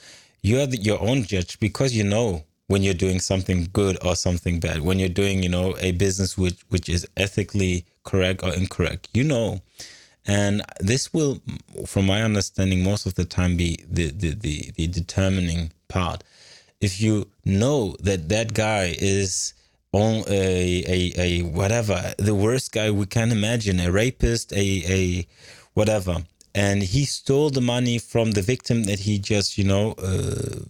you 0.43 0.61
are 0.61 0.67
the, 0.67 0.77
your 0.77 1.01
own 1.01 1.25
judge 1.25 1.59
because 1.61 1.95
you 1.95 2.05
know 2.05 2.45
when 2.71 2.85
you're 2.85 2.95
doing 2.95 3.19
something 3.19 3.69
good 3.73 3.99
or 4.07 4.15
something 4.15 4.61
bad. 4.61 4.81
When 4.83 5.01
you're 5.01 5.09
doing, 5.23 5.43
you 5.43 5.49
know, 5.49 5.75
a 5.81 5.91
business 5.91 6.39
which 6.39 6.61
which 6.69 6.89
is 6.89 7.05
ethically 7.17 7.85
correct 8.05 8.45
or 8.45 8.55
incorrect, 8.55 9.09
you 9.13 9.25
know. 9.25 9.61
And 10.25 10.63
this 10.79 11.13
will, 11.13 11.43
from 11.85 12.07
my 12.07 12.23
understanding, 12.23 12.85
most 12.85 13.07
of 13.07 13.17
the 13.17 13.25
time 13.25 13.57
be 13.57 13.85
the 13.91 14.13
the, 14.13 14.35
the, 14.35 14.71
the 14.77 14.87
determining 14.87 15.73
part. 15.89 16.23
If 16.81 17.01
you 17.01 17.27
know 17.45 17.97
that 18.05 18.29
that 18.29 18.55
guy 18.55 18.95
is 19.01 19.53
on 19.91 20.23
a, 20.29 20.85
a, 20.97 21.01
a 21.27 21.43
whatever 21.43 22.15
the 22.19 22.37
worst 22.37 22.71
guy 22.71 22.89
we 22.93 23.07
can 23.07 23.33
imagine 23.33 23.81
a 23.81 23.91
rapist 23.91 24.53
a 24.53 24.67
a 24.99 25.27
whatever 25.75 26.19
and 26.55 26.85
he 26.85 27.05
stole 27.05 27.51
the 27.51 27.61
money 27.61 27.99
from 27.99 28.31
the 28.31 28.43
victim 28.43 28.85
that 28.85 29.01
he 29.01 29.19
just 29.19 29.59
you 29.59 29.65
know 29.65 29.97
uh, 29.99 30.61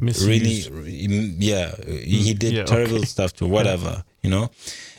really 0.00 0.64
yeah 1.38 1.74
he 1.86 2.34
did 2.34 2.52
yeah, 2.52 2.64
terrible 2.64 2.96
okay. 2.96 3.04
stuff 3.04 3.32
to 3.34 3.46
whatever 3.46 4.02
you 4.22 4.30
know? 4.30 4.50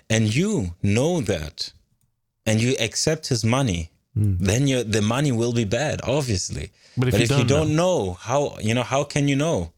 And 0.09 0.33
you 0.33 0.75
know 0.81 1.21
that 1.21 1.71
and 2.45 2.61
you 2.61 2.75
accept 2.79 3.27
his 3.27 3.43
money 3.43 3.91
then 4.13 4.67
your 4.67 4.83
the 4.83 5.01
money 5.01 5.31
will 5.31 5.53
be 5.53 5.63
bad 5.63 6.01
obviously. 6.03 6.71
But 6.97 7.07
if 7.09 7.13
but 7.13 7.19
you 7.19 7.23
if 7.23 7.29
don't 7.29 7.47
don't 7.47 7.75
know 7.75 8.13
how 8.13 8.57
you 8.59 8.73
know 8.73 8.83
how 8.83 9.03
can 9.03 9.27
you 9.27 9.35
know? 9.35 9.71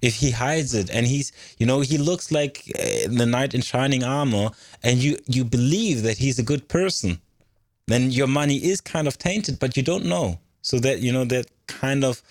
If 0.00 0.16
he 0.16 0.30
hides 0.30 0.74
it 0.74 0.90
and 0.90 1.06
he's 1.06 1.32
you 1.58 1.66
know 1.66 1.80
he 1.80 1.98
looks 1.98 2.32
like 2.32 2.64
uh, 2.74 3.08
the 3.08 3.26
knight 3.26 3.54
in 3.54 3.62
shining 3.62 4.02
armor 4.02 4.50
and 4.82 4.98
you 4.98 5.16
you 5.26 5.44
believe 5.44 6.02
that 6.02 6.18
he's 6.18 6.38
a 6.38 6.42
good 6.42 6.68
person 6.68 7.20
then 7.86 8.10
your 8.10 8.26
money 8.26 8.56
is 8.56 8.80
kind 8.80 9.06
of 9.08 9.16
tainted 9.16 9.58
but 9.58 9.76
you 9.76 9.82
don't 9.82 10.04
know. 10.04 10.40
So 10.62 10.78
that 10.80 10.98
you 10.98 11.12
know 11.12 11.24
that 11.26 11.46
kind 11.66 12.04
of 12.04 12.22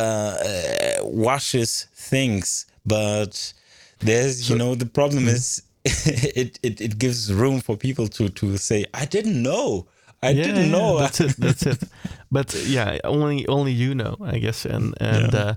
uh, 0.00 1.04
washes 1.04 1.86
things 1.94 2.66
but 2.86 3.52
there's 4.00 4.48
you 4.50 4.56
know 4.56 4.74
the 4.74 4.86
problem 4.86 5.28
is 5.28 5.62
it, 5.84 6.58
it 6.62 6.80
it 6.80 6.98
gives 6.98 7.32
room 7.32 7.60
for 7.60 7.76
people 7.76 8.08
to 8.08 8.28
to 8.28 8.56
say 8.56 8.84
i 8.94 9.04
didn't 9.04 9.42
know 9.42 9.86
i 10.22 10.32
didn't 10.32 10.70
know 10.70 10.98
That's 10.98 11.20
it. 11.20 11.36
That's 11.38 11.66
it. 11.66 11.82
But 12.30 12.54
yeah, 12.54 12.98
only 13.04 13.46
only 13.48 13.72
you 13.72 13.94
know, 13.94 14.16
I 14.20 14.38
guess, 14.38 14.64
and 14.64 14.94
and 15.00 15.34
uh, 15.34 15.54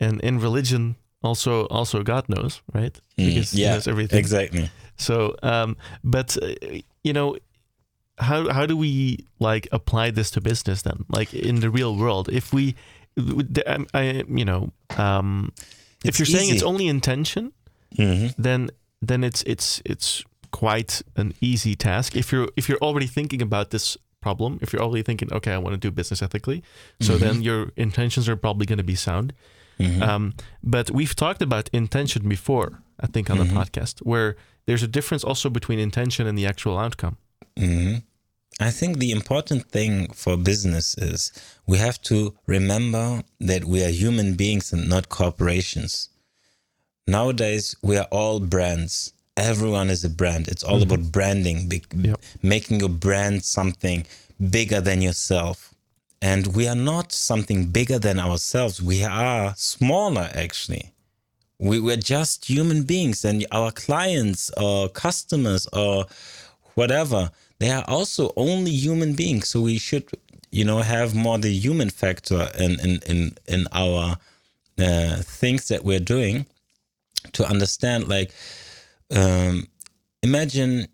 and 0.00 0.20
in 0.20 0.40
religion 0.40 0.96
also 1.22 1.66
also 1.70 2.02
God 2.02 2.28
knows, 2.28 2.60
right? 2.74 3.00
Because 3.16 3.52
Mm, 3.54 3.58
yeah 3.60 3.72
knows 3.72 3.86
everything. 3.86 4.18
exactly 4.18 4.68
So, 4.96 5.34
um, 5.42 5.76
but 6.02 6.36
uh, 6.42 6.54
you 7.04 7.12
know, 7.12 7.36
how 8.18 8.50
how 8.52 8.66
do 8.66 8.76
we 8.76 9.24
like 9.38 9.68
apply 9.72 10.10
this 10.12 10.30
to 10.32 10.40
business 10.40 10.82
then? 10.82 11.04
Like 11.08 11.32
in 11.32 11.60
the 11.60 11.70
real 11.70 11.94
world, 11.96 12.28
if 12.28 12.52
we, 12.52 12.74
I, 13.66 13.84
I 13.94 14.02
you 14.28 14.44
know, 14.44 14.72
um, 14.96 15.52
if 16.04 16.18
you're 16.18 16.26
saying 16.26 16.50
it's 16.50 16.62
only 16.62 16.86
intention, 16.86 17.52
Mhm. 17.96 18.34
then 18.38 18.70
then 19.02 19.24
it's 19.24 19.42
it's 19.46 19.80
it's 19.84 20.24
quite 20.50 21.02
an 21.16 21.32
easy 21.40 21.74
task 21.74 22.16
if 22.16 22.32
you're 22.32 22.48
if 22.56 22.68
you're 22.68 22.78
already 22.82 23.06
thinking 23.06 23.42
about 23.42 23.70
this 23.70 23.96
problem 24.20 24.58
if 24.62 24.72
you're 24.72 24.82
already 24.82 25.02
thinking 25.02 25.28
okay 25.32 25.52
i 25.52 25.58
want 25.58 25.72
to 25.74 25.78
do 25.88 25.90
business 25.90 26.22
ethically 26.22 26.62
so 27.00 27.12
Mm-hmm. 27.12 27.24
then 27.24 27.42
your 27.42 27.70
intentions 27.76 28.28
are 28.28 28.36
probably 28.36 28.66
going 28.66 28.78
to 28.78 28.84
be 28.84 28.96
sound 28.96 29.32
um, 30.02 30.32
but 30.62 30.90
we've 30.90 31.14
talked 31.14 31.42
about 31.42 31.68
intention 31.72 32.28
before 32.28 32.82
i 33.00 33.06
think 33.06 33.30
on 33.30 33.36
Mm-hmm. 33.38 33.54
the 33.54 33.60
podcast 33.60 33.98
where 34.00 34.34
there's 34.66 34.82
a 34.82 34.88
difference 34.88 35.22
also 35.22 35.48
between 35.50 35.78
intention 35.78 36.26
and 36.26 36.36
the 36.38 36.46
actual 36.46 36.76
outcome 36.78 37.16
hmm 37.56 37.96
I 38.60 38.70
think 38.70 38.98
the 38.98 39.12
important 39.12 39.70
thing 39.70 40.12
for 40.12 40.36
business 40.36 40.96
is 40.98 41.32
we 41.66 41.78
have 41.78 42.00
to 42.02 42.34
remember 42.46 43.22
that 43.40 43.64
we 43.64 43.84
are 43.84 43.90
human 43.90 44.34
beings 44.34 44.72
and 44.72 44.88
not 44.88 45.08
corporations. 45.08 46.08
Nowadays, 47.06 47.76
we 47.82 47.96
are 47.96 48.08
all 48.10 48.40
brands. 48.40 49.12
Everyone 49.36 49.90
is 49.90 50.04
a 50.04 50.10
brand. 50.10 50.48
It's 50.48 50.64
all 50.64 50.80
mm-hmm. 50.80 50.92
about 50.92 51.12
branding, 51.12 51.68
be- 51.68 51.84
Yep. 51.94 52.20
making 52.42 52.80
your 52.80 52.88
brand 52.88 53.44
something 53.44 54.06
bigger 54.50 54.80
than 54.80 55.02
yourself. 55.02 55.72
And 56.20 56.48
we 56.48 56.66
are 56.66 56.74
not 56.74 57.12
something 57.12 57.66
bigger 57.66 58.00
than 58.00 58.18
ourselves. 58.18 58.82
We 58.82 59.04
are 59.04 59.54
smaller, 59.56 60.28
actually 60.34 60.92
we, 61.58 61.80
we're 61.80 61.96
just 61.96 62.44
human 62.48 62.84
beings 62.84 63.24
and 63.24 63.44
our 63.50 63.70
clients 63.72 64.50
or 64.56 64.88
customers 64.88 65.66
or 65.72 66.06
whatever 66.74 67.30
they 67.58 67.70
are 67.70 67.84
also 67.88 68.32
only 68.36 68.70
human 68.70 69.14
beings 69.14 69.48
so 69.48 69.60
we 69.60 69.78
should 69.78 70.04
you 70.50 70.64
know 70.64 70.78
have 70.78 71.14
more 71.14 71.38
the 71.38 71.52
human 71.52 71.90
factor 71.90 72.48
in 72.58 72.78
in 72.80 73.00
in, 73.06 73.32
in 73.46 73.66
our 73.72 74.16
uh, 74.78 75.16
things 75.16 75.68
that 75.68 75.84
we're 75.84 76.00
doing 76.00 76.46
to 77.32 77.44
understand 77.46 78.08
like 78.08 78.32
um, 79.14 79.66
imagine 80.22 80.86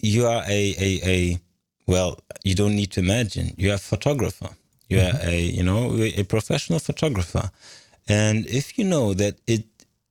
you 0.00 0.26
are 0.26 0.42
a, 0.48 0.74
a 0.78 1.00
a 1.04 1.38
well 1.86 2.18
you 2.44 2.54
don't 2.54 2.76
need 2.76 2.92
to 2.92 3.00
imagine. 3.00 3.52
You 3.56 3.70
are 3.70 3.74
a 3.74 3.78
photographer. 3.78 4.50
You 4.88 5.00
are 5.00 5.18
a 5.22 5.40
you 5.40 5.62
know 5.62 5.92
a 6.00 6.22
professional 6.24 6.78
photographer. 6.78 7.50
And 8.08 8.46
if 8.46 8.78
you 8.78 8.84
know 8.84 9.14
that 9.14 9.36
it 9.46 9.64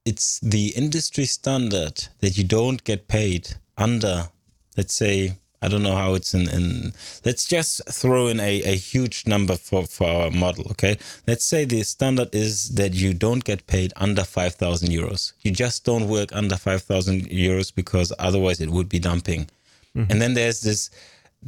it's 0.05 0.39
the 0.41 0.73
industry 0.75 1.25
standard 1.25 2.07
that 2.19 2.37
you 2.37 2.43
don't 2.43 2.83
get 2.83 3.07
paid 3.07 3.55
under 3.77 4.29
let's 4.77 4.93
say 4.93 5.33
I 5.65 5.67
don't 5.67 5.81
know 5.81 5.95
how 5.95 6.13
it's 6.13 6.35
in, 6.35 6.47
in 6.49 6.93
let's 7.25 7.47
just 7.47 7.81
throw 7.89 8.27
in 8.27 8.39
a, 8.39 8.61
a 8.61 8.75
huge 8.75 9.25
number 9.25 9.55
for, 9.55 9.85
for 9.87 10.07
our 10.07 10.29
model, 10.29 10.67
okay? 10.71 10.95
Let's 11.25 11.43
say 11.43 11.65
the 11.65 11.81
standard 11.81 12.35
is 12.35 12.75
that 12.75 12.93
you 12.93 13.15
don't 13.15 13.43
get 13.43 13.65
paid 13.65 13.91
under 13.95 14.23
5,000 14.23 14.89
euros. 14.89 15.33
You 15.41 15.49
just 15.49 15.83
don't 15.83 16.07
work 16.07 16.29
under 16.33 16.55
5,000 16.55 17.29
euros 17.29 17.73
because 17.73 18.13
otherwise 18.19 18.61
it 18.61 18.69
would 18.69 18.87
be 18.87 18.99
dumping. 18.99 19.47
Mm-hmm. 19.95 20.11
And 20.11 20.21
then 20.21 20.35
there's 20.35 20.61
this 20.61 20.91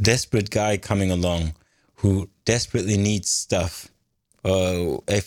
desperate 0.01 0.49
guy 0.49 0.77
coming 0.77 1.11
along 1.11 1.53
who 1.97 2.27
desperately 2.45 2.97
needs 2.97 3.29
stuff. 3.29 3.87
Uh, 4.43 4.97
a, 5.07 5.21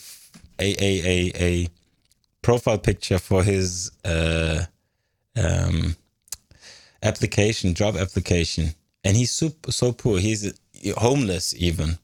a, 0.59 0.75
a, 0.81 1.33
a, 1.37 1.69
profile 2.43 2.79
picture 2.79 3.19
for 3.19 3.45
his 3.45 3.93
uh, 4.03 4.65
um, 5.37 5.95
application, 7.03 7.75
job 7.75 7.97
application 7.97 8.75
and 9.05 9.17
he's 9.17 9.33
super 9.33 9.73
so 9.73 9.93
poor. 9.93 10.19
He's 10.19 10.53
homeless 10.97 11.55
even, 11.57 11.99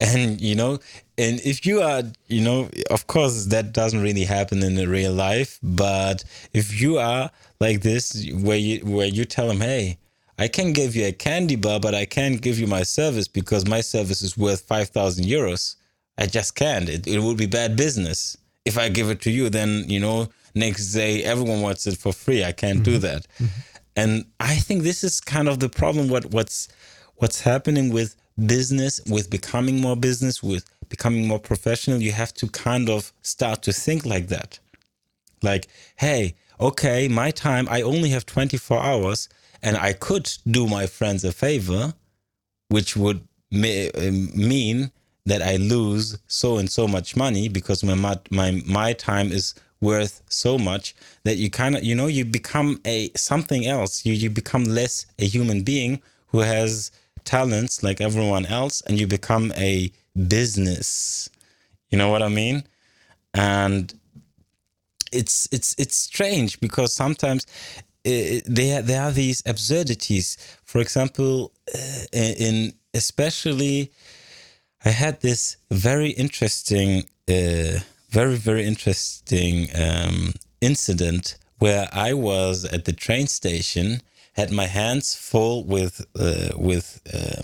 and 0.00 0.40
you 0.40 0.54
know, 0.54 0.78
and 1.18 1.40
if 1.40 1.66
you 1.66 1.82
are, 1.82 2.02
you 2.28 2.42
know, 2.42 2.68
of 2.90 3.06
course 3.06 3.46
that 3.46 3.72
doesn't 3.72 4.02
really 4.02 4.24
happen 4.24 4.62
in 4.62 4.74
the 4.74 4.88
real 4.88 5.12
life. 5.12 5.58
But 5.62 6.24
if 6.52 6.80
you 6.80 6.98
are 6.98 7.30
like 7.60 7.82
this, 7.82 8.26
where 8.32 8.58
you 8.58 8.80
where 8.80 9.06
you 9.06 9.24
tell 9.24 9.50
him, 9.50 9.60
hey. 9.60 9.98
I 10.38 10.48
can 10.48 10.74
give 10.74 10.94
you 10.94 11.06
a 11.06 11.12
candy 11.12 11.56
bar, 11.56 11.80
but 11.80 11.94
I 11.94 12.04
can't 12.04 12.42
give 12.42 12.58
you 12.58 12.66
my 12.66 12.82
service 12.82 13.26
because 13.26 13.66
my 13.66 13.80
service 13.80 14.20
is 14.20 14.36
worth 14.36 14.60
5,000 14.60 15.24
euros. 15.24 15.76
I 16.18 16.26
just 16.26 16.54
can't. 16.54 16.88
It, 16.90 17.06
it 17.06 17.20
would 17.20 17.38
be 17.38 17.46
bad 17.46 17.74
business. 17.74 18.36
If 18.66 18.76
I 18.76 18.90
give 18.90 19.08
it 19.08 19.22
to 19.22 19.30
you, 19.30 19.48
then, 19.48 19.84
you 19.88 19.98
know, 19.98 20.28
next 20.54 20.92
day 20.92 21.22
everyone 21.22 21.60
wants 21.60 21.86
it 21.86 21.96
for 21.96 22.12
free. 22.12 22.44
I 22.44 22.52
can't 22.52 22.80
mm-hmm. 22.80 22.92
do 22.92 22.98
that. 22.98 23.26
Mm-hmm. 23.38 23.75
And 23.96 24.26
I 24.40 24.56
think 24.56 24.82
this 24.82 25.02
is 25.02 25.20
kind 25.20 25.48
of 25.48 25.58
the 25.58 25.68
problem. 25.68 26.08
What 26.08 26.26
what's 26.26 26.68
what's 27.16 27.40
happening 27.40 27.92
with 27.92 28.16
business, 28.46 29.00
with 29.08 29.30
becoming 29.30 29.80
more 29.80 29.96
business, 29.96 30.42
with 30.42 30.64
becoming 30.88 31.26
more 31.26 31.38
professional, 31.40 32.00
you 32.00 32.12
have 32.12 32.34
to 32.34 32.48
kind 32.48 32.88
of 32.90 33.12
start 33.22 33.62
to 33.62 33.72
think 33.72 34.04
like 34.06 34.28
that. 34.28 34.58
Like, 35.42 35.68
hey, 35.96 36.36
okay, 36.60 37.08
my 37.08 37.30
time, 37.30 37.66
I 37.70 37.82
only 37.82 38.10
have 38.10 38.26
24 38.26 38.78
hours, 38.82 39.28
and 39.62 39.76
I 39.76 39.92
could 39.92 40.32
do 40.50 40.66
my 40.66 40.86
friends 40.86 41.24
a 41.24 41.32
favor, 41.32 41.94
which 42.68 42.96
would 42.96 43.26
um, 43.52 44.30
mean 44.34 44.90
that 45.24 45.42
I 45.42 45.56
lose 45.56 46.18
so 46.28 46.58
and 46.58 46.70
so 46.70 46.86
much 46.86 47.16
money 47.16 47.48
because 47.48 47.82
my 47.82 48.18
my 48.30 48.62
my 48.66 48.92
time 48.92 49.32
is 49.32 49.54
worth 49.80 50.22
so 50.28 50.58
much 50.58 50.94
that 51.24 51.36
you 51.36 51.50
kind 51.50 51.76
of 51.76 51.84
you 51.84 51.94
know 51.94 52.06
you 52.06 52.24
become 52.24 52.80
a 52.86 53.10
something 53.16 53.66
else. 53.66 54.04
You 54.06 54.12
you 54.14 54.30
become 54.30 54.64
less 54.64 55.06
a 55.18 55.26
human 55.26 55.62
being 55.62 56.02
who 56.28 56.40
has 56.40 56.90
talents 57.24 57.82
like 57.82 58.00
everyone 58.00 58.46
else 58.46 58.80
and 58.82 58.98
you 58.98 59.06
become 59.06 59.52
a 59.56 59.90
business. 60.28 61.28
You 61.90 61.98
know 61.98 62.08
what 62.08 62.22
i 62.22 62.28
mean? 62.28 62.64
And 63.34 63.92
it's 65.12 65.48
it's 65.52 65.74
it's 65.78 65.96
strange 65.96 66.58
because 66.60 66.92
sometimes 66.94 67.46
it, 68.04 68.44
there 68.46 68.82
there 68.82 69.02
are 69.02 69.12
these 69.12 69.42
absurdities. 69.46 70.36
For 70.64 70.80
example 70.80 71.52
uh, 71.74 72.04
in 72.12 72.72
especially 72.94 73.92
i 74.84 74.88
had 74.88 75.20
this 75.20 75.56
very 75.70 76.10
interesting 76.10 77.04
uh, 77.28 77.78
very 78.16 78.36
very 78.36 78.64
interesting 78.64 79.68
um, 79.78 80.32
incident 80.62 81.36
where 81.58 81.86
I 81.92 82.14
was 82.14 82.64
at 82.64 82.86
the 82.86 82.94
train 82.94 83.26
station, 83.26 84.00
had 84.32 84.50
my 84.50 84.64
hands 84.64 85.14
full 85.14 85.64
with 85.64 85.94
uh, 86.18 86.52
with 86.56 86.86
uh, 87.12 87.42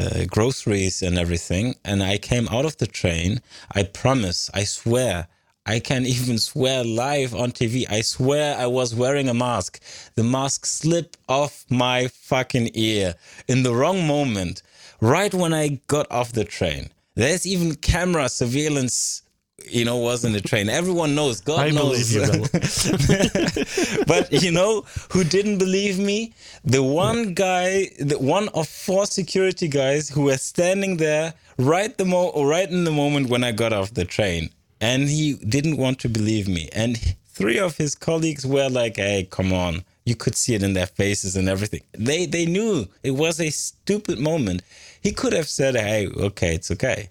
uh, 0.00 0.24
groceries 0.28 1.02
and 1.02 1.18
everything, 1.18 1.74
and 1.84 2.02
I 2.02 2.16
came 2.16 2.48
out 2.48 2.64
of 2.64 2.78
the 2.78 2.86
train. 2.86 3.42
I 3.74 3.82
promise, 3.82 4.48
I 4.54 4.64
swear. 4.64 5.28
I 5.66 5.78
can 5.78 6.06
even 6.16 6.38
swear 6.38 6.82
live 6.82 7.34
on 7.34 7.52
TV. 7.52 7.84
I 7.90 8.00
swear 8.00 8.56
I 8.56 8.66
was 8.66 8.94
wearing 8.94 9.28
a 9.28 9.34
mask. 9.34 9.82
The 10.14 10.24
mask 10.24 10.64
slipped 10.64 11.18
off 11.28 11.66
my 11.68 12.08
fucking 12.08 12.70
ear 12.72 13.14
in 13.46 13.62
the 13.62 13.74
wrong 13.74 14.06
moment, 14.06 14.62
right 15.02 15.34
when 15.34 15.52
I 15.52 15.80
got 15.86 16.10
off 16.10 16.32
the 16.32 16.46
train. 16.46 16.88
There's 17.14 17.46
even 17.46 17.74
camera 17.74 18.30
surveillance 18.30 19.22
you 19.68 19.84
know, 19.84 19.96
wasn't 19.96 20.34
the 20.34 20.40
train. 20.40 20.68
Everyone 20.68 21.14
knows. 21.14 21.40
God 21.40 21.60
I 21.60 21.70
knows. 21.70 22.14
You, 22.14 22.20
but 24.06 24.32
you 24.32 24.50
know 24.50 24.84
who 25.10 25.24
didn't 25.24 25.58
believe 25.58 25.98
me? 25.98 26.32
The 26.64 26.82
one 26.82 27.34
guy, 27.34 27.90
the 27.98 28.18
one 28.18 28.48
of 28.50 28.68
four 28.68 29.06
security 29.06 29.68
guys 29.68 30.08
who 30.08 30.22
were 30.22 30.36
standing 30.38 30.96
there 30.96 31.34
right 31.58 31.96
the 31.96 32.04
mo 32.04 32.32
right 32.44 32.68
in 32.68 32.84
the 32.84 32.90
moment 32.90 33.28
when 33.28 33.44
I 33.44 33.52
got 33.52 33.72
off 33.72 33.94
the 33.94 34.04
train, 34.04 34.50
and 34.80 35.08
he 35.08 35.34
didn't 35.34 35.76
want 35.76 35.98
to 36.00 36.08
believe 36.08 36.48
me. 36.48 36.68
And 36.72 36.98
three 37.26 37.58
of 37.58 37.76
his 37.76 37.94
colleagues 37.94 38.46
were 38.46 38.68
like, 38.68 38.96
"Hey, 38.96 39.26
come 39.30 39.52
on." 39.52 39.84
You 40.06 40.16
could 40.16 40.34
see 40.34 40.54
it 40.54 40.62
in 40.62 40.72
their 40.72 40.86
faces 40.86 41.36
and 41.36 41.48
everything. 41.48 41.82
They 41.92 42.26
they 42.26 42.46
knew 42.46 42.88
it 43.02 43.12
was 43.12 43.40
a 43.40 43.50
stupid 43.50 44.18
moment. 44.18 44.62
He 45.00 45.12
could 45.12 45.32
have 45.32 45.48
said, 45.48 45.76
"Hey, 45.76 46.08
okay, 46.08 46.54
it's 46.54 46.70
okay." 46.70 47.10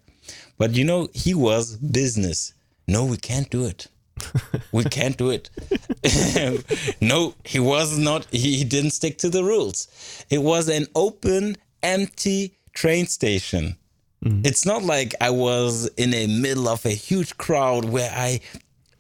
But 0.60 0.76
you 0.76 0.84
know, 0.84 1.08
he 1.14 1.34
was 1.34 1.78
business. 1.78 2.54
No, 2.88 3.06
we 3.06 3.18
can't 3.18 3.50
do 3.50 3.66
it. 3.66 3.88
we 4.72 4.84
can't 4.84 5.18
do 5.18 5.32
it. 5.32 5.50
no, 7.02 7.34
he 7.44 7.60
was 7.60 7.98
not, 7.98 8.28
he, 8.30 8.58
he 8.58 8.64
didn't 8.64 8.92
stick 8.92 9.18
to 9.20 9.30
the 9.30 9.44
rules. 9.44 9.88
It 10.30 10.44
was 10.44 10.70
an 10.70 10.86
open, 10.96 11.56
empty 11.82 12.58
train 12.74 13.08
station. 13.08 13.78
Mm. 14.24 14.46
It's 14.46 14.66
not 14.66 14.84
like 14.84 15.16
I 15.22 15.30
was 15.30 15.88
in 15.96 16.12
the 16.12 16.28
middle 16.28 16.68
of 16.68 16.86
a 16.86 16.90
huge 16.90 17.38
crowd 17.38 17.86
where 17.86 18.12
I 18.14 18.42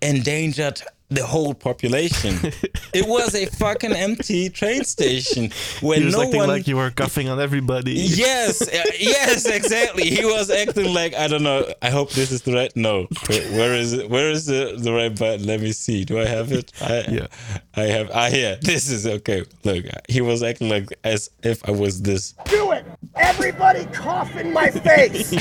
endangered 0.01 0.82
the 1.10 1.26
whole 1.26 1.53
population. 1.53 2.36
it 2.93 3.07
was 3.07 3.34
a 3.36 3.45
fucking 3.47 3.93
empty 3.93 4.49
train 4.49 4.84
station 4.84 5.51
where 5.82 5.99
no 5.99 6.22
acting 6.22 6.39
one. 6.39 6.47
like 6.47 6.68
you 6.68 6.78
were 6.78 6.91
coughing 6.91 7.30
on 7.30 7.39
everybody. 7.39 7.93
Yes, 7.93 8.62
uh, 8.68 8.84
yes, 8.99 9.45
exactly. 9.45 10.10
He 10.10 10.24
was 10.24 10.49
acting 10.49 10.93
like 10.93 11.16
I 11.16 11.28
don't 11.28 11.43
know. 11.43 11.66
I 11.82 11.89
hope 11.89 12.12
this 12.12 12.32
is 12.32 12.43
the 12.43 12.53
right. 12.53 12.76
No, 12.76 13.07
where 13.28 13.74
is 13.74 13.93
it? 13.93 14.10
Where 14.10 14.30
is 14.30 14.45
the 14.45 14.76
the 14.78 14.93
right 14.93 15.18
button? 15.18 15.45
Let 15.45 15.62
me 15.62 15.72
see. 15.72 16.05
Do 16.05 16.20
I 16.20 16.26
have 16.26 16.51
it? 16.51 16.72
I, 16.82 17.05
yeah, 17.10 17.28
I 17.76 17.84
have. 17.84 18.12
Ah, 18.14 18.28
yeah. 18.28 18.55
This 18.62 18.89
is 18.89 19.07
okay. 19.07 19.43
Look, 19.64 19.86
he 20.07 20.22
was 20.22 20.43
acting 20.43 20.70
like 20.70 20.88
as 21.03 21.32
if 21.43 21.68
I 21.68 21.72
was 21.72 22.01
this. 22.01 22.34
Do 22.45 22.72
it! 22.72 22.86
Everybody 23.16 23.86
cough 23.86 24.36
in 24.36 24.53
my 24.53 24.70
face. 24.70 25.34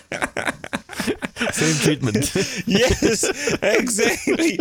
Same 1.52 1.76
treatment. 1.82 2.34
yes, 2.66 3.24
exactly. 3.62 4.58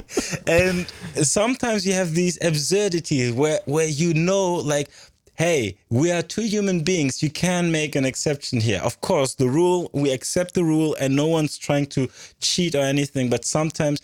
And 0.48 0.88
sometimes 1.26 1.86
you 1.86 1.94
have 1.94 2.14
these 2.14 2.38
absurdities 2.42 3.34
where 3.34 3.60
where 3.66 3.88
you 3.88 4.14
know 4.14 4.56
like 4.56 4.90
hey, 5.36 5.76
we 5.90 6.12
are 6.12 6.22
two 6.22 6.44
human 6.44 6.82
beings. 6.82 7.24
You 7.24 7.30
can 7.30 7.72
make 7.72 7.96
an 7.96 8.06
exception 8.06 8.62
here. 8.62 8.80
Of 8.84 9.02
course, 9.02 9.34
the 9.34 9.50
rule, 9.50 9.90
we 9.92 10.12
accept 10.12 10.54
the 10.54 10.64
rule 10.64 10.96
and 11.00 11.16
no 11.16 11.28
one's 11.28 11.58
trying 11.58 11.88
to 11.88 12.08
cheat 12.40 12.76
or 12.76 12.82
anything, 12.84 13.30
but 13.32 13.44
sometimes 13.44 14.00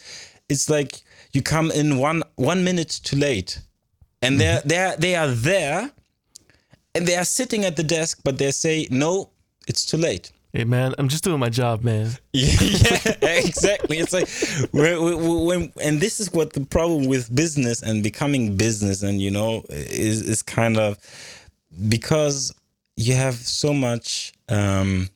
it's 0.49 0.69
like 0.69 1.01
you 1.31 1.41
come 1.43 1.71
in 1.71 1.97
one 1.97 2.23
one 2.35 2.63
minute 2.63 2.99
too 3.03 3.15
late. 3.15 3.59
And 4.21 4.39
they're 4.39 4.59
mm-hmm. 4.59 4.67
they're 4.67 4.97
they 4.97 5.15
are 5.15 5.27
there 5.27 5.91
and 6.95 7.07
they 7.07 7.15
are 7.15 7.25
sitting 7.25 7.65
at 7.65 7.75
the 7.75 7.83
desk, 7.83 8.19
but 8.23 8.37
they 8.37 8.51
say, 8.51 8.87
No, 8.89 9.29
it's 9.67 9.85
too 9.85 9.97
late. 9.97 10.31
Hey 10.51 10.63
man, 10.63 10.95
I'm 10.97 11.09
just 11.09 11.23
doing 11.23 11.39
my 11.39 11.49
job, 11.49 11.83
man. 11.83 12.09
yeah, 12.33 12.49
exactly. 13.21 13.99
It's 13.99 14.13
like 14.13 14.27
when, 14.73 15.71
and 15.79 16.01
this 16.01 16.19
is 16.19 16.33
what 16.33 16.53
the 16.53 16.65
problem 16.65 17.05
with 17.05 17.33
business 17.35 17.83
and 17.83 18.01
becoming 18.01 18.57
business, 18.57 19.03
and 19.03 19.21
you 19.21 19.29
know, 19.29 19.63
is 19.69 20.21
is 20.23 20.41
kind 20.41 20.77
of 20.77 20.97
because 21.87 22.51
you 22.95 23.13
have 23.13 23.35
so 23.35 23.73
much. 23.73 24.33
Um, 24.49 25.09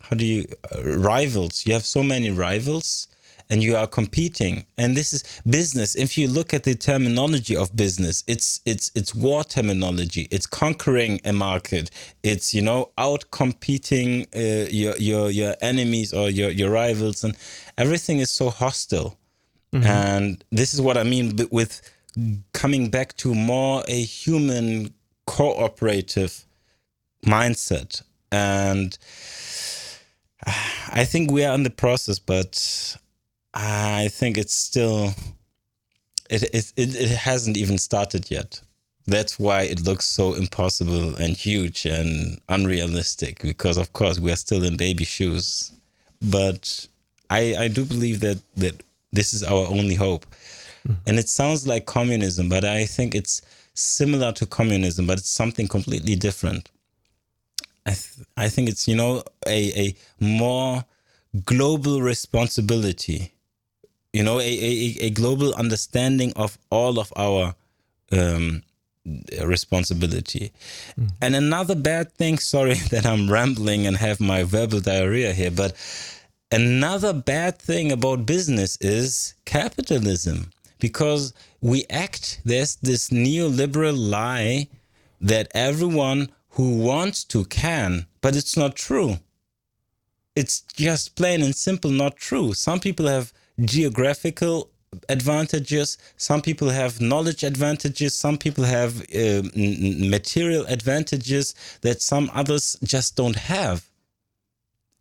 how 0.00 0.14
do 0.16 0.24
you 0.24 0.46
uh, 0.72 0.84
rivals? 0.84 1.66
You 1.66 1.72
have 1.72 1.84
so 1.84 2.04
many 2.04 2.30
rivals 2.30 3.08
and 3.50 3.62
you 3.62 3.76
are 3.76 3.86
competing. 3.86 4.66
And 4.78 4.96
this 4.96 5.12
is 5.12 5.42
business. 5.48 5.94
If 5.94 6.16
you 6.18 6.28
look 6.28 6.54
at 6.54 6.64
the 6.64 6.74
terminology 6.74 7.56
of 7.56 7.74
business 7.76 8.24
it's 8.26 8.60
it's 8.64 8.90
it's 8.94 9.14
war 9.14 9.44
terminology. 9.44 10.28
It's 10.30 10.46
conquering 10.46 11.20
a 11.24 11.32
market. 11.32 11.90
It's 12.22 12.54
you 12.54 12.62
know 12.62 12.90
out 12.98 13.30
competing 13.30 14.26
uh, 14.34 14.68
your 14.70 14.96
your 14.96 15.30
your 15.30 15.54
enemies 15.60 16.12
or 16.12 16.30
your 16.30 16.50
your 16.50 16.70
rivals. 16.70 17.24
And 17.24 17.36
everything 17.78 18.18
is 18.20 18.30
so 18.30 18.50
hostile. 18.50 19.18
Mm-hmm. 19.72 19.86
and 19.86 20.44
this 20.52 20.72
is 20.72 20.80
what 20.80 20.96
i 20.96 21.02
mean 21.02 21.36
with 21.50 21.82
coming 22.52 22.90
back 22.90 23.16
to 23.16 23.34
more 23.34 23.82
a 23.88 24.02
human 24.02 24.94
cooperative 25.26 26.44
mindset. 27.24 28.02
And 28.30 28.96
I 30.92 31.04
think 31.04 31.30
we 31.30 31.44
are 31.44 31.54
in 31.54 31.62
the 31.62 31.70
process, 31.70 32.18
but 32.18 32.96
I 33.54 34.08
think 34.08 34.36
it's 34.36 34.54
still 34.54 35.14
it, 36.28 36.42
it 36.42 36.72
it 36.76 36.94
it 36.96 37.10
hasn't 37.10 37.56
even 37.56 37.78
started 37.78 38.30
yet. 38.30 38.60
That's 39.06 39.38
why 39.38 39.62
it 39.62 39.82
looks 39.84 40.06
so 40.06 40.34
impossible 40.34 41.14
and 41.16 41.36
huge 41.36 41.84
and 41.84 42.40
unrealistic. 42.48 43.42
Because 43.42 43.76
of 43.76 43.92
course 43.92 44.18
we 44.18 44.32
are 44.32 44.36
still 44.36 44.64
in 44.64 44.76
baby 44.76 45.04
shoes, 45.04 45.72
but 46.22 46.88
I 47.30 47.54
I 47.56 47.68
do 47.68 47.84
believe 47.84 48.20
that 48.20 48.38
that 48.56 48.82
this 49.12 49.34
is 49.34 49.42
our 49.44 49.66
only 49.68 49.94
hope. 49.94 50.26
Hmm. 50.86 50.94
And 51.06 51.18
it 51.18 51.28
sounds 51.28 51.66
like 51.66 51.86
communism, 51.86 52.48
but 52.48 52.64
I 52.64 52.86
think 52.86 53.14
it's 53.14 53.42
similar 53.74 54.32
to 54.32 54.46
communism, 54.46 55.06
but 55.06 55.18
it's 55.18 55.30
something 55.30 55.68
completely 55.68 56.16
different. 56.16 56.70
I 57.86 57.90
th- 57.90 58.26
I 58.36 58.48
think 58.48 58.68
it's 58.68 58.88
you 58.88 58.96
know 58.96 59.22
a 59.46 59.86
a 59.86 59.96
more 60.18 60.84
global 61.44 62.00
responsibility, 62.00 63.33
you 64.14 64.22
know, 64.22 64.38
a 64.38 64.52
a, 64.70 64.96
a 65.06 65.10
global 65.10 65.52
understanding 65.54 66.32
of 66.36 66.56
all 66.70 67.00
of 67.00 67.12
our 67.16 67.54
um, 68.12 68.62
responsibility. 69.42 70.52
And 71.20 71.34
another 71.34 71.74
bad 71.74 72.12
thing, 72.12 72.38
sorry 72.54 72.74
that 72.92 73.04
I'm 73.04 73.30
rambling 73.30 73.86
and 73.86 73.96
have 73.96 74.20
my 74.20 74.44
verbal 74.44 74.80
diarrhea 74.80 75.32
here, 75.32 75.50
but 75.50 75.72
another 76.52 77.12
bad 77.12 77.58
thing 77.58 77.90
about 77.90 78.24
business 78.24 78.78
is 78.80 79.34
capitalism 79.44 80.52
because 80.78 81.34
we 81.60 81.84
act 81.90 82.40
there's 82.44 82.76
this 82.76 83.10
neoliberal 83.10 83.96
lie 83.96 84.68
that 85.20 85.50
everyone 85.54 86.28
who 86.50 86.76
wants 86.78 87.24
to 87.24 87.44
can, 87.46 88.06
but 88.20 88.36
it's 88.36 88.56
not 88.56 88.76
true. 88.76 89.18
It's 90.36 90.60
just 90.60 91.16
plain 91.16 91.42
and 91.42 91.54
simple 91.54 91.90
not 91.90 92.16
true. 92.16 92.54
Some 92.54 92.78
people 92.78 93.06
have 93.08 93.32
geographical 93.60 94.70
advantages, 95.08 95.98
some 96.16 96.40
people 96.40 96.68
have 96.68 97.00
knowledge 97.00 97.42
advantages, 97.42 98.16
some 98.16 98.38
people 98.38 98.64
have 98.64 99.00
uh, 99.14 99.42
material 99.54 100.64
advantages 100.66 101.54
that 101.82 102.02
some 102.02 102.30
others 102.34 102.76
just 102.84 103.16
don't 103.16 103.36
have. 103.36 103.88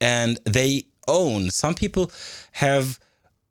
And 0.01 0.39
they 0.45 0.85
own. 1.07 1.49
Some 1.49 1.75
people 1.75 2.11
have, 2.51 2.99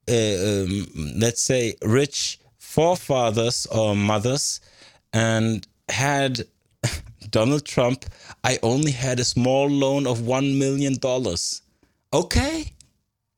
uh, 0.09 0.13
um, 0.13 0.87
let's 1.17 1.43
say, 1.43 1.75
rich 1.83 2.39
forefathers 2.59 3.67
or 3.67 3.95
mothers 3.95 4.61
and 5.13 5.67
had 5.89 6.45
Donald 7.31 7.65
Trump, 7.65 8.05
I 8.45 8.59
only 8.63 8.93
had 8.93 9.21
a 9.21 9.25
small 9.25 9.69
loan 9.69 10.07
of 10.07 10.19
$1 10.19 10.59
million. 10.59 10.97
Okay. 12.13 12.73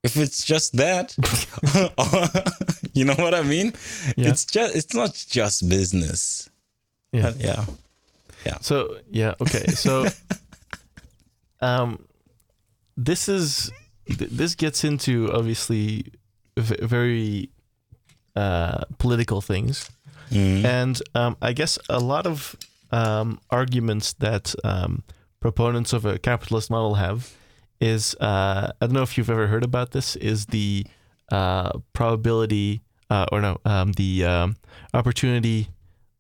If 0.05 0.17
it's 0.19 0.45
just 0.45 0.77
that, 0.77 1.17
you 2.93 3.05
know 3.07 3.15
what 3.15 3.35
I 3.35 3.43
mean? 3.43 3.73
Yeah. 4.17 4.29
It's 4.31 4.45
just, 4.45 4.77
it's 4.77 4.95
not 4.95 5.15
just 5.15 5.69
business. 5.69 6.51
Yeah. 7.13 7.33
Yeah. 7.39 7.65
yeah 8.45 8.59
So 8.61 8.99
yeah, 9.11 9.35
okay. 9.41 9.67
So 9.69 10.07
um 11.61 12.05
this 12.97 13.29
is 13.29 13.73
th- 14.07 14.31
this 14.31 14.55
gets 14.55 14.85
into 14.85 15.33
obviously 15.33 16.05
v- 16.59 16.87
very 16.87 17.49
uh 18.37 18.85
political 18.99 19.41
things. 19.41 19.89
Mhm. 20.31 20.65
And 20.65 21.03
um 21.15 21.37
I 21.41 21.53
guess 21.55 21.79
a 21.89 21.99
lot 21.99 22.27
of 22.27 22.57
um 22.91 23.39
arguments 23.51 24.13
that 24.15 24.55
um 24.65 25.03
proponents 25.41 25.93
of 25.93 26.05
a 26.05 26.19
capitalist 26.19 26.71
model 26.71 26.95
have 26.97 27.33
is 27.85 28.15
uh 28.21 28.73
I 28.81 28.87
don't 28.87 28.95
know 28.95 29.03
if 29.03 29.17
you've 29.17 29.31
ever 29.37 29.47
heard 29.53 29.65
about 29.65 29.91
this 29.93 30.17
is 30.17 30.47
the 30.47 30.87
uh 31.31 31.71
probability 31.93 32.81
uh 33.11 33.27
or 33.33 33.41
no 33.41 33.53
um 33.65 33.93
the 33.93 34.25
um 34.25 34.57
opportunity 34.95 35.69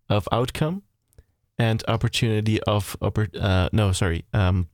of 0.08 0.28
outcome 0.32 0.82
and 1.58 1.82
opportunity 1.88 2.60
of 2.74 2.96
oppor- 3.00 3.34
uh 3.40 3.68
no 3.72 3.92
sorry 3.92 4.24
um 4.32 4.68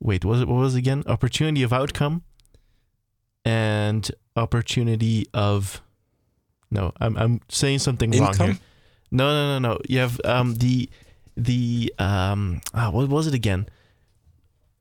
wait 0.00 0.24
was 0.24 0.40
it 0.42 0.48
what 0.48 0.58
was 0.66 0.74
it 0.74 0.78
again? 0.78 1.02
Opportunity 1.06 1.62
of 1.62 1.72
outcome 1.72 2.22
and 3.44 4.10
opportunity 4.34 5.26
of 5.32 5.80
no 6.70 6.92
i'm 7.00 7.16
i'm 7.16 7.40
saying 7.48 7.78
something 7.78 8.10
wrong 8.10 8.34
here. 8.48 8.58
No 9.12 9.26
no 9.30 9.42
no 9.52 9.68
no. 9.68 9.78
You 9.88 10.00
have 10.00 10.20
um 10.24 10.54
the 10.56 10.90
the 11.36 11.92
um 11.98 12.60
ah, 12.74 12.90
what 12.90 13.08
was 13.08 13.26
it 13.28 13.34
again 13.34 13.68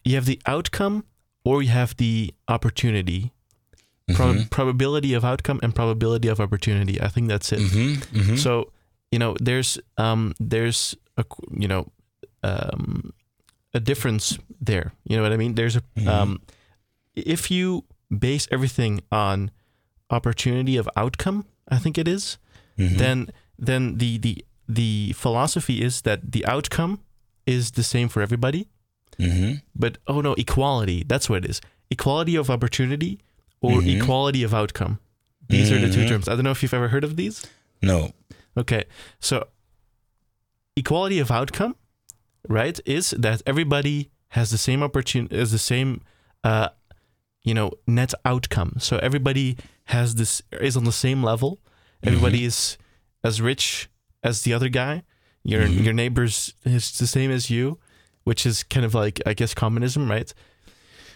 you 0.06 0.16
have 0.16 0.26
the 0.26 0.40
outcome 0.46 1.04
or 1.44 1.62
you 1.64 1.70
have 1.70 1.96
the 1.98 2.34
opportunity 2.48 3.32
Mhm. 4.10 4.50
probability 4.52 5.14
of 5.16 5.26
outcome 5.26 5.60
and 5.64 5.74
probability 5.74 6.28
of 6.28 6.40
opportunity 6.40 7.02
i 7.02 7.08
think 7.08 7.28
that's 7.28 7.52
it 7.52 7.60
Mhm. 7.60 7.98
Mhm. 8.14 8.38
so 8.38 8.72
you 9.12 9.18
know 9.20 9.36
there's 9.42 9.80
um 9.98 10.34
there's 10.40 10.96
a 11.18 11.24
you 11.58 11.68
know 11.68 11.88
um 12.44 13.14
a 13.74 13.80
difference 13.80 14.38
there 14.62 14.94
you 15.10 15.16
know 15.18 15.24
what 15.24 15.34
i 15.34 15.38
mean 15.38 15.56
there's 15.56 15.76
a 15.76 15.82
Mhm. 15.98 16.08
um 16.08 16.42
if 17.16 17.50
you 17.50 17.84
base 18.20 18.48
everything 18.52 19.02
on 19.12 19.50
opportunity 20.10 20.78
of 20.78 20.88
outcome 20.96 21.46
i 21.72 21.78
think 21.80 21.98
it 21.98 22.08
is 22.08 22.38
Mhm. 22.78 22.98
then 22.98 23.30
then 23.58 23.98
the 23.98 24.18
the 24.20 24.46
the 24.70 25.14
philosophy 25.14 25.82
is 25.82 26.02
that 26.02 26.32
the 26.32 26.46
outcome 26.46 27.00
is 27.48 27.72
the 27.72 27.84
same 27.84 28.08
for 28.08 28.22
everybody 28.22 28.68
Mhm. 29.20 29.62
but 29.76 29.98
oh 30.08 30.22
no 30.22 30.34
equality 30.36 31.04
that's 31.08 31.30
what 31.30 31.44
it 31.46 31.50
is 31.50 31.62
equality 31.90 32.36
of 32.36 32.50
opportunity 32.50 33.20
or 33.62 33.82
Mhm. 33.82 34.02
equality 34.02 34.44
of 34.44 34.54
outcome 34.54 35.00
these 35.50 35.72
are 35.72 35.80
the 35.80 35.92
two 35.94 36.02
Mhm. 36.06 36.08
terms 36.10 36.28
i 36.28 36.34
don't 36.36 36.44
know 36.44 36.52
if 36.52 36.62
you've 36.64 36.74
ever 36.74 36.90
heard 36.90 37.04
of 37.04 37.16
these 37.16 37.46
No. 37.82 38.14
Okay, 38.58 38.84
so 39.20 39.48
equality 40.76 41.20
of 41.20 41.30
outcome, 41.32 41.76
right, 42.48 42.80
is 42.86 43.12
that 43.20 43.42
everybody 43.46 44.10
has 44.30 44.50
the 44.50 44.58
same 44.58 44.82
opportunity, 44.84 45.36
is 45.36 45.52
the 45.52 45.60
same, 45.60 46.02
uh, 46.44 46.70
you 47.44 47.54
know, 47.54 47.72
net 47.86 48.14
outcome. 48.24 48.74
So 48.80 48.98
everybody 49.00 49.58
has 49.86 50.16
this 50.16 50.42
is 50.62 50.76
on 50.78 50.84
the 50.86 50.92
same 50.92 51.22
level. 51.24 51.60
Everybody 52.04 52.44
is 52.46 52.78
as 53.24 53.42
rich 53.42 53.90
as 54.24 54.42
the 54.42 54.54
other 54.54 54.70
guy. 54.70 55.04
Your 55.44 55.68
Mhm. 55.68 55.84
your 55.84 55.94
neighbors 55.94 56.54
is 56.66 56.98
the 56.98 57.08
same 57.08 57.30
as 57.32 57.50
you, 57.50 57.78
which 58.26 58.46
is 58.46 58.64
kind 58.64 58.86
of 58.86 58.94
like 58.94 59.22
I 59.26 59.34
guess 59.34 59.54
communism, 59.54 60.12
right? 60.12 60.32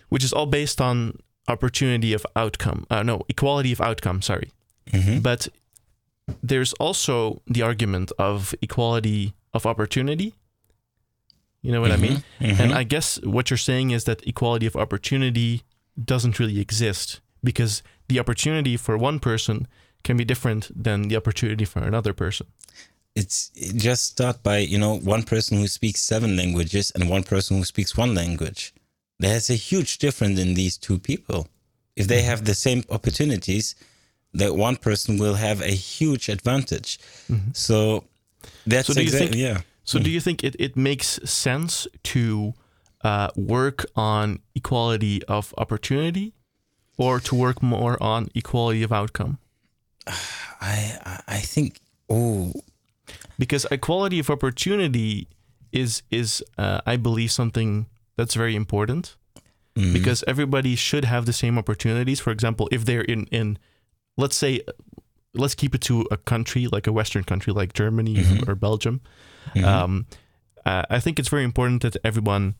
Which 0.07 0.23
is 0.23 0.31
all 0.33 0.45
based 0.47 0.79
on 0.81 1.19
opportunity 1.47 2.13
of 2.13 2.25
outcome. 2.35 2.85
Uh, 2.89 3.03
no, 3.03 3.21
equality 3.27 3.71
of 3.73 3.81
outcome. 3.81 4.21
Sorry. 4.21 4.51
Mhm. 4.91 5.21
But 5.21 5.47
there's 6.41 6.73
also 6.73 7.41
the 7.47 7.61
argument 7.61 8.11
of 8.17 8.55
equality 8.61 9.33
of 9.53 9.65
opportunity. 9.65 10.33
You 11.61 11.71
know 11.73 11.81
what 11.81 11.91
I 11.91 11.97
mean? 11.97 12.23
Mhm. 12.39 12.59
And 12.59 12.73
I 12.73 12.83
guess 12.83 13.19
what 13.23 13.49
you're 13.49 13.57
saying 13.57 13.91
is 13.91 14.03
that 14.05 14.25
equality 14.25 14.65
of 14.65 14.75
opportunity 14.75 15.63
doesn't 16.11 16.39
really 16.39 16.59
exist 16.59 17.19
because 17.43 17.83
the 18.07 18.19
opportunity 18.19 18.77
for 18.77 18.97
one 18.97 19.19
person 19.19 19.67
can 20.03 20.15
be 20.17 20.23
different 20.23 20.71
than 20.83 21.09
the 21.09 21.17
opportunity 21.17 21.65
for 21.65 21.79
another 21.79 22.13
person. 22.13 22.47
It's 23.15 23.49
just 23.75 24.05
start 24.11 24.43
by 24.43 24.57
you 24.59 24.77
know 24.77 24.95
one 24.97 25.23
person 25.23 25.57
who 25.57 25.67
speaks 25.67 26.01
seven 26.01 26.35
languages 26.37 26.91
and 26.95 27.09
one 27.09 27.23
person 27.23 27.57
who 27.57 27.63
speaks 27.63 27.97
one 27.97 28.13
language. 28.15 28.73
There's 29.19 29.49
a 29.49 29.55
huge 29.55 29.97
difference 29.97 30.39
in 30.39 30.53
these 30.53 30.77
two 30.77 30.97
people. 30.99 31.47
If 31.95 32.07
they 32.07 32.21
have 32.21 32.45
the 32.45 32.55
same 32.55 32.83
opportunities 32.89 33.75
that 34.33 34.55
one 34.55 34.77
person 34.77 35.17
will 35.17 35.33
have 35.35 35.59
a 35.61 35.71
huge 35.75 36.29
advantage. 36.29 36.99
So 37.53 38.05
that's 38.65 38.87
So 38.87 38.93
do 38.93 39.01
you 39.01 39.07
exactly 39.07 39.27
think- 39.29 39.41
yeah. 39.41 39.61
So, 39.83 39.97
do 39.97 40.09
you 40.11 40.21
think 40.21 40.43
it, 40.43 40.55
it 40.59 40.77
makes 40.77 41.19
sense 41.25 41.87
to 42.03 42.53
uh, 43.03 43.29
work 43.35 43.85
on 43.95 44.39
equality 44.53 45.23
of 45.27 45.51
opportunity 45.57 46.33
or 46.95 47.19
to 47.21 47.33
work 47.33 47.63
more 47.63 47.97
on 48.01 48.29
equality 48.35 48.83
of 48.83 48.91
outcome? 48.91 49.39
I- 50.61 51.21
i 51.27 51.39
think 51.39 51.79
oh 52.09 52.53
because 53.39 53.65
equality 53.71 54.19
of 54.19 54.29
opportunity 54.29 55.27
is 55.71 56.03
is 56.11 56.43
uh, 56.59 56.81
I 56.85 56.97
believe 56.97 57.31
something 57.31 57.87
that's 58.17 58.35
very 58.35 58.55
important 58.55 59.15
mm, 59.75 59.93
because 59.93 60.23
everybody 60.27 60.75
should 60.75 61.05
have 61.05 61.25
the 61.25 61.33
same 61.33 61.57
opportunities. 61.57 62.19
For 62.19 62.31
example, 62.31 62.67
if 62.71 62.85
they're 62.85 63.07
in 63.13 63.25
in 63.31 63.57
let's 64.17 64.35
say 64.35 64.61
let's 65.33 65.55
keep 65.55 65.73
it 65.75 65.81
to 65.81 66.05
a 66.11 66.17
country 66.17 66.67
like 66.67 66.85
a 66.87 66.91
Western 66.91 67.23
country 67.23 67.53
like 67.53 67.73
Germany 67.73 68.15
Mhm. 68.15 68.47
or 68.47 68.55
Belgium. 68.55 68.99
mhm. 69.55 69.63
Um, 69.63 70.05
uh, 70.65 70.83
I 70.89 70.99
think 70.99 71.19
it's 71.19 71.29
very 71.29 71.43
important 71.43 71.81
that 71.83 71.95
everyone 72.03 72.55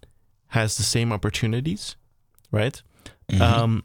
has 0.48 0.78
the 0.78 0.84
same 0.84 1.12
opportunities, 1.12 1.96
right? 2.52 2.82
Mhm. 3.32 3.42
Um, 3.42 3.84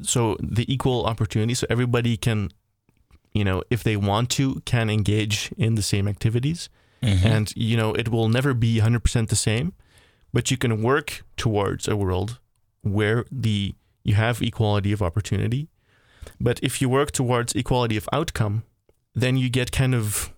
so 0.00 0.36
the 0.40 0.64
equal 0.72 1.04
opportunity, 1.06 1.54
so 1.54 1.66
everybody 1.70 2.16
can, 2.16 2.50
you 3.34 3.44
know, 3.44 3.62
if 3.70 3.82
they 3.82 3.96
want 3.96 4.28
to, 4.30 4.60
can 4.64 4.90
engage 4.90 5.50
in 5.56 5.74
the 5.74 5.82
same 5.82 6.06
activities, 6.08 6.68
Mhm. 7.02 7.24
and 7.24 7.52
you 7.56 7.76
know, 7.76 7.94
it 7.94 8.08
will 8.08 8.28
never 8.28 8.54
be 8.54 8.78
hundred 8.80 9.02
percent 9.04 9.28
the 9.28 9.36
same, 9.36 9.72
but 10.32 10.50
you 10.50 10.56
can 10.56 10.82
work 10.82 11.24
towards 11.36 11.88
a 11.88 11.96
world 11.96 12.38
where 12.82 13.24
the 13.30 13.74
you 14.04 14.14
have 14.14 14.42
equality 14.42 14.92
of 14.92 15.00
opportunity. 15.02 15.68
But 16.40 16.58
if 16.62 16.80
you 16.82 16.88
work 16.88 17.10
towards 17.12 17.52
equality 17.54 17.96
of 17.96 18.08
outcome, 18.12 18.62
then 19.14 19.36
you 19.36 19.48
get 19.50 19.70
kind 19.72 19.94
of 19.94 20.32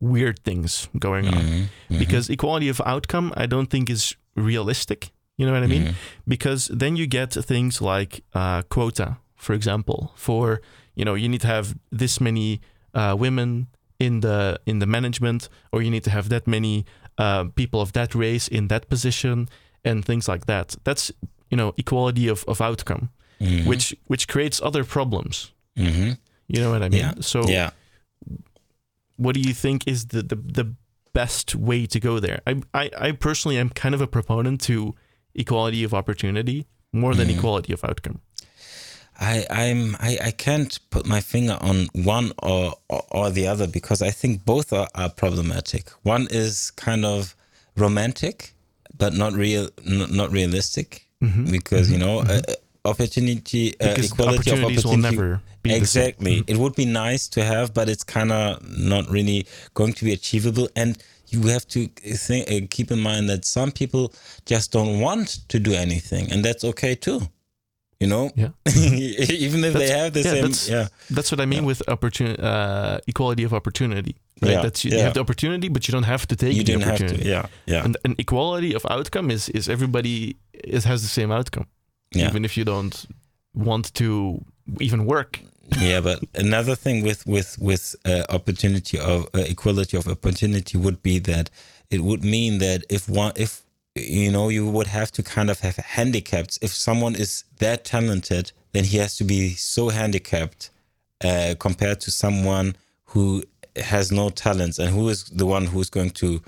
weird 0.00 0.38
things 0.44 0.88
going 0.98 1.26
on. 1.28 1.42
Mhm. 1.90 1.98
Because 1.98 2.28
equality 2.32 2.68
of 2.68 2.80
outcome, 2.84 3.32
I 3.36 3.46
don't 3.46 3.70
think 3.70 3.88
is 3.90 4.16
realistic. 4.36 5.10
You 5.38 5.46
know 5.46 5.52
what 5.52 5.62
I 5.62 5.66
mean? 5.68 5.82
Mhm. 5.86 5.94
Because 6.26 6.70
then 6.78 6.96
you 6.96 7.06
get 7.06 7.32
things 7.32 7.80
like 7.80 8.22
uh, 8.34 8.62
quota, 8.68 9.16
for 9.36 9.54
example, 9.54 10.12
for 10.16 10.60
you 10.94 11.04
know 11.04 11.14
you 11.14 11.28
need 11.28 11.40
to 11.40 11.46
have 11.48 11.74
this 11.98 12.20
many 12.20 12.60
uh, 12.94 13.14
women 13.18 13.66
in 13.98 14.20
the 14.20 14.58
in 14.66 14.78
the 14.80 14.86
management, 14.86 15.48
or 15.72 15.82
you 15.82 15.90
need 15.90 16.04
to 16.04 16.10
have 16.10 16.28
that 16.28 16.46
many 16.46 16.84
uh, 17.18 17.44
people 17.54 17.80
of 17.80 17.92
that 17.92 18.14
race 18.14 18.48
in 18.48 18.68
that 18.68 18.88
position, 18.88 19.48
and 19.84 20.04
things 20.04 20.28
like 20.28 20.46
that. 20.46 20.76
That's 20.84 21.12
you 21.50 21.56
know 21.56 21.72
equality 21.76 22.28
of, 22.28 22.44
of 22.48 22.60
outcome, 22.60 23.08
Mhm. 23.40 23.66
which 23.66 23.94
which 24.06 24.26
creates 24.26 24.60
other 24.62 24.84
problems. 24.84 25.52
Mhm. 25.76 26.18
You 26.48 26.60
know 26.60 26.70
what 26.70 26.82
I 26.82 26.88
mean? 26.88 27.00
Yeah. 27.00 27.14
So 27.20 27.48
yeah. 27.48 27.70
what 29.16 29.34
do 29.34 29.40
you 29.40 29.54
think 29.54 29.86
is 29.86 30.06
the, 30.06 30.22
the, 30.22 30.36
the 30.36 30.74
best 31.12 31.54
way 31.54 31.86
to 31.86 32.00
go 32.00 32.18
there? 32.20 32.40
I, 32.46 32.62
I, 32.74 32.90
I 32.98 33.12
personally 33.12 33.58
am 33.58 33.70
kind 33.70 33.94
of 33.94 34.00
a 34.00 34.06
proponent 34.06 34.60
to 34.62 34.94
equality 35.34 35.84
of 35.84 35.94
opportunity 35.94 36.66
more 36.92 37.14
than 37.14 37.28
Mhm. 37.28 37.36
equality 37.38 37.72
of 37.72 37.84
outcome. 37.84 38.20
I 39.20 39.46
I'm 39.50 39.96
I, 40.00 40.18
I 40.24 40.30
can't 40.32 40.78
put 40.90 41.06
my 41.06 41.20
finger 41.20 41.56
on 41.60 41.88
one 41.92 42.32
or, 42.42 42.74
or 42.88 43.02
or 43.10 43.30
the 43.30 43.46
other 43.46 43.66
because 43.66 44.02
I 44.02 44.10
think 44.10 44.44
both 44.44 44.72
are, 44.72 44.88
are 44.94 45.10
problematic. 45.10 45.88
One 46.02 46.26
is 46.30 46.70
kind 46.72 47.04
of 47.04 47.34
romantic, 47.76 48.54
but 48.98 49.12
not 49.14 49.32
real, 49.32 49.68
n- 49.86 50.10
not 50.16 50.30
realistic, 50.32 51.06
because 51.50 51.90
you 51.90 51.98
know, 51.98 52.20
uh, 52.20 52.40
opportunity, 52.84 53.74
uh, 53.80 53.94
Mm-hmm. 53.94 54.04
Equality 54.04 54.50
of 54.50 54.64
opportunity. 54.64 55.16
never 55.16 55.40
be 55.62 55.70
the 55.70 55.74
same. 55.74 55.80
exactly. 55.82 56.44
It 56.46 56.56
would 56.56 56.74
be 56.74 56.84
nice 56.84 57.28
to 57.28 57.42
have, 57.44 57.72
but 57.72 57.88
it's 57.88 58.04
kind 58.04 58.30
of 58.32 58.62
not 58.78 59.08
really 59.08 59.46
going 59.74 59.92
to 59.94 60.04
be 60.04 60.12
achievable. 60.12 60.68
And 60.76 61.02
you 61.28 61.42
have 61.48 61.66
to 61.68 61.86
think, 61.86 62.50
uh, 62.50 62.66
keep 62.70 62.90
in 62.90 63.00
mind 63.00 63.28
that 63.30 63.44
some 63.44 63.72
people 63.72 64.12
just 64.46 64.70
don't 64.72 65.00
want 65.00 65.28
to 65.48 65.58
do 65.58 65.72
anything, 65.72 66.30
and 66.30 66.44
that's 66.44 66.64
okay 66.64 66.94
too. 66.94 67.22
You 68.00 68.08
know, 68.08 68.30
Yeah. 68.36 68.48
even 69.46 69.64
if 69.64 69.72
they 69.74 69.88
have 69.88 70.12
the 70.12 70.20
yeah, 70.20 70.30
same, 70.32 70.42
that's- 70.42 70.68
yeah, 70.68 70.88
That's 71.10 71.30
what 71.30 71.40
I 71.40 71.46
mean 71.46 71.64
with 71.64 71.82
opportunity, 71.88 72.42
uh, 72.42 72.98
equality 73.06 73.44
of 73.44 73.52
opportunity. 73.52 74.16
Right? 74.42 74.52
Yeah, 74.52 74.62
That's 74.62 74.84
you, 74.84 74.90
you 74.90 74.98
have 75.02 75.14
the 75.14 75.20
opportunity, 75.20 75.68
but 75.68 75.86
you 75.88 75.92
don't 75.92 76.04
have 76.06 76.26
to 76.26 76.36
take 76.36 76.54
you 76.56 76.64
the 76.64 76.74
opportunity. 76.82 77.22
to, 77.22 77.28
yeah, 77.28 77.46
yeah, 77.66 77.84
And, 77.84 77.96
and 78.04 78.14
equality 78.18 78.74
of 78.74 78.84
outcome 78.90 79.30
is 79.30 79.48
is 79.48 79.68
everybody 79.68 80.36
is 80.52 80.84
has 80.84 81.00
the 81.02 81.08
same 81.08 81.30
outcome, 81.32 81.66
yeah. 82.14 82.28
even 82.28 82.44
if 82.44 82.56
you 82.56 82.64
don't 82.64 83.06
want 83.54 83.94
to 83.94 84.40
even 84.80 85.06
work. 85.06 85.40
yeah 85.80 86.00
but 86.02 86.18
another 86.46 86.74
thing 86.76 87.04
with 87.04 87.24
with 87.26 87.56
with 87.58 87.94
uh, 88.04 88.22
opportunity 88.28 88.98
of 88.98 89.18
uh, 89.34 89.38
equality 89.54 89.96
of 89.96 90.06
opportunity 90.08 90.76
would 90.78 91.00
be 91.02 91.18
that 91.20 91.48
it 91.90 92.00
would 92.00 92.22
mean 92.24 92.58
that 92.58 92.82
if 92.90 93.08
one 93.08 93.32
if 93.36 93.62
you 93.94 94.30
know 94.30 94.48
you 94.48 94.68
would 94.68 94.86
have 94.86 95.10
to 95.12 95.22
kind 95.22 95.50
of 95.50 95.60
have 95.60 95.76
handicaps 95.76 96.58
if 96.62 96.70
someone 96.70 97.14
is 97.14 97.44
that 97.58 97.84
talented 97.84 98.52
then 98.72 98.84
he 98.84 98.96
has 98.98 99.16
to 99.16 99.24
be 99.24 99.50
so 99.50 99.88
handicapped 99.88 100.70
uh, 101.24 101.54
compared 101.58 102.00
to 102.00 102.10
someone 102.10 102.74
who 103.04 103.42
has 103.76 104.12
no 104.12 104.30
talents 104.30 104.78
and 104.78 104.90
who 104.90 105.08
is 105.08 105.24
the 105.24 105.46
one 105.46 105.66
who's 105.66 105.90
going 105.90 106.10
to 106.10 106.40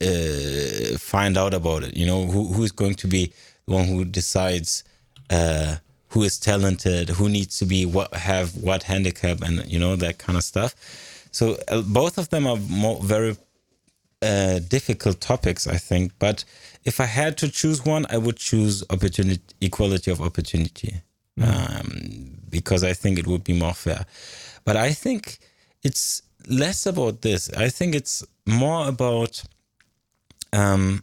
uh, 0.00 0.98
find 0.98 1.36
out 1.36 1.54
about 1.54 1.82
it. 1.82 1.96
You 1.96 2.06
know, 2.06 2.26
who 2.26 2.52
who 2.52 2.62
is 2.62 2.72
going 2.72 2.94
to 2.96 3.06
be 3.06 3.32
the 3.66 3.74
one 3.74 3.86
who 3.86 4.04
decides 4.04 4.84
uh, 5.30 5.76
who 6.08 6.22
is 6.22 6.38
talented, 6.38 7.08
who 7.10 7.28
needs 7.28 7.58
to 7.58 7.64
be 7.64 7.86
what 7.86 8.12
have 8.14 8.56
what 8.56 8.84
handicap, 8.84 9.42
and 9.42 9.64
you 9.70 9.78
know 9.78 9.96
that 9.96 10.18
kind 10.18 10.36
of 10.36 10.44
stuff. 10.44 10.74
So 11.30 11.56
uh, 11.68 11.82
both 11.82 12.18
of 12.18 12.28
them 12.30 12.46
are 12.46 12.56
more 12.56 13.00
very 13.02 13.36
uh, 14.24 14.58
difficult 14.68 15.20
topics, 15.20 15.66
I 15.66 15.76
think. 15.76 16.12
But 16.18 16.44
if 16.84 17.00
I 17.00 17.06
had 17.06 17.36
to 17.38 17.48
choose 17.50 17.84
one, 17.84 18.06
I 18.10 18.18
would 18.18 18.36
choose 18.36 18.82
opportunity 18.90 19.42
equality 19.60 20.10
of 20.10 20.20
opportunity 20.20 21.02
um, 21.40 22.38
because 22.48 22.84
I 22.84 22.92
think 22.92 23.18
it 23.18 23.26
would 23.26 23.44
be 23.44 23.58
more 23.58 23.74
fair. 23.74 24.06
But 24.64 24.76
I 24.76 24.92
think 24.92 25.38
it's 25.82 26.22
less 26.48 26.86
about 26.86 27.22
this. 27.22 27.50
I 27.52 27.68
think 27.68 27.94
it's 27.94 28.24
more 28.46 28.88
about 28.88 29.42
um, 30.52 31.02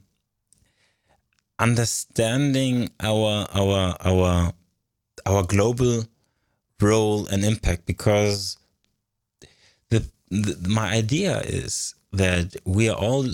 understanding 1.60 2.90
our 3.00 3.48
our 3.54 3.96
our 4.02 4.54
our 5.26 5.44
global 5.44 6.04
role 6.80 7.28
and 7.28 7.46
impact 7.46 7.86
because 7.86 8.58
the, 9.90 10.04
the 10.30 10.58
my 10.68 10.92
idea 10.92 11.40
is 11.42 11.96
that 12.14 12.56
we 12.66 12.90
are 12.90 12.98
all 12.98 13.26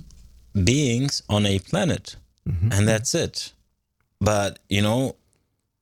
beings 0.63 1.23
on 1.29 1.45
a 1.45 1.59
planet 1.59 2.15
and 2.71 2.87
that's 2.87 3.13
it. 3.15 3.51
But 4.21 4.59
you 4.69 4.81
know 4.81 5.15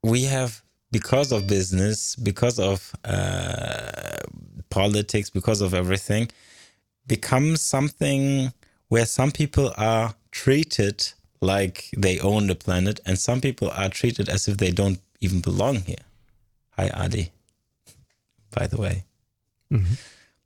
we 0.03 0.23
have 0.23 0.61
because 0.91 1.31
of 1.31 1.47
business 1.47 2.15
because 2.15 2.59
of 2.59 2.93
uh, 3.03 4.17
politics 4.69 5.29
because 5.29 5.61
of 5.61 5.73
everything 5.73 6.29
become 7.07 7.55
something 7.55 8.51
where 8.89 9.05
some 9.05 9.31
people 9.31 9.71
are 9.77 10.15
treated 10.31 11.11
like 11.41 11.89
they 11.97 12.19
own 12.19 12.47
the 12.47 12.55
planet 12.55 12.99
and 13.05 13.17
some 13.19 13.41
people 13.41 13.69
are 13.71 13.89
treated 13.89 14.29
as 14.29 14.47
if 14.47 14.57
they 14.57 14.71
don't 14.71 14.99
even 15.21 15.41
belong 15.41 15.77
here. 15.77 16.05
Hi 16.77 16.89
adi. 16.89 17.31
By 18.51 18.67
the 18.67 18.77
way. 18.77 19.03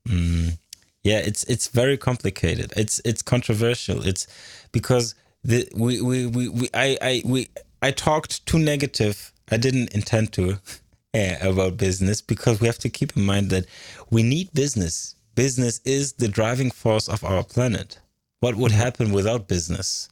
Mm, 0.07 0.57
yeah 1.03 1.19
it's 1.19 1.43
it's 1.45 1.67
very 1.67 1.97
complicated. 1.97 2.73
It's 2.75 3.01
it's 3.05 3.21
controversial. 3.21 4.05
It's 4.05 4.27
because 4.71 5.15
the 5.43 5.67
we 5.75 6.01
we 6.01 6.25
we, 6.27 6.49
we 6.49 6.69
i 6.73 6.97
i 7.01 7.21
we 7.25 7.47
i 7.81 7.91
talked 7.91 8.45
too 8.45 8.59
negative. 8.59 9.31
I 9.51 9.57
didn't 9.57 9.93
intend 9.95 10.31
to 10.33 10.59
eh, 11.13 11.37
about 11.41 11.77
business 11.77 12.21
because 12.21 12.59
we 12.61 12.67
have 12.67 12.77
to 12.79 12.89
keep 12.89 13.15
in 13.17 13.25
mind 13.25 13.49
that 13.49 13.65
we 14.11 14.21
need 14.23 14.51
business. 14.53 15.15
Business 15.35 15.79
is 15.85 16.13
the 16.13 16.27
driving 16.27 16.71
force 16.71 17.07
of 17.07 17.23
our 17.23 17.43
planet. 17.43 17.99
What 18.41 18.55
would 18.55 18.71
happen 18.71 19.11
without 19.11 19.47
business? 19.47 20.09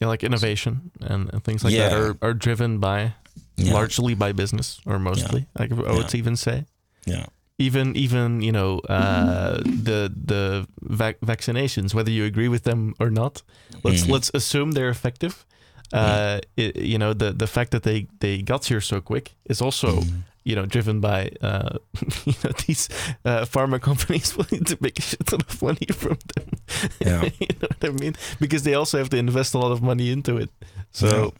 Yeah, 0.00 0.08
like 0.08 0.24
innovation 0.24 0.90
and, 1.00 1.30
and 1.32 1.44
things 1.44 1.62
like 1.62 1.74
that 1.74 1.92
are, 1.92 2.16
are 2.22 2.32
driven 2.34 2.78
by 2.78 3.12
Yeah. 3.56 3.74
largely 3.74 4.14
by 4.14 4.32
business 4.32 4.80
or 4.86 4.98
mostly. 4.98 5.46
I, 5.56 5.66
could- 5.66 5.86
I 5.86 5.92
would 5.92 6.12
Yeah. 6.14 6.18
even 6.18 6.36
say. 6.36 6.64
yeah 7.06 7.26
Even 7.66 7.94
even 7.96 8.40
you 8.42 8.52
know 8.52 8.78
uh, 8.88 9.58
the 9.84 10.10
the 10.26 10.66
vac- 10.80 11.20
vaccinations, 11.20 11.92
whether 11.94 12.10
you 12.10 12.24
agree 12.24 12.48
with 12.48 12.62
them 12.62 12.94
or 12.98 13.10
not, 13.10 13.42
let's 13.84 14.02
Mm. 14.04 14.12
let's 14.12 14.30
assume 14.34 14.72
they're 14.72 14.88
effective. 14.90 15.44
Uh, 15.92 16.38
it, 16.56 16.76
you 16.76 16.96
know 16.98 17.12
the 17.14 17.32
the 17.32 17.46
fact 17.46 17.70
that 17.70 17.82
they 17.82 18.06
they 18.20 18.42
got 18.42 18.64
here 18.70 18.80
so 18.80 19.00
quick 19.00 19.32
is 19.50 19.60
also 19.60 19.88
Mm. 19.88 20.22
you 20.44 20.54
know 20.56 20.66
driven 20.66 21.00
by 21.00 21.30
uh, 21.42 21.76
you 22.26 22.34
know 22.42 22.52
these 22.66 22.88
uh, 23.24 23.44
pharma 23.44 23.78
companies 23.78 24.36
willing 24.38 24.64
to 24.64 24.76
make 24.80 24.98
a 24.98 25.02
shit 25.02 25.26
ton 25.26 25.40
of 25.48 25.62
money 25.62 25.86
from 25.92 26.16
them. 26.34 26.48
Yeah. 27.06 27.22
you 27.40 27.46
know 27.60 27.68
what 27.80 27.84
I 27.84 27.90
mean? 28.02 28.14
Because 28.40 28.62
they 28.62 28.74
also 28.74 28.96
have 28.98 29.08
to 29.10 29.16
invest 29.16 29.54
a 29.54 29.58
lot 29.58 29.72
of 29.72 29.80
money 29.82 30.10
into 30.10 30.38
it. 30.38 30.50
So, 30.92 31.34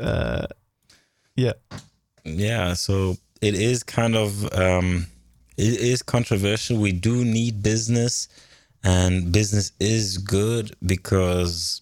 uh, 0.00 0.46
yeah, 1.36 1.54
yeah 2.24 2.74
so 2.74 3.16
it 3.40 3.54
is 3.54 3.82
kind 3.84 4.14
of 4.16 4.30
um 4.54 5.06
it 5.56 5.80
is 5.80 6.02
controversial. 6.02 6.78
We 6.78 6.92
do 6.92 7.24
need 7.24 7.62
business 7.62 8.28
and 8.82 9.32
business 9.32 9.72
is 9.80 10.18
good 10.18 10.76
because 10.84 11.80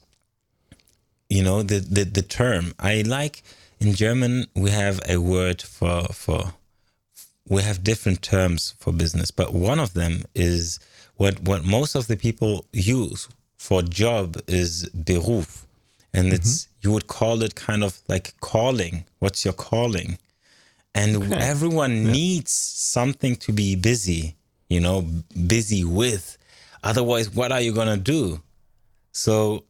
you 1.29 1.43
know 1.43 1.63
the 1.63 1.79
the, 1.79 2.05
the 2.05 2.23
term. 2.23 2.75
I 2.79 3.03
like 3.03 3.43
in 3.81 3.95
german 3.95 4.47
we 4.55 4.71
have 4.71 5.01
a 5.09 5.17
word 5.17 5.61
for 5.61 6.05
for 6.13 6.55
we 7.49 7.63
have 7.63 7.83
different 7.83 8.23
terms 8.23 8.77
for 8.79 8.93
business 8.93 9.33
but 9.33 9.53
one 9.53 9.81
of 9.81 9.93
them 9.95 10.23
is 10.37 10.79
what 11.17 11.41
what 11.43 11.65
most 11.65 11.97
of 11.97 12.07
the 12.07 12.17
people 12.17 12.65
use 12.73 13.29
for 13.63 13.81
job 13.81 14.37
is 14.49 14.89
beruf. 14.91 15.65
And 16.13 16.27
mm-hmm. 16.27 16.35
it's 16.35 16.69
you 16.83 16.91
would 16.91 17.07
call 17.07 17.43
it 17.43 17.55
kind 17.55 17.85
of 17.85 18.01
like 18.09 18.35
calling. 18.41 19.05
What's 19.21 19.45
your 19.45 19.55
calling 19.55 20.19
and 20.95 21.33
everyone 21.53 22.05
needs 22.05 22.53
something 22.53 23.37
to 23.37 23.53
be 23.53 23.77
busy 23.77 24.37
you 24.73 24.81
know 24.81 25.07
busy 25.47 25.85
with. 25.85 26.39
Otherwise 26.83 27.31
what 27.31 27.53
are 27.53 27.61
you 27.61 27.73
gonna 27.73 27.97
do? 27.97 28.41
So 29.13 29.65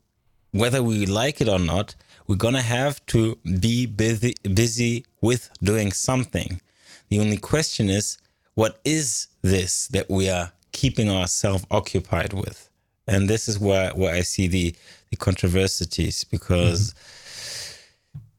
whether 0.52 0.82
we 0.82 1.06
like 1.06 1.40
it 1.40 1.48
or 1.48 1.58
not 1.58 1.94
we're 2.26 2.36
gonna 2.36 2.62
have 2.62 3.04
to 3.06 3.36
be 3.60 3.86
busy 3.86 4.34
busy 4.54 5.04
with 5.20 5.50
doing 5.62 5.92
something. 5.92 6.60
The 7.08 7.18
only 7.18 7.38
question 7.38 7.90
is 7.90 8.18
what 8.54 8.80
is 8.84 9.26
this 9.42 9.88
that 9.88 10.08
we 10.08 10.28
are 10.30 10.52
keeping 10.70 11.10
ourselves 11.10 11.66
occupied 11.70 12.32
with? 12.32 12.70
And 13.08 13.28
this 13.28 13.48
is 13.48 13.58
where 13.58 13.90
where 13.90 14.14
i 14.14 14.22
see 14.22 14.46
the 14.46 14.74
the 15.10 15.16
controversies 15.16 16.24
because 16.24 16.94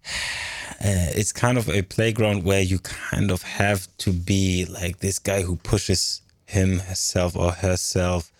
mm-hmm. 0.06 0.40
uh, 0.84 1.16
it's 1.16 1.32
kind 1.32 1.58
of 1.58 1.70
a 1.70 1.82
playground 1.82 2.44
where 2.44 2.62
you 2.62 2.78
kind 2.80 3.32
of 3.32 3.42
have 3.42 3.88
to 4.00 4.12
be 4.12 4.66
like 4.66 5.00
this 5.00 5.18
guy 5.18 5.42
who 5.42 5.56
pushes 5.58 6.22
himself 6.46 7.36
or 7.38 7.52
herself 7.54 8.32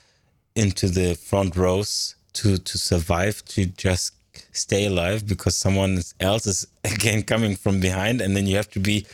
into 0.56 0.90
the 0.90 1.16
front 1.16 1.56
rows 1.56 2.16
to 2.34 2.58
to 2.58 2.78
survive 2.78 3.44
to 3.46 3.66
just 3.66 4.14
stay 4.52 4.86
alive 4.86 5.26
because 5.26 5.56
someone 5.56 6.02
else 6.20 6.46
is 6.46 6.68
again 6.84 7.24
coming 7.24 7.56
from 7.56 7.80
behind 7.80 8.22
and 8.22 8.36
then 8.36 8.46
you 8.46 8.56
have 8.56 8.70
to 8.70 8.80
be 8.80 9.06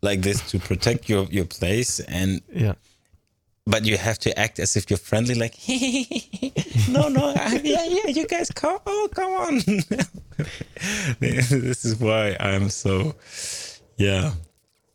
like 0.00 0.22
this 0.22 0.40
to 0.50 0.58
protect 0.58 1.08
your 1.08 1.24
your 1.24 1.44
place 1.44 2.00
and 2.00 2.40
Yeah. 2.52 2.74
But 3.72 3.84
you 3.84 3.96
have 3.98 4.18
to 4.18 4.30
act 4.38 4.58
as 4.58 4.76
if 4.76 4.88
you're 4.90 5.04
friendly 5.10 5.34
like 5.34 5.54
no 6.88 7.08
no 7.08 7.24
I- 7.36 7.60
yeah 7.64 7.84
yeah 7.96 8.08
you 8.18 8.26
guys 8.26 8.48
come 8.50 8.78
oh 8.86 9.08
come 9.18 9.32
on 9.46 9.54
this 11.20 11.84
is 11.84 11.96
why 12.00 12.36
i'm 12.40 12.70
so 12.70 13.14
yeah 13.96 14.32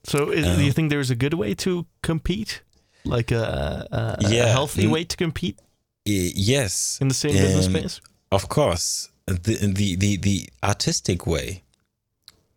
So, 0.05 0.31
is, 0.31 0.45
do 0.57 0.63
you 0.67 0.73
think 0.73 0.89
there's 0.89 1.11
a 1.11 1.15
good 1.15 1.33
way 1.33 1.55
to 1.55 1.85
compete, 2.01 2.61
like 3.05 3.31
a, 3.31 3.45
a, 3.91 4.25
a 4.25 4.29
Yeah. 4.35 4.51
healthy 4.51 4.83
Mm. 4.85 4.91
way 4.95 5.03
to 5.05 5.15
compete 5.15 5.55
yes 6.05 6.97
in 7.01 7.07
the 7.07 7.13
same 7.15 7.31
business 7.43 7.67
Um, 7.67 7.73
space? 7.75 8.01
Of 8.31 8.43
course, 8.49 9.09
the 9.27 9.55
the 9.79 9.95
the, 10.03 10.17
the 10.27 10.37
artistic 10.61 11.19
way, 11.25 11.63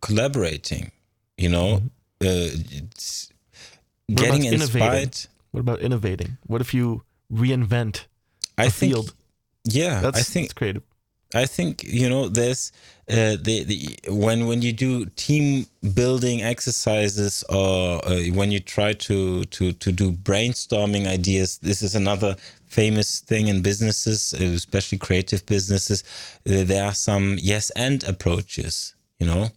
collaborating, 0.01 0.91
you 1.37 1.49
know, 1.55 1.69
uh, 2.21 2.51
it's 2.81 3.29
What 4.07 4.17
getting 4.21 4.43
inspired. 4.43 4.93
innovating? 4.93 5.31
What 5.51 5.61
about 5.61 5.79
innovating? 5.79 6.37
What 6.45 6.61
if 6.61 6.73
you 6.73 7.03
reinvent 7.31 8.05
I 8.57 8.65
a 8.65 8.69
think, 8.69 8.93
field? 8.93 9.13
yeah, 9.63 10.01
That's, 10.01 10.19
I 10.19 10.23
think 10.23 10.47
that's 10.47 10.53
creative. 10.53 10.83
I 11.35 11.45
think 11.45 11.83
you 11.83 12.09
know 12.09 12.29
there's 12.29 12.71
uh, 13.09 13.35
the 13.41 13.63
the 13.65 13.97
when 14.09 14.47
when 14.47 14.61
you 14.61 14.71
do 14.71 15.05
team 15.17 15.65
building 15.93 16.41
exercises 16.41 17.43
or 17.49 18.05
uh, 18.05 18.21
when 18.33 18.49
you 18.51 18.61
try 18.61 18.93
to 18.93 19.43
to 19.45 19.73
to 19.73 19.91
do 19.91 20.11
brainstorming 20.13 21.05
ideas. 21.05 21.57
This 21.57 21.81
is 21.81 21.95
another 21.95 22.37
famous 22.65 23.19
thing 23.19 23.47
in 23.47 23.61
businesses, 23.61 24.33
uh, 24.39 24.43
especially 24.45 24.99
creative 24.99 25.45
businesses. 25.45 26.03
Uh, 26.49 26.63
there 26.63 26.85
are 26.85 26.93
some 26.93 27.37
yes 27.41 27.71
and 27.71 28.03
approaches. 28.05 28.95
You 29.19 29.27
know 29.27 29.49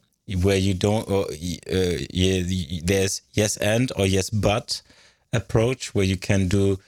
where 0.42 0.56
you 0.56 0.74
don't 0.74 1.08
or 1.08 1.26
uh, 1.26 1.96
yeah, 2.10 2.42
there's 2.84 3.22
yes 3.32 3.56
and 3.58 3.92
or 3.96 4.06
yes 4.06 4.30
but 4.30 4.82
approach 5.32 5.94
where 5.94 6.04
you 6.04 6.16
can 6.16 6.48
do 6.48 6.78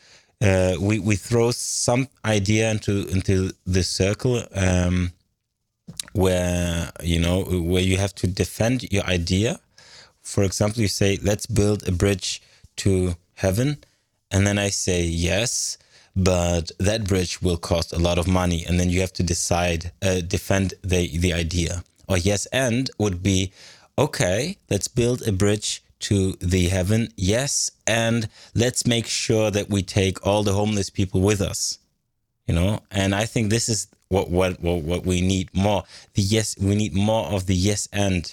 uh, 0.43 0.76
we 0.80 0.99
we 0.99 1.14
throw 1.14 1.53
some 1.53 2.09
idea 2.24 2.70
into 2.70 3.07
into 3.09 3.53
the 3.64 3.82
circle 3.82 4.43
um, 4.55 5.12
where 6.14 6.90
you 7.03 7.20
know 7.20 7.43
where 7.45 7.82
you 7.82 7.97
have 7.97 8.14
to 8.14 8.26
defend 8.26 8.82
your 8.90 9.05
idea. 9.05 9.61
For 10.20 10.43
example, 10.43 10.82
you 10.82 10.88
say, 10.88 11.18
"Let's 11.22 11.47
build 11.47 11.86
a 11.86 11.93
bridge 11.93 12.43
to 12.78 13.14
heaven," 13.34 13.78
and 14.30 14.47
then 14.47 14.59
I 14.59 14.70
say, 14.70 15.05
"Yes." 15.05 15.78
But 16.14 16.72
that 16.78 17.05
bridge 17.05 17.40
will 17.40 17.57
cost 17.57 17.93
a 17.93 17.99
lot 17.99 18.18
of 18.18 18.26
money, 18.26 18.66
and 18.66 18.78
then 18.78 18.90
you 18.90 19.01
have 19.01 19.14
to 19.14 19.22
decide, 19.22 19.93
uh, 20.03 20.20
defend 20.20 20.74
the 20.82 21.16
the 21.18 21.32
idea. 21.32 21.84
Or 22.09 22.18
yes, 22.18 22.47
and 22.47 22.90
would 22.99 23.22
be, 23.22 23.53
okay, 23.97 24.59
let's 24.68 24.88
build 24.88 25.26
a 25.26 25.32
bridge 25.32 25.82
to 26.03 26.32
the 26.40 26.68
heaven. 26.68 27.09
Yes, 27.16 27.70
and 27.86 28.28
let's 28.55 28.86
make 28.86 29.07
sure 29.07 29.50
that 29.50 29.70
we 29.70 29.82
take 29.82 30.26
all 30.26 30.42
the 30.42 30.53
homeless 30.53 30.90
people 30.90 31.20
with 31.20 31.40
us. 31.40 31.78
You 32.46 32.55
know, 32.55 32.80
and 32.90 33.14
I 33.14 33.24
think 33.24 33.50
this 33.50 33.68
is 33.68 33.88
what 34.09 34.30
what 34.30 34.61
what, 34.61 34.82
what 34.82 35.07
we 35.07 35.20
need 35.20 35.55
more. 35.55 35.84
The 36.14 36.22
yes, 36.22 36.57
we 36.59 36.74
need 36.74 36.94
more 36.94 37.26
of 37.26 37.46
the 37.46 37.55
yes 37.55 37.88
and 37.92 38.32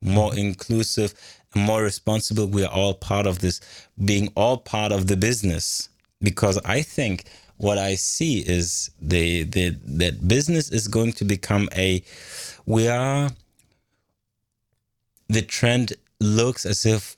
more 0.00 0.34
inclusive 0.36 1.12
more 1.54 1.82
responsible. 1.82 2.46
We 2.46 2.64
are 2.64 2.72
all 2.72 2.94
part 2.94 3.26
of 3.26 3.40
this, 3.40 3.60
being 4.04 4.32
all 4.36 4.58
part 4.58 4.92
of 4.92 5.06
the 5.06 5.16
business. 5.16 5.88
Because 6.20 6.58
I 6.64 6.82
think 6.82 7.24
what 7.58 7.78
I 7.78 7.94
see 7.94 8.40
is 8.40 8.90
the 9.00 9.44
the 9.44 9.76
that 9.84 10.26
business 10.26 10.70
is 10.70 10.88
going 10.88 11.12
to 11.14 11.24
become 11.24 11.68
a 11.76 12.02
we 12.66 12.88
are 12.88 13.30
the 15.28 15.42
trend 15.42 15.92
looks 16.20 16.66
as 16.66 16.84
if 16.86 17.16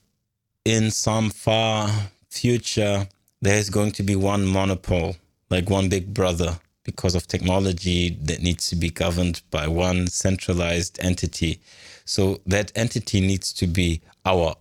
in 0.64 0.90
some 0.90 1.30
far 1.30 1.88
future 2.28 3.08
there 3.42 3.56
is 3.56 3.70
going 3.70 3.92
to 3.92 4.02
be 4.02 4.16
one 4.16 4.46
monopole, 4.46 5.16
like 5.48 5.70
one 5.70 5.88
big 5.88 6.12
brother, 6.12 6.58
because 6.84 7.14
of 7.14 7.26
technology 7.26 8.10
that 8.22 8.42
needs 8.42 8.68
to 8.68 8.76
be 8.76 8.90
governed 8.90 9.42
by 9.50 9.66
one 9.66 10.06
centralized 10.06 10.98
entity. 11.02 11.60
So 12.04 12.40
that 12.46 12.72
entity 12.74 13.20
needs 13.20 13.52
to 13.54 13.66
be 13.66 14.00
our 14.24 14.56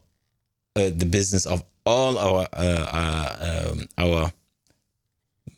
uh, 0.76 0.92
the 0.96 1.06
business 1.06 1.46
of 1.46 1.64
all 1.86 2.18
our 2.18 2.48
uh, 2.54 2.88
uh, 2.94 3.72
um, 3.72 3.88
our 3.98 4.32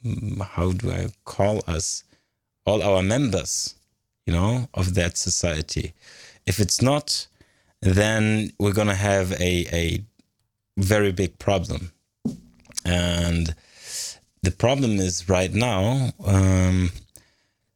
mm, 0.05 0.41
how 0.41 0.71
do 0.71 0.91
I 0.91 1.07
call 1.25 1.61
us 1.67 2.03
all 2.65 2.81
our 2.81 3.01
members, 3.03 3.75
you 4.25 4.33
know, 4.33 4.69
of 4.73 4.93
that 4.95 5.17
society. 5.17 5.93
If 6.45 6.59
it's 6.59 6.81
not, 6.81 7.27
then 7.81 8.51
we're 8.59 8.73
gonna 8.73 8.95
have 8.95 9.31
a 9.33 9.65
a 9.73 10.03
very 10.77 11.11
big 11.11 11.37
problem. 11.39 11.91
And 12.85 13.53
the 14.43 14.51
problem 14.51 14.99
is 14.99 15.29
right 15.29 15.53
now, 15.53 16.11
um, 16.25 16.91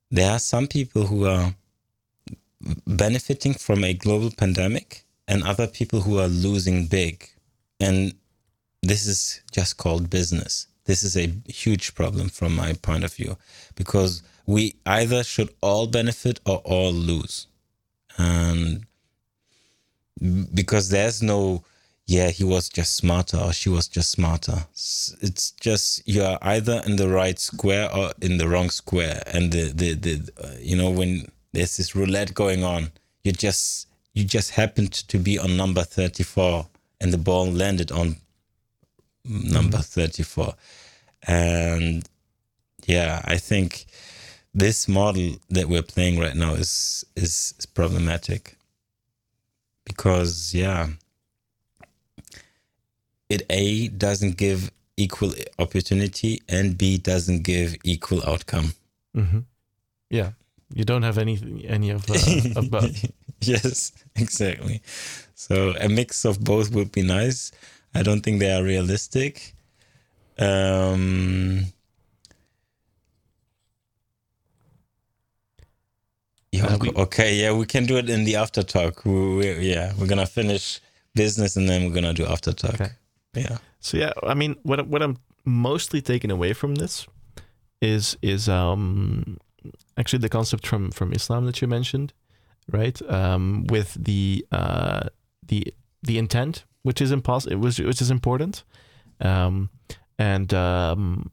there 0.09 0.31
are 0.31 0.39
some 0.39 0.67
people 0.67 1.07
who 1.07 1.25
are 1.25 1.53
benefiting 2.87 3.53
from 3.53 3.83
a 3.83 3.93
global 3.93 4.31
pandemic 4.31 5.05
and 5.27 5.43
other 5.43 5.67
people 5.67 6.01
who 6.01 6.19
are 6.19 6.27
losing 6.27 6.87
big. 6.87 7.29
And 7.79 8.13
this 8.81 9.05
is 9.05 9.41
just 9.51 9.77
called 9.77 10.09
business. 10.09 10.67
This 10.85 11.03
is 11.03 11.17
a 11.17 11.33
huge 11.47 11.95
problem 11.95 12.29
from 12.29 12.55
my 12.55 12.73
point 12.73 13.03
of 13.03 13.13
view 13.13 13.37
because 13.75 14.21
we 14.45 14.75
either 14.85 15.23
should 15.23 15.49
all 15.61 15.87
benefit 15.87 16.39
or 16.45 16.57
all 16.57 16.91
lose. 16.91 17.47
And 18.17 18.85
because 20.53 20.89
there's 20.89 21.21
no 21.21 21.63
yeah 22.07 22.29
he 22.29 22.43
was 22.43 22.69
just 22.69 22.95
smarter 22.95 23.37
or 23.37 23.53
she 23.53 23.69
was 23.69 23.87
just 23.87 24.11
smarter. 24.11 24.65
It's 24.73 25.51
just 25.59 26.07
you're 26.07 26.37
either 26.41 26.81
in 26.85 26.95
the 26.95 27.09
right 27.09 27.39
square 27.39 27.93
or 27.93 28.11
in 28.21 28.37
the 28.37 28.47
wrong 28.47 28.69
square. 28.69 29.23
And 29.27 29.51
the 29.51 29.71
the, 29.71 29.93
the 29.93 30.31
uh, 30.43 30.55
you 30.59 30.75
know 30.75 30.89
when 30.89 31.27
there's 31.55 31.77
this 31.77 31.95
roulette 31.95 32.33
going 32.33 32.63
on 32.63 32.91
you 33.25 33.31
just 33.31 33.87
you 34.13 34.23
just 34.23 34.51
happened 34.51 34.93
to 34.93 35.17
be 35.17 35.37
on 35.39 35.57
number 35.57 35.83
34 35.83 36.67
and 37.01 37.11
the 37.11 37.17
ball 37.17 37.47
landed 37.51 37.91
on 37.91 38.17
number 39.25 39.79
34 39.79 40.53
and 41.27 42.07
yeah 42.85 43.21
i 43.25 43.37
think 43.37 43.85
this 44.53 44.87
model 44.87 45.35
that 45.49 45.67
we're 45.67 45.81
playing 45.81 46.19
right 46.19 46.35
now 46.35 46.53
is 46.53 47.03
is, 47.15 47.55
is 47.57 47.65
problematic 47.65 48.54
because 49.85 50.53
yeah 50.53 50.87
it 53.29 53.43
a 53.49 53.87
doesn't 53.89 54.37
give 54.37 54.71
equal 54.97 55.33
opportunity 55.59 56.41
and 56.47 56.77
b 56.77 56.97
doesn't 56.97 57.43
give 57.43 57.75
equal 57.83 58.21
outcome. 58.27 58.73
Hmm 59.13 59.39
Yeah, 60.09 60.31
you 60.73 60.85
don't 60.85 61.03
have 61.03 61.17
any 61.17 61.65
any 61.67 61.89
of, 61.91 62.09
uh, 62.09 62.15
of 62.59 62.69
both. 62.69 63.05
yes 63.41 63.91
exactly. 64.15 64.81
So 65.35 65.73
a 65.79 65.89
mix 65.89 66.25
of 66.25 66.39
both 66.43 66.71
would 66.71 66.91
be 66.91 67.01
nice. 67.01 67.51
I 67.93 68.03
don't 68.03 68.21
think 68.21 68.39
they 68.39 68.51
are 68.51 68.63
realistic. 68.63 69.53
Um 70.37 71.65
yeah, 76.57 76.77
we- 76.77 76.91
okay 77.05 77.35
yeah 77.41 77.51
we 77.51 77.65
can 77.65 77.85
do 77.85 77.97
it 77.97 78.09
in 78.09 78.23
the 78.25 78.35
after 78.35 78.63
talk. 78.63 79.05
We, 79.05 79.35
we, 79.37 79.45
yeah 79.73 79.93
we're 79.97 80.07
gonna 80.07 80.25
finish 80.27 80.79
business 81.13 81.55
and 81.57 81.67
then 81.69 81.85
we're 81.85 81.95
gonna 81.95 82.13
do 82.13 82.25
after 82.25 82.53
talk. 82.53 82.75
Okay. 82.75 82.91
yeah. 83.33 83.57
So 83.79 83.97
yeah, 83.97 84.13
I 84.23 84.33
mean, 84.33 84.55
what 84.63 84.87
what 84.87 85.01
I'm 85.01 85.17
mostly 85.45 86.01
taking 86.01 86.31
away 86.31 86.53
from 86.53 86.75
this 86.75 87.07
is 87.81 88.17
is 88.21 88.49
um 88.49 89.37
actually 89.97 90.19
the 90.19 90.29
concept 90.29 90.65
from 90.67 90.91
from 90.91 91.13
Islam 91.13 91.45
that 91.45 91.61
you 91.61 91.67
mentioned, 91.67 92.13
right? 92.71 92.99
Um, 93.09 93.65
with 93.69 93.93
the 94.05 94.45
uh 94.51 95.01
the 95.47 95.73
the 96.03 96.17
intent, 96.17 96.65
which 96.83 97.01
is 97.01 97.11
impossible, 97.11 97.57
was 97.57 97.79
which 97.79 98.01
is 98.01 98.09
important, 98.11 98.63
um, 99.21 99.69
and 100.17 100.53
um, 100.53 101.31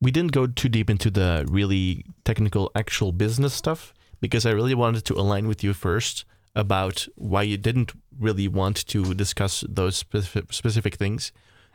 we 0.00 0.10
didn't 0.10 0.32
go 0.32 0.46
too 0.46 0.68
deep 0.68 0.90
into 0.90 1.10
the 1.10 1.44
really 1.48 2.04
technical 2.24 2.70
actual 2.74 3.12
business 3.12 3.54
stuff 3.54 3.92
because 4.24 4.46
I 4.46 4.52
really 4.52 4.74
wanted 4.74 5.04
to 5.04 5.14
align 5.22 5.46
with 5.48 5.62
you 5.62 5.74
first 5.74 6.24
about 6.54 7.06
why 7.14 7.42
you 7.42 7.58
didn't 7.58 7.92
really 8.18 8.48
want 8.48 8.76
to 8.86 9.12
discuss 9.12 9.62
those 9.68 9.96
specific, 9.96 10.94
things. 10.94 11.30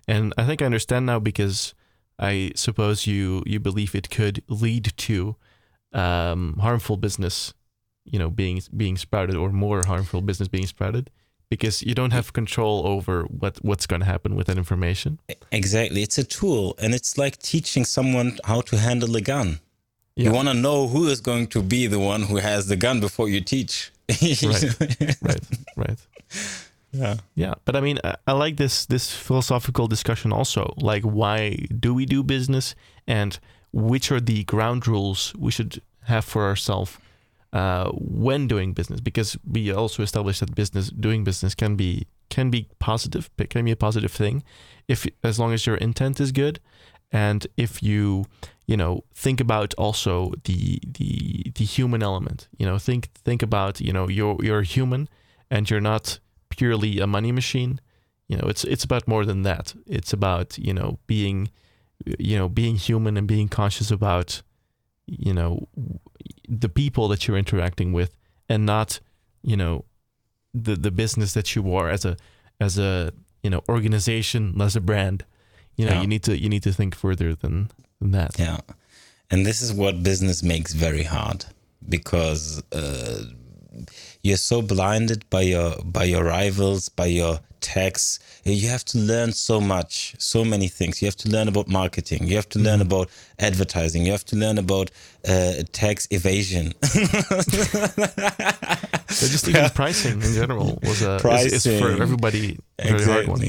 And 0.08 0.34
I 0.36 0.46
think 0.46 0.60
I 0.60 0.66
understand 0.66 1.06
now 1.06 1.20
because 1.20 1.76
I 2.18 2.52
suppose 2.56 3.06
you 3.06 3.44
you 3.46 3.60
believe 3.60 3.94
it 3.94 4.10
could 4.10 4.42
lead 4.48 4.86
to 5.10 5.36
um, 5.94 6.58
harmful 6.60 6.98
business 6.98 7.54
you 8.14 8.18
know 8.18 8.32
being 8.32 8.58
being 8.76 8.98
sprouted 8.98 9.36
or 9.36 9.52
more 9.52 9.82
harmful 9.86 10.22
business 10.22 10.48
being 10.48 10.66
sprouted 10.66 11.12
because 11.52 11.84
you 11.84 11.94
don't 11.94 12.14
have 12.20 12.34
control 12.34 12.88
over 12.94 13.16
what 13.26 13.54
what's 13.68 13.86
going 13.86 14.02
to 14.06 14.12
happen 14.14 14.36
with 14.36 14.48
that 14.48 14.58
information. 14.58 15.20
Exactly. 15.52 16.02
It's 16.02 16.18
a 16.18 16.24
tool 16.24 16.76
and 16.82 16.96
it's 16.98 17.14
like 17.24 17.38
teaching 17.54 17.86
someone 17.86 18.40
how 18.44 18.62
to 18.70 18.76
handle 18.78 19.16
a 19.16 19.22
gun. 19.22 19.60
Yeah. 20.20 20.26
You 20.26 20.36
want 20.36 20.50
to 20.50 20.54
know 20.54 20.88
who 20.90 21.08
is 21.08 21.22
going 21.22 21.48
to 21.48 21.62
be 21.64 21.88
the 21.88 21.98
one 21.98 22.24
who 22.24 22.38
has 22.38 22.68
the 22.68 22.76
gun 22.76 23.00
before 23.00 23.30
you 23.30 23.40
teach. 23.40 23.90
Right. 24.44 25.22
right, 25.22 25.46
right. 25.78 26.00
Yeah. 26.92 27.16
Yeah, 27.36 27.54
but 27.64 27.78
I 27.78 27.80
mean, 27.80 28.00
I, 28.04 28.16
I 28.28 28.34
like 28.34 28.58
this 28.58 28.86
this 28.86 29.14
philosophical 29.16 29.88
discussion 29.88 30.34
also. 30.34 30.74
Like, 30.76 31.04
why 31.04 31.68
do 31.80 31.94
we 31.94 32.06
do 32.06 32.22
business, 32.24 32.76
and 33.08 33.40
which 33.72 34.12
are 34.12 34.20
the 34.20 34.44
ground 34.44 34.88
rules 34.88 35.34
we 35.38 35.52
should 35.52 35.82
have 36.02 36.26
for 36.26 36.44
ourselves 36.44 36.98
uh, 37.54 37.90
when 37.94 38.48
doing 38.48 38.74
business? 38.74 39.00
Because 39.00 39.38
we 39.50 39.72
also 39.72 40.04
established 40.04 40.42
that 40.42 40.54
business 40.54 40.90
doing 40.90 41.24
business 41.24 41.56
can 41.56 41.78
be 41.78 42.08
can 42.30 42.50
be 42.50 42.68
positive, 42.80 43.30
can 43.50 43.64
be 43.64 43.72
a 43.72 43.78
positive 43.78 44.12
thing, 44.12 44.44
if 44.90 45.08
as 45.24 45.40
long 45.40 45.54
as 45.54 45.66
your 45.66 45.78
intent 45.78 46.20
is 46.20 46.34
good, 46.34 46.60
and 47.12 47.48
if 47.58 47.82
you 47.82 48.26
you 48.70 48.78
know 48.78 49.04
think 49.16 49.42
about 49.42 49.74
also 49.80 50.32
the 50.44 50.80
the 50.86 51.52
the 51.56 51.66
human 51.66 52.04
element. 52.04 52.48
You 52.58 52.68
know, 52.68 52.78
think 52.78 53.10
think 53.14 53.42
about 53.42 53.82
you 53.82 53.92
know 53.92 54.08
you're 54.08 54.38
you're 54.44 54.62
human, 54.62 55.10
and 55.50 55.68
you're 55.70 55.82
not 55.82 56.20
purely 56.50 57.00
a 57.00 57.08
money 57.08 57.32
machine. 57.32 57.80
You 58.28 58.38
know, 58.38 58.48
it's 58.48 58.64
it's 58.64 58.84
about 58.84 59.08
more 59.08 59.26
than 59.26 59.42
that. 59.42 59.74
It's 59.88 60.14
about 60.14 60.58
you 60.60 60.74
know 60.74 61.00
being, 61.08 61.50
you 62.20 62.38
know, 62.38 62.48
being 62.48 62.76
human 62.76 63.18
and 63.18 63.28
being 63.28 63.50
conscious 63.50 63.90
about, 63.90 64.44
you 65.08 65.34
know, 65.34 65.68
the 66.48 66.70
people 66.70 67.08
that 67.08 67.28
you're 67.28 67.38
interacting 67.38 67.92
with, 67.92 68.14
and 68.48 68.68
not, 68.68 69.00
you 69.42 69.58
know, 69.58 69.86
the 70.54 70.76
the 70.76 70.92
business 70.92 71.34
that 71.34 71.56
you 71.56 71.74
are 71.74 71.90
as 71.90 72.06
a 72.06 72.18
as 72.60 72.78
a 72.78 73.12
you 73.42 73.50
know 73.50 73.64
organization 73.68 74.62
as 74.62 74.76
a 74.76 74.82
brand. 74.82 75.26
You 75.80 75.86
know, 75.86 75.94
Yeah. 75.94 76.02
you 76.04 76.08
need 76.08 76.24
to 76.24 76.34
you 76.44 76.50
need 76.50 76.64
to 76.64 76.74
think 76.74 76.96
further 76.96 77.36
than 77.42 77.56
than 78.02 78.12
that. 78.12 78.32
Yeah. 78.40 78.58
And 79.32 79.46
this 79.46 79.62
is 79.62 79.72
what 79.72 79.94
business 80.04 80.44
makes 80.44 80.74
very 80.74 81.04
hard 81.04 81.46
because 81.88 82.62
uh, 82.72 83.24
you're 84.22 84.38
so 84.52 84.62
blinded 84.62 85.22
by 85.30 85.42
your 85.54 85.70
by 85.84 86.04
your 86.14 86.24
rivals, 86.24 86.90
by 86.90 87.06
your 87.20 87.40
tax. 87.62 88.20
You 88.44 88.68
have 88.70 88.84
to 88.86 88.98
learn 88.98 89.32
so 89.34 89.62
much, 89.62 90.16
so 90.18 90.44
many 90.44 90.68
things. 90.70 91.02
You 91.02 91.08
have 91.08 91.16
to 91.18 91.30
learn 91.30 91.48
about 91.48 91.68
marketing. 91.68 92.28
You 92.30 92.36
have 92.36 92.50
to 92.50 92.60
learn 92.60 92.82
about 92.82 93.10
advertising. 93.38 94.06
You 94.06 94.12
have 94.12 94.26
to 94.26 94.36
learn 94.36 94.58
about 94.58 94.92
uh, 95.28 95.54
tax 95.72 96.08
evasion. 96.12 96.74
So 99.10 99.28
just 99.28 99.48
even 99.48 99.70
pricing 99.72 100.22
in 100.22 100.34
general 100.34 100.80
was 100.84 101.02
a 101.02 101.16
is, 101.16 101.66
is 101.66 101.80
for 101.80 101.80
Pricing. 101.86 102.02
everybody 102.02 102.60
very 102.82 103.04
hard 103.04 103.28
one. 103.28 103.42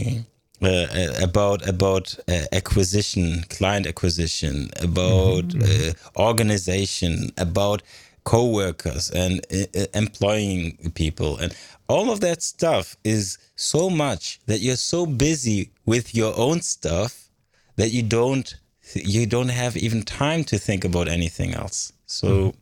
Uh, 0.63 1.15
about 1.23 1.67
about 1.67 2.19
uh, 2.29 2.45
acquisition, 2.53 3.43
client 3.49 3.87
acquisition, 3.87 4.69
about 4.83 5.55
Mm-hmm, 5.55 5.63
uh, 5.63 5.93
organization, 6.19 7.31
about 7.39 7.83
co-workers 8.25 9.11
and 9.11 9.41
uh, 9.53 9.87
employing 9.95 10.77
people, 10.95 11.39
and 11.39 11.57
all 11.89 12.11
of 12.11 12.21
that 12.21 12.43
stuff 12.43 12.97
is 13.05 13.39
so 13.57 13.89
much 13.89 14.41
that 14.47 14.61
you're 14.61 14.77
so 14.77 15.07
busy 15.07 15.71
with 15.87 16.15
your 16.15 16.35
own 16.39 16.61
stuff 16.61 17.31
that 17.77 17.91
you 17.91 18.03
don't 18.03 18.57
you 18.95 19.27
don't 19.27 19.49
have 19.51 19.77
even 19.77 20.03
time 20.03 20.45
to 20.45 20.59
think 20.59 20.85
about 20.85 21.09
anything 21.09 21.55
else. 21.55 21.93
So 22.07 22.29
Mm-hmm. 22.29 22.57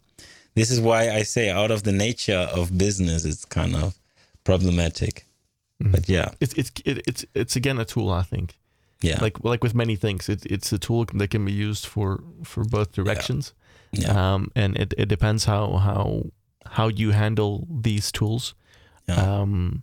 this 0.55 0.71
is 0.71 0.81
why 0.81 1.11
I 1.11 1.25
say 1.25 1.51
out 1.51 1.71
of 1.71 1.83
the 1.83 1.93
nature 1.93 2.49
of 2.55 2.79
business, 2.79 3.25
it's 3.25 3.45
kind 3.45 3.75
of 3.77 3.99
problematic. 4.45 5.28
Mm-hmm. 5.83 5.93
But 5.93 6.09
yeah, 6.09 6.31
It's 6.41 6.55
it's 6.55 6.73
it, 6.85 7.03
it's 7.07 7.25
it's 7.35 7.57
again 7.57 7.79
a 7.79 7.85
tool, 7.85 8.11
I 8.11 8.23
think. 8.23 8.59
yeah, 9.01 9.23
Like 9.23 9.39
like 9.45 9.63
with 9.63 9.75
many 9.75 9.97
things, 9.97 10.29
it, 10.29 10.45
it's 10.47 10.73
a 10.73 10.79
tool 10.79 11.05
that 11.15 11.31
can 11.31 11.45
be 11.45 11.53
used 11.53 11.87
for 11.87 12.21
for 12.45 12.65
both 12.65 12.93
directions. 12.93 13.55
yeah, 13.93 14.35
Um, 14.35 14.51
and 14.57 14.77
it, 14.77 14.93
it 14.99 15.09
depends 15.09 15.45
how 15.45 15.77
how 15.79 16.23
how 16.77 16.89
you 16.89 17.13
handle 17.13 17.67
these 17.83 18.11
tools. 18.13 18.55
yeah. 19.09 19.41
Um, 19.41 19.83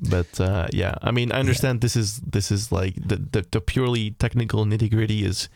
but 0.00 0.40
uh, 0.40 0.66
yeah, 0.72 0.94
I 1.02 1.10
mean, 1.10 1.32
I 1.32 1.40
understand 1.40 1.80
this 1.80 1.96
is 1.96 2.20
this 2.32 2.50
is 2.52 2.70
like 2.70 2.94
the 3.08 3.16
the, 3.16 3.44
the 3.50 3.60
purely 3.60 4.12
technical 4.18 4.64
nitty 4.64 4.88
gritty 4.90 5.24
is 5.24 5.48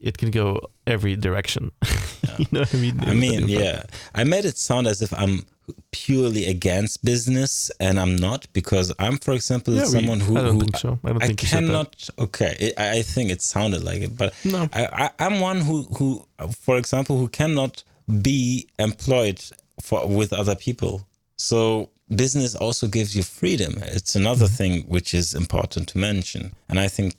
it 0.00 0.18
can 0.18 0.30
go 0.30 0.60
every 0.86 1.16
direction. 1.16 1.72
you 2.38 2.46
know 2.52 2.60
what 2.60 2.74
I 2.74 2.78
mean? 2.78 3.00
I 3.00 3.14
mean, 3.14 3.48
yeah, 3.48 3.82
I 4.14 4.24
made 4.24 4.44
it 4.44 4.56
sound 4.58 4.86
as 4.86 5.02
if 5.02 5.12
I'm 5.14 5.44
purely 5.90 6.46
against 6.46 7.04
business, 7.04 7.70
and 7.80 7.98
I'm 7.98 8.16
not 8.16 8.46
because 8.52 8.92
I'm, 8.98 9.18
for 9.18 9.34
example, 9.34 9.74
Yeah, 9.74 9.82
we- 9.82 9.88
someone 9.88 10.20
who 10.20 10.36
I 10.38 10.42
don't 10.42 10.54
who 10.54 10.60
think 10.60 10.76
so. 10.76 10.98
I 11.04 11.08
don't 11.08 11.22
I 11.22 11.26
think 11.26 11.42
you 11.42 11.48
said 11.48 11.62
that. 11.64 11.66
cannot. 11.66 12.08
Okay, 12.18 12.56
it, 12.60 12.74
I 12.78 12.98
I 12.98 13.02
think 13.02 13.30
it 13.30 13.42
sounded 13.42 13.82
like 13.84 14.00
it, 14.02 14.16
but 14.16 14.32
No. 14.44 14.68
I, 14.72 14.86
I 15.04 15.10
I'm 15.26 15.40
one 15.40 15.60
who 15.60 15.82
who, 15.98 16.24
for 16.60 16.76
example, 16.78 17.18
who 17.18 17.28
cannot 17.28 17.82
be 18.22 18.68
employed 18.78 19.40
for 19.82 20.06
with 20.06 20.32
other 20.32 20.54
people. 20.54 21.06
So 21.36 21.90
business 22.14 22.54
also 22.54 22.86
gives 22.86 23.16
you 23.16 23.22
freedom. 23.24 23.72
It's 23.96 24.14
another 24.14 24.46
Mm-hmm. 24.46 24.54
thing 24.56 24.82
which 24.88 25.12
is 25.14 25.34
important 25.34 25.88
to 25.88 25.98
mention, 25.98 26.52
and 26.68 26.78
I 26.78 26.88
think 26.88 27.14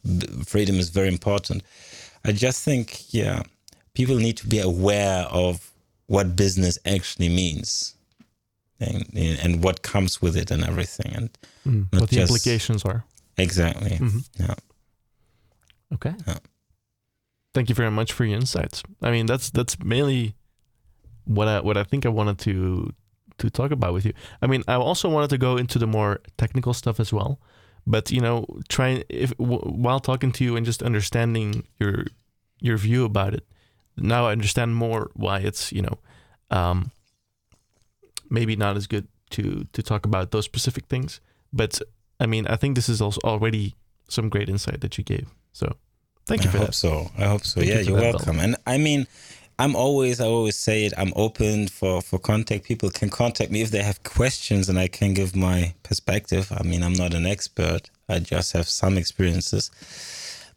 freedom 0.45 0.75
is 0.79 0.89
very 0.89 1.09
important. 1.09 1.61
I 2.25 2.31
just 2.31 2.63
think, 2.63 3.13
yeah, 3.13 3.43
people 3.93 4.15
need 4.17 4.37
to 4.37 4.47
be 4.47 4.59
aware 4.59 5.23
of 5.31 5.71
what 6.07 6.35
business 6.35 6.77
actually 6.85 7.29
means. 7.29 7.93
And, 8.79 9.09
and 9.43 9.63
what 9.63 9.81
comes 9.81 10.21
with 10.21 10.37
it 10.37 10.51
and 10.51 10.63
everything 10.63 11.11
and 11.15 11.29
Mm, 11.65 11.87
what 11.99 12.09
the 12.09 12.17
just- 12.17 12.29
implications 12.31 12.85
are. 12.85 13.03
exactly 13.37 13.97
Mhm. 13.97 14.23
yeah 14.39 14.53
Okay. 15.93 16.13
Yeah. 16.27 16.37
Thank 17.53 17.69
you 17.69 17.75
very 17.75 17.91
much 17.91 18.13
for 18.13 18.25
your 18.25 18.37
insights. 18.39 18.83
I 19.01 19.09
mean, 19.11 19.25
that's 19.25 19.49
that's 19.49 19.79
mainly 19.79 20.35
what 21.25 21.47
I 21.47 21.59
what 21.61 21.75
I 21.77 21.83
think 21.83 22.05
I 22.05 22.09
wanted 22.09 22.37
to 22.39 22.93
to 23.39 23.49
talk 23.49 23.71
about 23.71 23.93
with 23.93 24.05
you. 24.05 24.13
I 24.41 24.47
mean, 24.47 24.63
I 24.67 24.73
also 24.75 25.09
wanted 25.09 25.29
to 25.31 25.37
go 25.37 25.57
into 25.57 25.79
the 25.79 25.87
more 25.87 26.19
technical 26.37 26.73
stuff 26.73 26.99
as 26.99 27.11
well, 27.13 27.39
but 27.87 28.11
you 28.11 28.19
know, 28.21 28.45
trying 28.67 29.03
if 29.09 29.35
w- 29.37 29.61
while 29.61 29.99
talking 29.99 30.31
to 30.33 30.43
you 30.43 30.55
and 30.57 30.65
just 30.65 30.83
understanding 30.83 31.63
your 31.79 32.05
your 32.59 32.77
view 32.77 33.05
about 33.05 33.33
it. 33.33 33.47
Now 33.95 34.27
I 34.27 34.31
understand 34.31 34.75
more 34.75 35.09
why 35.15 35.39
it's 35.39 35.71
you 35.71 35.81
know, 35.81 35.97
um, 36.51 36.91
maybe 38.29 38.55
not 38.55 38.77
as 38.77 38.85
good 38.85 39.07
to 39.31 39.65
to 39.73 39.81
talk 39.81 40.05
about 40.05 40.31
those 40.31 40.45
specific 40.45 40.85
things. 40.85 41.21
But 41.51 41.81
I 42.19 42.25
mean, 42.27 42.45
I 42.45 42.57
think 42.57 42.75
this 42.75 42.89
is 42.89 43.01
also 43.01 43.21
already 43.23 43.73
some 44.09 44.29
great 44.29 44.49
insight 44.49 44.81
that 44.81 44.97
you 44.97 45.03
gave. 45.03 45.27
So 45.53 45.75
thank 46.25 46.43
you 46.43 46.49
I 46.49 46.51
for 46.51 46.57
hope 46.59 46.67
that. 46.67 46.73
so. 46.75 47.09
I 47.17 47.25
hope 47.25 47.43
so. 47.43 47.61
Thank 47.61 47.71
you 47.71 47.77
yeah, 47.77 47.81
you're 47.81 47.99
that, 47.99 48.13
welcome. 48.13 48.39
And 48.39 48.55
I 48.67 48.77
mean, 48.77 49.07
I'm 49.59 49.75
always, 49.75 50.19
I 50.21 50.25
always 50.27 50.55
say 50.55 50.85
it. 50.85 50.93
I'm 50.97 51.13
open 51.15 51.67
for 51.67 52.01
for 52.01 52.19
contact. 52.19 52.63
People 52.65 52.89
can 52.91 53.09
contact 53.09 53.51
me 53.51 53.61
if 53.61 53.71
they 53.71 53.81
have 53.83 54.03
questions, 54.03 54.69
and 54.69 54.77
I 54.77 54.87
can 54.87 55.13
give 55.13 55.35
my 55.35 55.73
perspective. 55.83 56.51
I 56.51 56.63
mean, 56.63 56.83
I'm 56.83 56.93
not 56.93 57.13
an 57.13 57.25
expert. 57.25 57.89
I 58.07 58.19
just 58.19 58.53
have 58.53 58.67
some 58.69 58.97
experiences, 58.97 59.71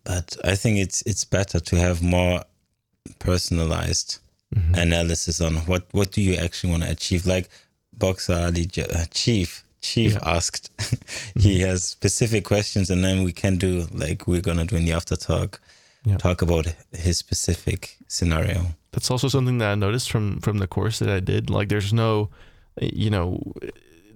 but 0.05 0.37
I 0.45 0.55
think 0.55 0.79
it's 0.79 1.03
it's 1.07 1.25
better 1.25 1.61
to 1.61 1.77
have 1.77 2.03
more 2.03 2.43
personalized 3.19 4.19
Mm-hmm. 4.53 4.75
analysis 4.75 5.41
on 5.41 5.55
what 5.69 5.85
what 5.93 6.11
do 6.11 6.21
you 6.21 6.35
actually 6.35 6.73
want 6.73 6.83
to 6.83 6.91
achieve. 6.91 7.25
Like 7.25 7.49
Boxer 7.97 8.35
Ali 8.35 8.67
J- 8.67 8.83
uh, 8.93 9.05
Chief 9.13 9.63
Chief 9.81 10.13
Yeah. 10.15 10.19
Mm-hmm. 10.25 10.37
asked, 10.37 10.71
he 11.39 11.61
has 11.61 11.85
specific 11.85 12.45
questions, 12.45 12.91
and 12.91 13.05
then 13.05 13.23
we 13.23 13.33
can 13.33 13.59
do 13.59 13.87
like 13.93 14.27
we're 14.27 14.41
gonna 14.41 14.65
do 14.65 14.75
in 14.75 14.87
the 14.87 14.93
after 14.93 15.15
talk 15.15 15.61
Yeah. 16.05 16.17
talk 16.19 16.43
about 16.43 16.67
his 16.93 17.19
specific 17.19 17.97
scenario. 18.09 18.75
That's 18.93 19.11
also 19.11 19.29
something 19.29 19.59
that 19.59 19.71
I 19.71 19.75
noticed 19.77 20.11
from 20.11 20.41
from 20.41 20.59
the 20.59 20.67
course 20.67 20.99
that 20.99 21.09
I 21.09 21.21
did. 21.21 21.49
Like, 21.51 21.69
there's 21.69 21.93
no, 21.93 22.31
you 22.81 23.11
know, 23.11 23.41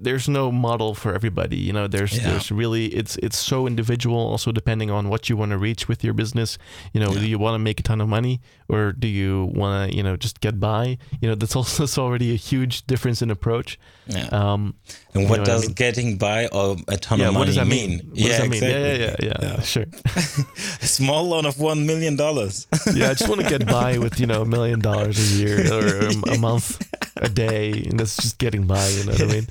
there's 0.01 0.29
no 0.29 0.51
model 0.51 0.95
for 0.95 1.14
everybody. 1.14 1.57
You 1.57 1.72
know, 1.72 1.87
there's 1.87 2.16
Yeah. 2.16 2.31
there's 2.31 2.51
really 2.51 2.87
it's 2.87 3.16
it's 3.22 3.39
so 3.39 3.66
individual. 3.66 4.18
Also, 4.18 4.51
depending 4.53 4.91
on 4.91 5.09
what 5.09 5.29
you 5.29 5.37
want 5.37 5.53
to 5.53 5.59
reach 5.59 5.89
with 5.89 6.03
your 6.03 6.14
business. 6.14 6.59
You 6.93 7.01
know, 7.01 7.12
Yeah. 7.12 7.20
do 7.20 7.27
you 7.29 7.39
want 7.39 7.55
to 7.55 7.59
make 7.61 7.79
a 7.81 7.83
ton 7.85 8.01
of 8.01 8.09
money 8.09 8.41
or 8.69 8.93
do 8.93 9.09
you 9.09 9.47
want 9.55 9.91
to 9.91 9.97
you 9.97 10.03
know 10.03 10.17
just 10.17 10.41
get 10.41 10.59
by? 10.61 10.99
You 11.21 11.29
know, 11.29 11.35
that's 11.35 11.57
also 11.61 11.83
that's 11.85 11.99
already 11.99 12.33
a 12.33 12.37
huge 12.37 12.87
difference 12.87 13.23
in 13.23 13.31
approach. 13.31 13.79
Yeah. 14.07 14.27
Um, 14.33 14.75
and 15.15 15.23
you 15.25 15.29
what 15.29 15.37
know 15.37 15.41
what 15.43 15.49
I 15.49 15.53
does 15.53 15.67
mean? 15.67 15.75
getting 15.75 16.19
by 16.19 16.47
or 16.49 16.77
a 16.89 16.97
ton 16.97 17.19
yeah, 17.21 17.29
of 17.29 17.35
money 17.35 17.41
what 17.41 17.47
does 17.47 17.57
that 17.57 17.67
mean? 17.67 17.91
mean? 17.91 17.99
What 18.11 18.17
does 18.17 18.39
that 18.39 18.49
mean? 18.51 18.62
Yeah, 18.62 18.93
yeah, 18.95 19.17
yeah, 19.23 19.37
yeah, 19.41 19.61
Sure. 19.62 19.87
A 20.83 20.87
small 20.87 21.25
loan 21.29 21.47
of 21.47 21.59
one 21.59 21.87
million 21.87 22.17
dollars. 22.17 22.67
yeah, 22.95 23.11
I 23.11 23.15
just 23.15 23.29
want 23.29 23.41
to 23.41 23.49
get 23.49 23.67
by 23.67 23.99
with 23.99 24.21
you 24.21 24.27
know 24.27 24.43
a 24.43 24.45
million 24.45 24.81
dollars 24.81 25.19
a 25.19 25.37
year 25.39 25.73
or 25.73 26.09
a, 26.09 26.35
a 26.35 26.39
month, 26.39 26.81
a 27.17 27.29
day, 27.29 27.71
and 27.73 27.99
that's 27.99 28.17
just 28.17 28.39
getting 28.39 28.67
by. 28.67 28.87
You 28.89 29.05
know 29.05 29.12
what 29.12 29.23
I 29.23 29.27
mean? 29.27 29.47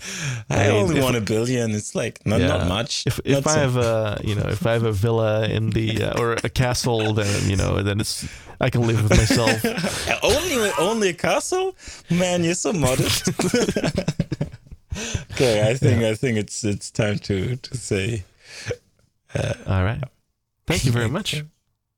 I, 0.50 0.68
mean, 0.68 0.72
only 0.72 1.02
want 1.02 1.16
a 1.16 1.22
billion. 1.22 1.72
It's 1.72 1.96
like 1.96 2.24
not, 2.26 2.42
not 2.42 2.68
much. 2.68 3.06
If 3.08 3.20
if 3.26 3.46
Not 3.46 3.48
I 3.48 3.54
so- 3.56 3.60
have 3.60 3.78
a 3.78 4.22
you 4.24 4.36
know 4.36 4.48
if 4.50 4.66
I 4.68 4.74
have 4.74 4.84
a 4.84 4.92
villa 4.92 5.48
in 5.48 5.72
the 5.72 6.04
uh, 6.04 6.20
or 6.22 6.34
a 6.44 6.50
castle, 6.50 7.14
then 7.14 7.50
you 7.50 7.56
know 7.56 7.82
then 7.82 8.00
it's 8.00 8.28
I 8.62 8.70
can 8.70 8.82
live 8.88 9.03
with 9.04 9.18
myself. 9.18 10.24
only 10.24 10.72
only 10.80 11.10
a 11.10 11.14
castle, 11.14 11.76
man, 12.10 12.44
you're 12.44 12.56
so 12.56 12.74
modest. 12.74 13.30
okay, 15.32 15.70
I 15.70 15.76
think 15.76 16.04
I 16.04 16.16
think 16.16 16.38
it's 16.38 16.64
it's 16.64 16.92
time 16.92 17.20
to 17.20 17.56
to 17.56 17.78
say 17.78 18.24
uh, 19.36 19.54
All 19.68 19.84
right. 19.84 20.04
Thank 20.68 20.86
you 20.86 20.92
very 20.92 21.10
much 21.10 21.44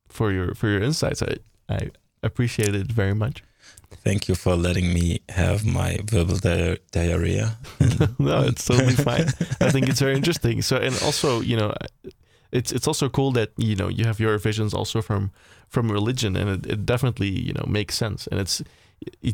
for 0.08 0.32
your 0.32 0.54
for 0.54 0.68
your 0.68 0.82
insights. 0.82 1.22
I 1.22 1.36
I 1.68 1.90
appreciate 2.22 2.74
it 2.74 2.90
very 2.92 3.14
much. 3.14 3.42
thank 4.04 4.28
you 4.28 4.34
for 4.34 4.56
letting 4.56 4.92
me 4.92 5.20
have 5.28 5.64
my 5.64 5.98
verbal 6.04 6.36
di- 6.38 6.78
diarrhea. 6.90 7.56
no, 8.18 8.42
it's 8.42 8.64
totally 8.64 8.94
fine. 8.94 9.26
I 9.60 9.70
think 9.70 9.88
it's 9.88 10.00
very 10.00 10.14
interesting. 10.14 10.62
So, 10.62 10.76
and 10.76 10.94
also, 11.02 11.40
you 11.40 11.56
know, 11.56 11.72
it's 12.52 12.72
it's 12.72 12.86
also 12.88 13.08
cool 13.08 13.32
that 13.32 13.50
you 13.56 13.74
know 13.76 13.88
you 13.88 14.04
have 14.04 14.20
your 14.20 14.38
visions 14.38 14.74
also 14.74 15.02
from 15.02 15.30
from 15.68 15.90
religion, 15.92 16.36
and 16.36 16.48
it, 16.50 16.72
it 16.72 16.86
definitely 16.86 17.28
you 17.28 17.52
know 17.52 17.64
makes 17.66 17.96
sense. 17.96 18.26
And 18.30 18.40
it's 18.40 18.62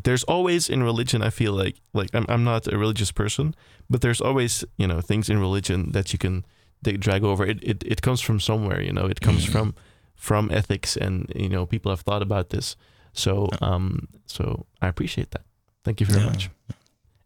there's 0.03 0.23
always 0.25 0.69
in 0.69 0.83
religion. 0.83 1.21
I 1.21 1.29
feel 1.29 1.53
like 1.53 1.75
like 1.93 2.09
I'm 2.13 2.25
I'm 2.27 2.43
not 2.43 2.67
a 2.67 2.77
religious 2.77 3.11
person, 3.11 3.55
but 3.89 4.01
there's 4.01 4.21
always 4.21 4.65
you 4.77 4.87
know 4.87 5.01
things 5.01 5.29
in 5.29 5.39
religion 5.39 5.91
that 5.91 6.11
you 6.13 6.19
can 6.19 6.45
they 6.81 6.97
drag 6.97 7.23
over. 7.23 7.45
It 7.45 7.59
it 7.63 7.83
it 7.85 8.01
comes 8.01 8.21
from 8.21 8.39
somewhere. 8.39 8.81
You 8.81 8.91
know, 8.91 9.05
it 9.09 9.21
comes 9.21 9.45
from 9.45 9.73
from 10.15 10.49
ethics, 10.51 10.97
and 10.97 11.31
you 11.35 11.49
know 11.49 11.65
people 11.65 11.91
have 11.91 12.01
thought 12.01 12.21
about 12.21 12.49
this. 12.49 12.75
So 13.13 13.47
um 13.61 14.07
so 14.25 14.65
I 14.81 14.87
appreciate 14.87 15.31
that. 15.31 15.43
Thank 15.83 15.99
you 16.01 16.07
very 16.07 16.19
Yeah. 16.21 16.29
much. 16.31 16.49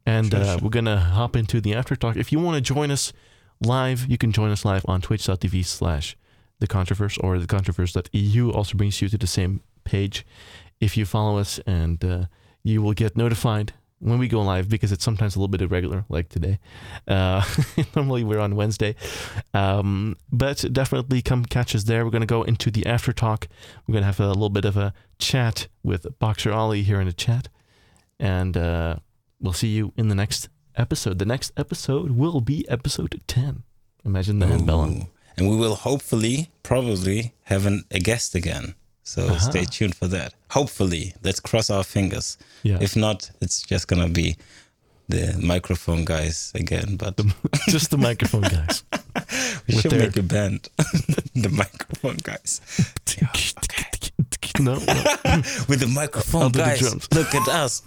And 0.06 0.34
uh, 0.34 0.58
we're 0.62 0.70
gonna 0.70 1.00
hop 1.00 1.36
into 1.36 1.60
the 1.62 1.74
after 1.76 1.96
talk. 1.96 2.16
If 2.16 2.32
you 2.32 2.40
want 2.40 2.56
to 2.56 2.74
join 2.74 2.92
us 2.92 3.14
live, 3.62 4.08
you 4.08 4.18
can 4.18 4.32
join 4.32 4.52
us 4.52 4.66
live 4.66 4.86
on 4.88 5.02
twitch.tv 5.02 5.66
slash 5.66 6.18
the 6.60 6.68
controverse 6.68 7.18
or 7.24 7.40
the 7.40 7.48
controverse.eu 7.48 8.52
also 8.52 8.78
brings 8.78 9.02
you 9.02 9.10
to 9.10 9.18
the 9.18 9.28
same 9.28 9.62
page. 9.84 10.26
If 10.80 10.98
you 10.98 11.06
follow 11.06 11.38
us 11.38 11.60
and 11.66 12.04
uh, 12.04 12.26
you 12.64 12.82
will 12.82 12.94
get 12.94 13.16
notified 13.16 13.74
when 14.00 14.20
we 14.20 14.28
go 14.28 14.42
live 14.42 14.70
because 14.70 14.92
it's 14.92 15.04
sometimes 15.04 15.36
a 15.36 15.40
little 15.40 15.48
bit 15.48 15.62
irregular 15.62 16.06
like 16.10 16.30
today. 16.30 16.60
Uh, 17.08 17.44
normally 17.96 18.24
we're 18.24 18.40
on 18.40 18.56
wednesday. 18.56 18.96
Um, 19.54 20.18
but 20.32 20.64
definitely 20.72 21.22
come 21.22 21.46
catch 21.46 21.76
us 21.76 21.86
there. 21.86 22.06
We're 22.06 22.12
going 22.12 22.22
to 22.22 22.28
go 22.28 22.44
into 22.44 22.70
the 22.70 22.86
after 22.86 23.12
talk. 23.12 23.48
We're 23.88 23.94
going 23.94 24.04
to 24.04 24.08
have 24.08 24.20
a 24.20 24.28
little 24.28 24.50
bit 24.50 24.66
of 24.66 24.78
a 24.78 24.94
chat 25.18 25.68
with 25.84 26.06
boxer 26.20 26.52
ollie 26.52 26.84
here 26.84 27.00
in 27.00 27.08
the 27.08 27.14
chat. 27.14 27.50
And 28.20 28.56
uh, 28.56 28.98
we'll 29.40 29.54
see 29.54 29.70
you 29.70 29.94
in 29.98 30.10
the 30.10 30.16
next 30.16 30.50
episode 30.78 31.20
the 31.20 31.26
next 31.26 31.52
episode 31.58 32.12
will 32.12 32.42
be 32.42 32.68
episode 32.70 33.20
10 33.28 33.64
imagine 34.06 34.40
that. 34.40 34.62
Ooh. 34.72 35.08
And 35.38 35.50
we 35.50 35.56
will 35.56 35.76
hopefully, 35.76 36.50
probably 36.64 37.34
have 37.44 37.66
an, 37.68 37.84
a 37.92 38.00
guest 38.00 38.34
again. 38.36 38.74
So 39.04 39.22
Uh-huh. 39.28 39.40
stay 39.52 39.66
tuned 39.66 39.96
for 39.96 40.08
that. 40.08 40.34
Hopefully, 40.52 41.14
let's 41.24 41.40
cross 41.40 41.70
our 41.70 41.84
fingers. 41.84 42.38
yeah 42.64 42.78
If 42.82 42.96
not, 42.96 43.30
it's 43.42 43.62
just 43.62 43.88
gonna 43.88 44.10
be 44.10 44.36
the 45.10 45.38
microphone 45.42 46.06
guys 46.06 46.52
again. 46.56 46.96
But 46.98 47.20
just 47.70 47.92
the 47.92 47.98
microphone 47.98 48.42
guys 48.44 48.84
we 49.68 49.76
with 49.76 49.82
should 49.82 49.92
their- 49.92 50.00
make 50.08 50.18
a 50.18 50.24
band. 50.24 50.70
the 51.36 51.50
microphone 51.50 52.18
guys. 52.24 52.62
no, 54.60 54.74
no. 54.74 54.94
With 55.70 55.80
the 55.82 55.92
microphone 55.94 56.42
I'll 56.44 56.50
the 56.50 56.60
guys. 56.60 56.80
drums. 56.80 57.08
Look 57.14 57.36
at 57.36 57.48
us. 57.48 57.82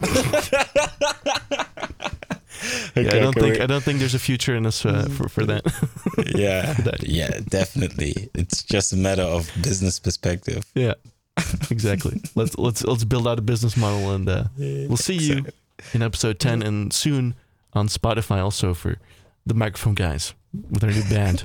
Yeah, 2.97 3.03
I 3.15 3.19
don't 3.21 3.35
think 3.35 3.55
we- 3.57 3.61
I 3.63 3.67
don't 3.67 3.83
think 3.83 3.99
there's 4.01 4.15
a 4.15 4.19
future 4.19 4.55
in 4.57 4.67
us 4.67 4.85
uh, 4.85 5.09
for 5.17 5.29
for 5.29 5.45
that. 5.47 5.63
yeah, 6.37 6.73
that. 6.85 7.03
yeah, 7.03 7.41
definitely. 7.49 8.29
It's 8.35 8.63
just 8.63 8.93
a 8.93 8.97
matter 8.97 9.23
of 9.23 9.51
business 9.63 9.99
perspective. 10.01 10.65
yeah, 10.75 10.95
exactly. 11.71 12.21
Let's 12.35 12.57
let's 12.59 12.85
let's 12.85 13.05
build 13.05 13.27
out 13.27 13.39
a 13.39 13.43
business 13.43 13.77
model, 13.77 14.11
and 14.15 14.29
uh, 14.29 14.45
we'll 14.59 14.97
see 14.97 15.17
you 15.17 15.45
in 15.95 16.03
episode 16.03 16.39
ten, 16.39 16.63
and 16.63 16.93
soon 16.93 17.35
on 17.73 17.89
Spotify 17.89 18.43
also 18.43 18.75
for 18.75 18.99
the 19.47 19.55
microphone 19.55 19.95
guys 19.95 20.35
with 20.71 20.85
our 20.85 20.91
new 20.91 21.05
band. 21.09 21.45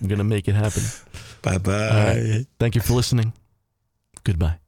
I'm 0.00 0.08
gonna 0.08 0.24
make 0.24 0.48
it 0.48 0.54
happen. 0.54 0.82
Bye 1.42 1.58
bye. 1.58 1.72
Right. 2.16 2.46
Thank 2.58 2.74
you 2.74 2.80
for 2.82 2.94
listening. 2.94 3.32
Goodbye. 4.24 4.58